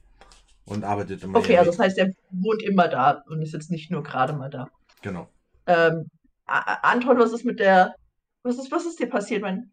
[0.65, 1.45] Und arbeitet in Miami.
[1.45, 4.51] Okay, also das heißt, er wohnt immer da und ist jetzt nicht nur gerade mal
[4.51, 4.69] da.
[5.03, 5.29] Genau.
[5.67, 6.09] Ähm,
[6.47, 7.95] Anton, was ist mit der.
[8.43, 9.71] Was ist, was ist dir passiert, mein.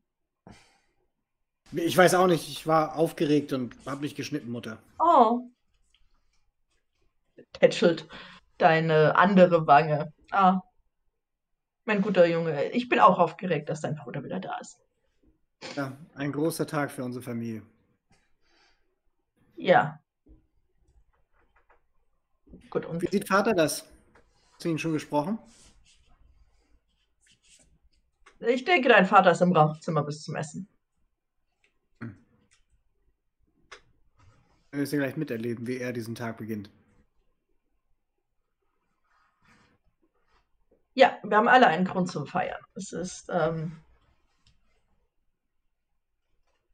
[1.72, 4.78] Ich weiß auch nicht, ich war aufgeregt und habe mich geschnitten, Mutter.
[5.00, 5.50] Oh.
[7.54, 8.08] Tätschelt
[8.58, 10.14] deine andere Wange.
[10.32, 10.62] Ah.
[11.86, 14.80] Mein guter Junge, ich bin auch aufgeregt, dass dein Bruder wieder da ist.
[15.76, 17.62] Ja, ein großer Tag für unsere Familie.
[19.56, 20.00] Ja.
[22.70, 23.86] Gut, und Wie sieht Vater das?
[24.54, 25.40] Hast du ihn schon gesprochen?
[28.40, 30.68] ich denke, dein Vater ist im Rauchzimmer bis zum Essen.
[34.76, 36.69] Wir müssen gleich miterleben, wie er diesen Tag beginnt.
[40.93, 42.60] Ja, wir haben alle einen Grund zum Feiern.
[42.73, 43.77] Es ist, ähm,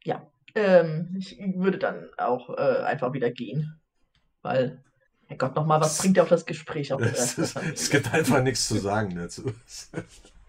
[0.04, 0.26] ja,
[0.56, 3.80] ähm, ich würde dann auch äh, einfach wieder gehen,
[4.42, 4.84] weil,
[5.28, 8.68] Herrgott, nochmal, was bringt ja auch das Gespräch auf Es, ist, es gibt einfach nichts
[8.68, 9.54] zu sagen dazu.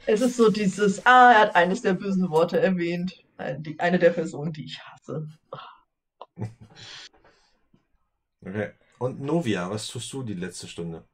[0.06, 3.98] Es ist so dieses, ah, er hat eines der bösen Worte erwähnt, äh, die, eine
[3.98, 5.28] der Personen, die ich hasse.
[8.44, 8.70] Okay.
[8.98, 11.04] Und Novia, was tust du die letzte Stunde?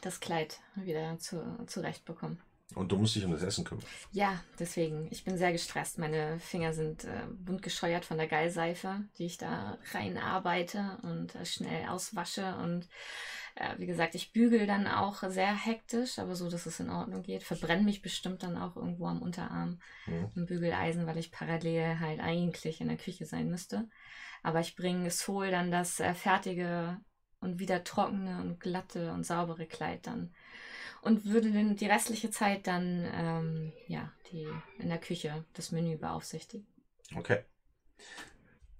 [0.00, 2.40] Das Kleid wieder zu, zurechtbekommen.
[2.74, 3.84] Und du musst dich um das Essen kümmern.
[4.12, 5.08] Ja, deswegen.
[5.10, 5.98] Ich bin sehr gestresst.
[5.98, 11.46] Meine Finger sind äh, bunt gescheuert von der Geilseife, die ich da reinarbeite und äh,
[11.46, 12.56] schnell auswasche.
[12.56, 12.86] Und
[13.54, 17.22] äh, wie gesagt, ich bügel dann auch sehr hektisch, aber so, dass es in Ordnung
[17.22, 17.42] geht.
[17.42, 20.30] Verbrenne mich bestimmt dann auch irgendwo am Unterarm Mhm.
[20.36, 23.88] im Bügeleisen, weil ich parallel halt eigentlich in der Küche sein müsste.
[24.42, 27.00] Aber ich bringe Sol dann das äh, fertige
[27.40, 30.32] und wieder trockene und glatte und saubere Kleid dann
[31.02, 34.48] und würde dann die restliche Zeit dann ähm, ja die
[34.78, 36.66] in der Küche das Menü beaufsichtigen.
[37.14, 37.44] Okay.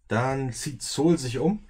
[0.09, 1.67] Dann zieht Sol sich um.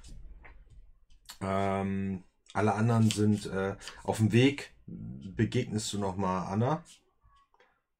[1.40, 4.74] Ähm, alle anderen sind äh, auf dem Weg.
[4.86, 6.82] Begegnest du nochmal Anna,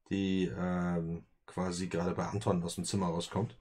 [0.09, 3.55] die ähm, quasi gerade bei Anton aus dem Zimmer rauskommt.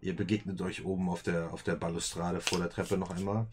[0.00, 3.46] Ihr begegnet euch oben auf der, auf der Balustrade vor der Treppe noch einmal.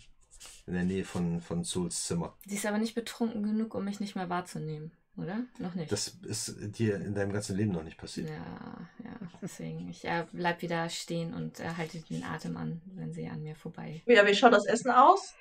[0.65, 2.37] In der Nähe von, von Sols Zimmer.
[2.45, 5.45] Sie ist aber nicht betrunken genug, um mich nicht mehr wahrzunehmen, oder?
[5.57, 5.91] Noch nicht.
[5.91, 8.29] Das ist dir in deinem ganzen Leben noch nicht passiert.
[8.29, 9.89] ja, ja, deswegen.
[9.89, 13.55] Ich äh, bleib wieder stehen und äh, halte den Atem an, wenn sie an mir
[13.55, 14.01] vorbei.
[14.05, 15.33] Ja, wie schaut das Essen aus?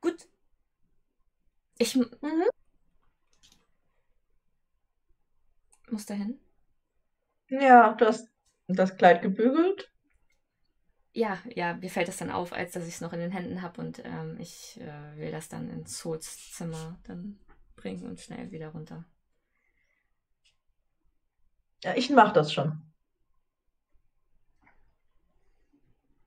[0.00, 0.26] Gut.
[1.78, 2.44] Ich Mhm.
[5.90, 6.38] muss dahin.
[7.48, 8.28] Ja, du hast
[8.68, 9.90] das Kleid gebügelt.
[11.14, 13.62] Ja, ja, mir fällt das dann auf, als dass ich es noch in den Händen
[13.62, 17.38] habe und ähm, ich äh, will das dann ins Souls Zimmer dann
[17.76, 19.04] bringen und schnell wieder runter.
[21.84, 22.82] Ja, ich mache das schon.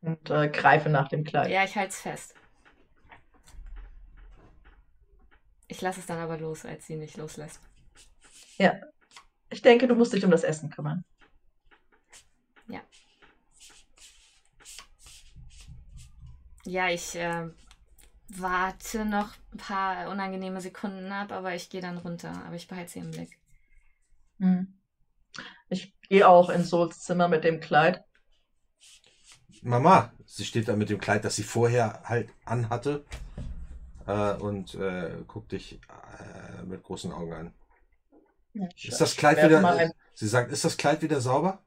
[0.01, 1.51] Und äh, greife nach dem Kleid.
[1.51, 2.33] Ja, ich halte es fest.
[5.67, 7.59] Ich lasse es dann aber los, als sie nicht loslässt.
[8.57, 8.73] Ja.
[9.49, 11.03] Ich denke, du musst dich um das Essen kümmern.
[12.67, 12.81] Ja.
[16.67, 17.47] Ja, ich äh,
[18.27, 22.43] warte noch ein paar unangenehme Sekunden ab, aber ich gehe dann runter.
[22.45, 23.39] Aber ich behalte sie im Blick.
[24.39, 24.67] Hm.
[25.69, 28.03] Ich gehe auch in Souls Zimmer mit dem Kleid.
[29.61, 33.05] Mama, sie steht da mit dem Kleid, das sie vorher halt anhatte
[34.05, 35.79] äh, und äh, guckt dich
[36.19, 37.53] äh, mit großen Augen an.
[38.53, 41.63] Ja, Ist das Kleid wieder, sie sagt, ist das Kleid wieder sauber?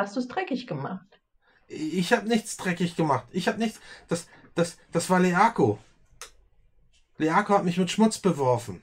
[0.00, 1.20] Hast du es dreckig gemacht?
[1.68, 3.26] Ich habe nichts dreckig gemacht.
[3.32, 5.78] Ich habe nichts, das, das, das war Leako.
[7.18, 8.82] Leako hat mich mit Schmutz beworfen.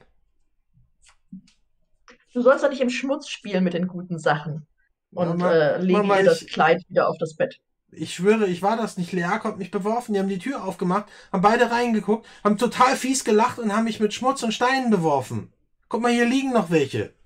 [2.36, 4.68] Du sollst doch nicht im Schmutz spielen mit den guten Sachen.
[5.12, 7.60] Und Mama, äh, lege Mama, ihr das ich- Kleid wieder auf das Bett.
[7.90, 9.12] Ich schwöre, ich war das nicht.
[9.12, 10.14] Leako hat mich beworfen.
[10.14, 14.00] Die haben die Tür aufgemacht, haben beide reingeguckt, haben total fies gelacht und haben mich
[14.00, 15.52] mit Schmutz und Steinen beworfen.
[15.90, 17.17] Guck mal, hier liegen noch welche.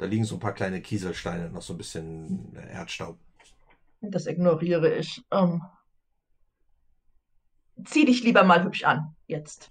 [0.00, 3.18] Da liegen so ein paar kleine Kieselsteine, noch so ein bisschen Erdstaub.
[4.00, 5.22] Das ignoriere ich.
[5.30, 5.60] Ähm,
[7.84, 9.14] zieh dich lieber mal hübsch an.
[9.26, 9.70] Jetzt.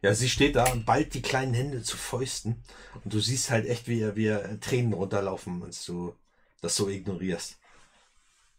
[0.00, 2.62] Ja, sie steht da und ballt die kleinen Hände zu Fäusten.
[3.02, 6.14] Und du siehst halt echt, wie ihr, wie ihr Tränen runterlaufen, als du
[6.60, 7.58] das so ignorierst.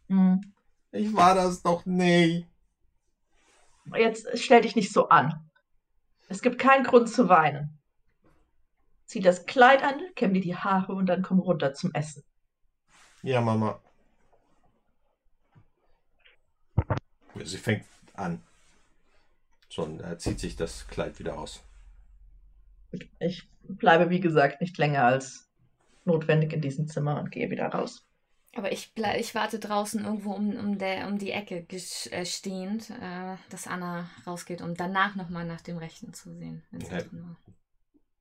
[0.10, 0.42] Hm.
[0.92, 2.46] Ich war das doch nicht.
[3.96, 5.50] Jetzt stell dich nicht so an.
[6.28, 7.80] Es gibt keinen Grund zu weinen.
[9.06, 12.24] Zieh das Kleid an, kämm dir die Haare und dann komm runter zum Essen.
[13.24, 13.80] Ja, Mama.
[17.36, 18.42] Ja, Sie fängt an.
[19.70, 21.62] Schon äh, zieht sich das Kleid wieder aus.
[23.20, 25.50] Ich bleibe, wie gesagt, nicht länger als
[26.06, 28.06] notwendig in diesem Zimmer und gehe wieder raus.
[28.56, 32.90] Aber ich, blei- ich warte draußen irgendwo um, um, der, um die Ecke äh, stehend,
[32.90, 36.64] äh, dass Anna rausgeht, um danach nochmal nach dem Rechten zu sehen.
[36.72, 36.98] wenn sie Okay.
[36.98, 37.38] drin war.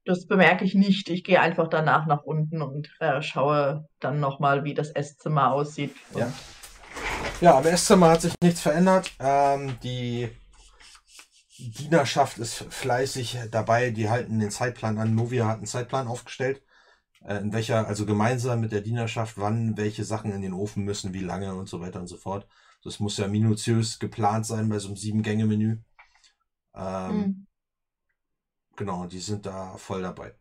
[0.05, 1.09] Das bemerke ich nicht.
[1.09, 5.95] Ich gehe einfach danach nach unten und äh, schaue dann nochmal, wie das Esszimmer aussieht.
[6.15, 6.33] Ja.
[7.41, 9.13] Ja, am Esszimmer hat sich nichts verändert.
[9.19, 10.29] Ähm, die
[11.59, 13.91] Dienerschaft ist fleißig dabei.
[13.91, 15.15] Die halten den Zeitplan an.
[15.15, 16.63] Novia hat einen Zeitplan aufgestellt,
[17.25, 21.15] äh, in welcher, also gemeinsam mit der Dienerschaft, wann welche Sachen in den Ofen müssen,
[21.15, 22.47] wie lange und so weiter und so fort.
[22.83, 25.79] Das muss ja minutiös geplant sein bei so einem Sieben-Gänge-Menü.
[26.77, 27.47] Ähm, Hm.
[28.77, 30.35] Genau, die sind da voll dabei.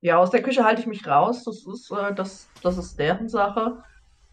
[0.00, 1.44] Ja, aus der Küche halte ich mich raus.
[1.44, 3.82] Das ist, äh, das, das ist deren Sache.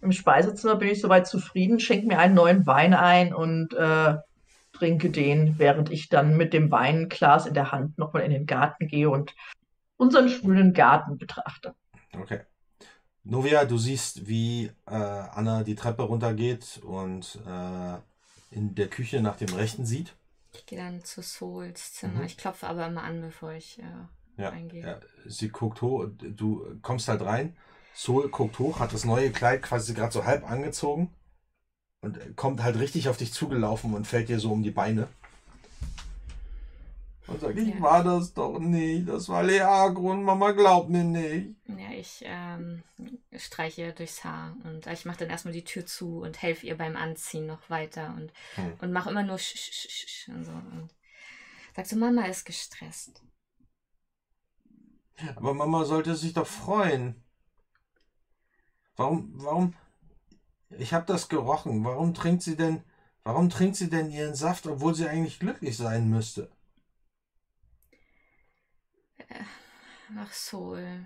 [0.01, 4.15] Im Speisezimmer bin ich soweit zufrieden, schenke mir einen neuen Wein ein und äh,
[4.71, 8.87] trinke den, während ich dann mit dem Weinglas in der Hand nochmal in den Garten
[8.87, 9.35] gehe und
[9.97, 11.75] unseren schwülen Garten betrachte.
[12.13, 12.41] Okay.
[13.23, 19.35] Novia, du siehst, wie äh, Anna die Treppe runtergeht und äh, in der Küche nach
[19.35, 20.15] dem Rechten sieht.
[20.53, 22.19] Ich gehe dann zu Souls Zimmer.
[22.19, 22.25] Mhm.
[22.25, 24.83] Ich klopfe aber immer an, bevor ich äh, Ja, reingehe.
[24.83, 27.55] ja, sie guckt hoch, du kommst halt rein.
[27.93, 31.13] Sol guckt hoch, hat das neue Kleid quasi gerade so halb angezogen
[32.01, 35.07] und kommt halt richtig auf dich zugelaufen und fällt dir so um die Beine.
[37.29, 37.81] Und sagt, ich Ja.
[37.81, 41.55] war das doch nicht, das war Leagro und Mama glaubt mir nicht.
[41.67, 42.83] Ja, ich ähm,
[43.37, 46.77] streiche ihr durchs Haar und ich mache dann erstmal die Tür zu und helfe ihr
[46.77, 48.73] beim Anziehen noch weiter und, Hm.
[48.81, 50.51] und mache immer nur sch, sch, sch, sch und so.
[50.51, 50.89] Und
[51.75, 53.21] sag so, Mama ist gestresst.
[55.35, 57.21] Aber Mama sollte sich doch freuen.
[58.95, 59.73] Warum, warum,
[60.77, 62.83] ich habe das gerochen, warum trinkt sie denn,
[63.23, 66.49] warum trinkt sie denn ihren Saft, obwohl sie eigentlich glücklich sein müsste?
[70.17, 71.05] Ach, Soul.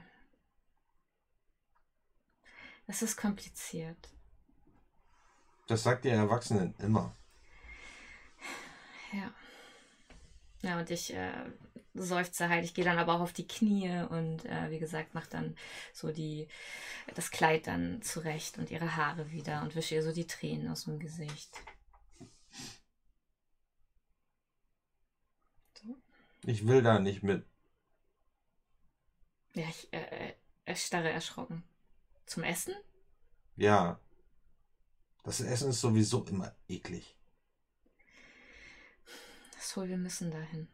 [2.88, 4.10] Das ist kompliziert.
[5.68, 7.16] Das sagt ihr Erwachsenen immer.
[9.12, 9.34] Ja.
[10.62, 11.52] Ja, und ich äh,
[11.94, 12.66] seufze halt.
[12.66, 15.56] Ich gehe dann aber auch auf die Knie und äh, wie gesagt, mache dann
[15.94, 16.48] so die,
[17.16, 20.86] das Kleid dann zurecht und ihre Haare wieder und wische ihr so die Tränen aus
[20.86, 21.62] dem Gesicht.
[26.46, 27.46] Ich will da nicht mit.
[29.54, 30.34] Ja, ich äh, äh,
[30.66, 31.64] erstarre erschrocken.
[32.26, 32.74] Zum Essen?
[33.56, 34.00] Ja.
[35.24, 37.16] Das Essen ist sowieso immer eklig.
[39.60, 40.68] So, wir müssen dahin.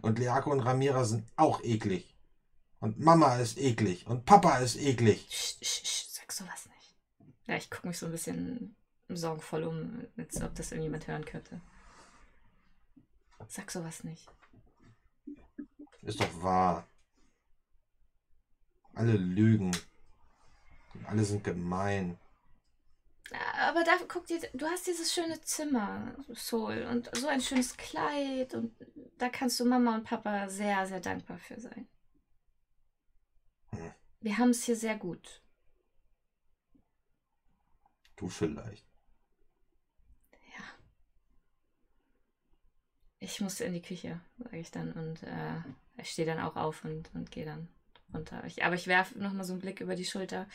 [0.00, 2.16] Und Leako und Ramira sind auch eklig.
[2.80, 4.06] Und Mama ist eklig.
[4.06, 5.28] Und Papa ist eklig.
[5.30, 6.96] Sch, sch, sch, sag sowas nicht.
[7.46, 8.74] Ja, ich gucke mich so ein bisschen
[9.08, 11.60] sorgenvoll um, als ob das irgendjemand hören könnte.
[13.48, 14.28] Sag sowas nicht.
[16.02, 16.86] Ist doch wahr.
[18.94, 19.70] Alle lügen.
[20.94, 22.18] Und alle sind gemein.
[23.58, 28.52] Aber da, guck dir, du hast dieses schöne Zimmer, Soul, und so ein schönes Kleid.
[28.54, 28.74] Und
[29.18, 31.88] da kannst du Mama und Papa sehr, sehr dankbar für sein.
[33.70, 33.92] Hm.
[34.20, 35.42] Wir haben es hier sehr gut.
[38.16, 38.86] Du vielleicht.
[40.56, 40.64] Ja.
[43.18, 44.92] Ich muss in die Küche, sage ich dann.
[44.92, 45.62] Und äh,
[45.96, 47.68] ich stehe dann auch auf und, und gehe dann
[48.12, 48.42] runter.
[48.46, 50.46] Ich, aber ich werfe nochmal so einen Blick über die Schulter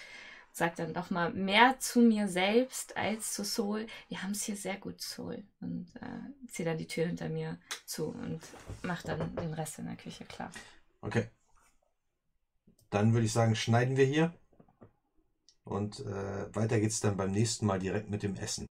[0.57, 3.85] sage dann nochmal mehr zu mir selbst als zu Soul.
[4.09, 5.43] Wir haben es hier sehr gut, Soul.
[5.61, 8.41] Und äh, ziehe dann die Tür hinter mir zu und
[8.81, 10.51] mache dann den Rest in der Küche klar.
[11.01, 11.27] Okay.
[12.89, 14.33] Dann würde ich sagen, schneiden wir hier.
[15.63, 18.65] Und äh, weiter geht's dann beim nächsten Mal direkt mit dem Essen.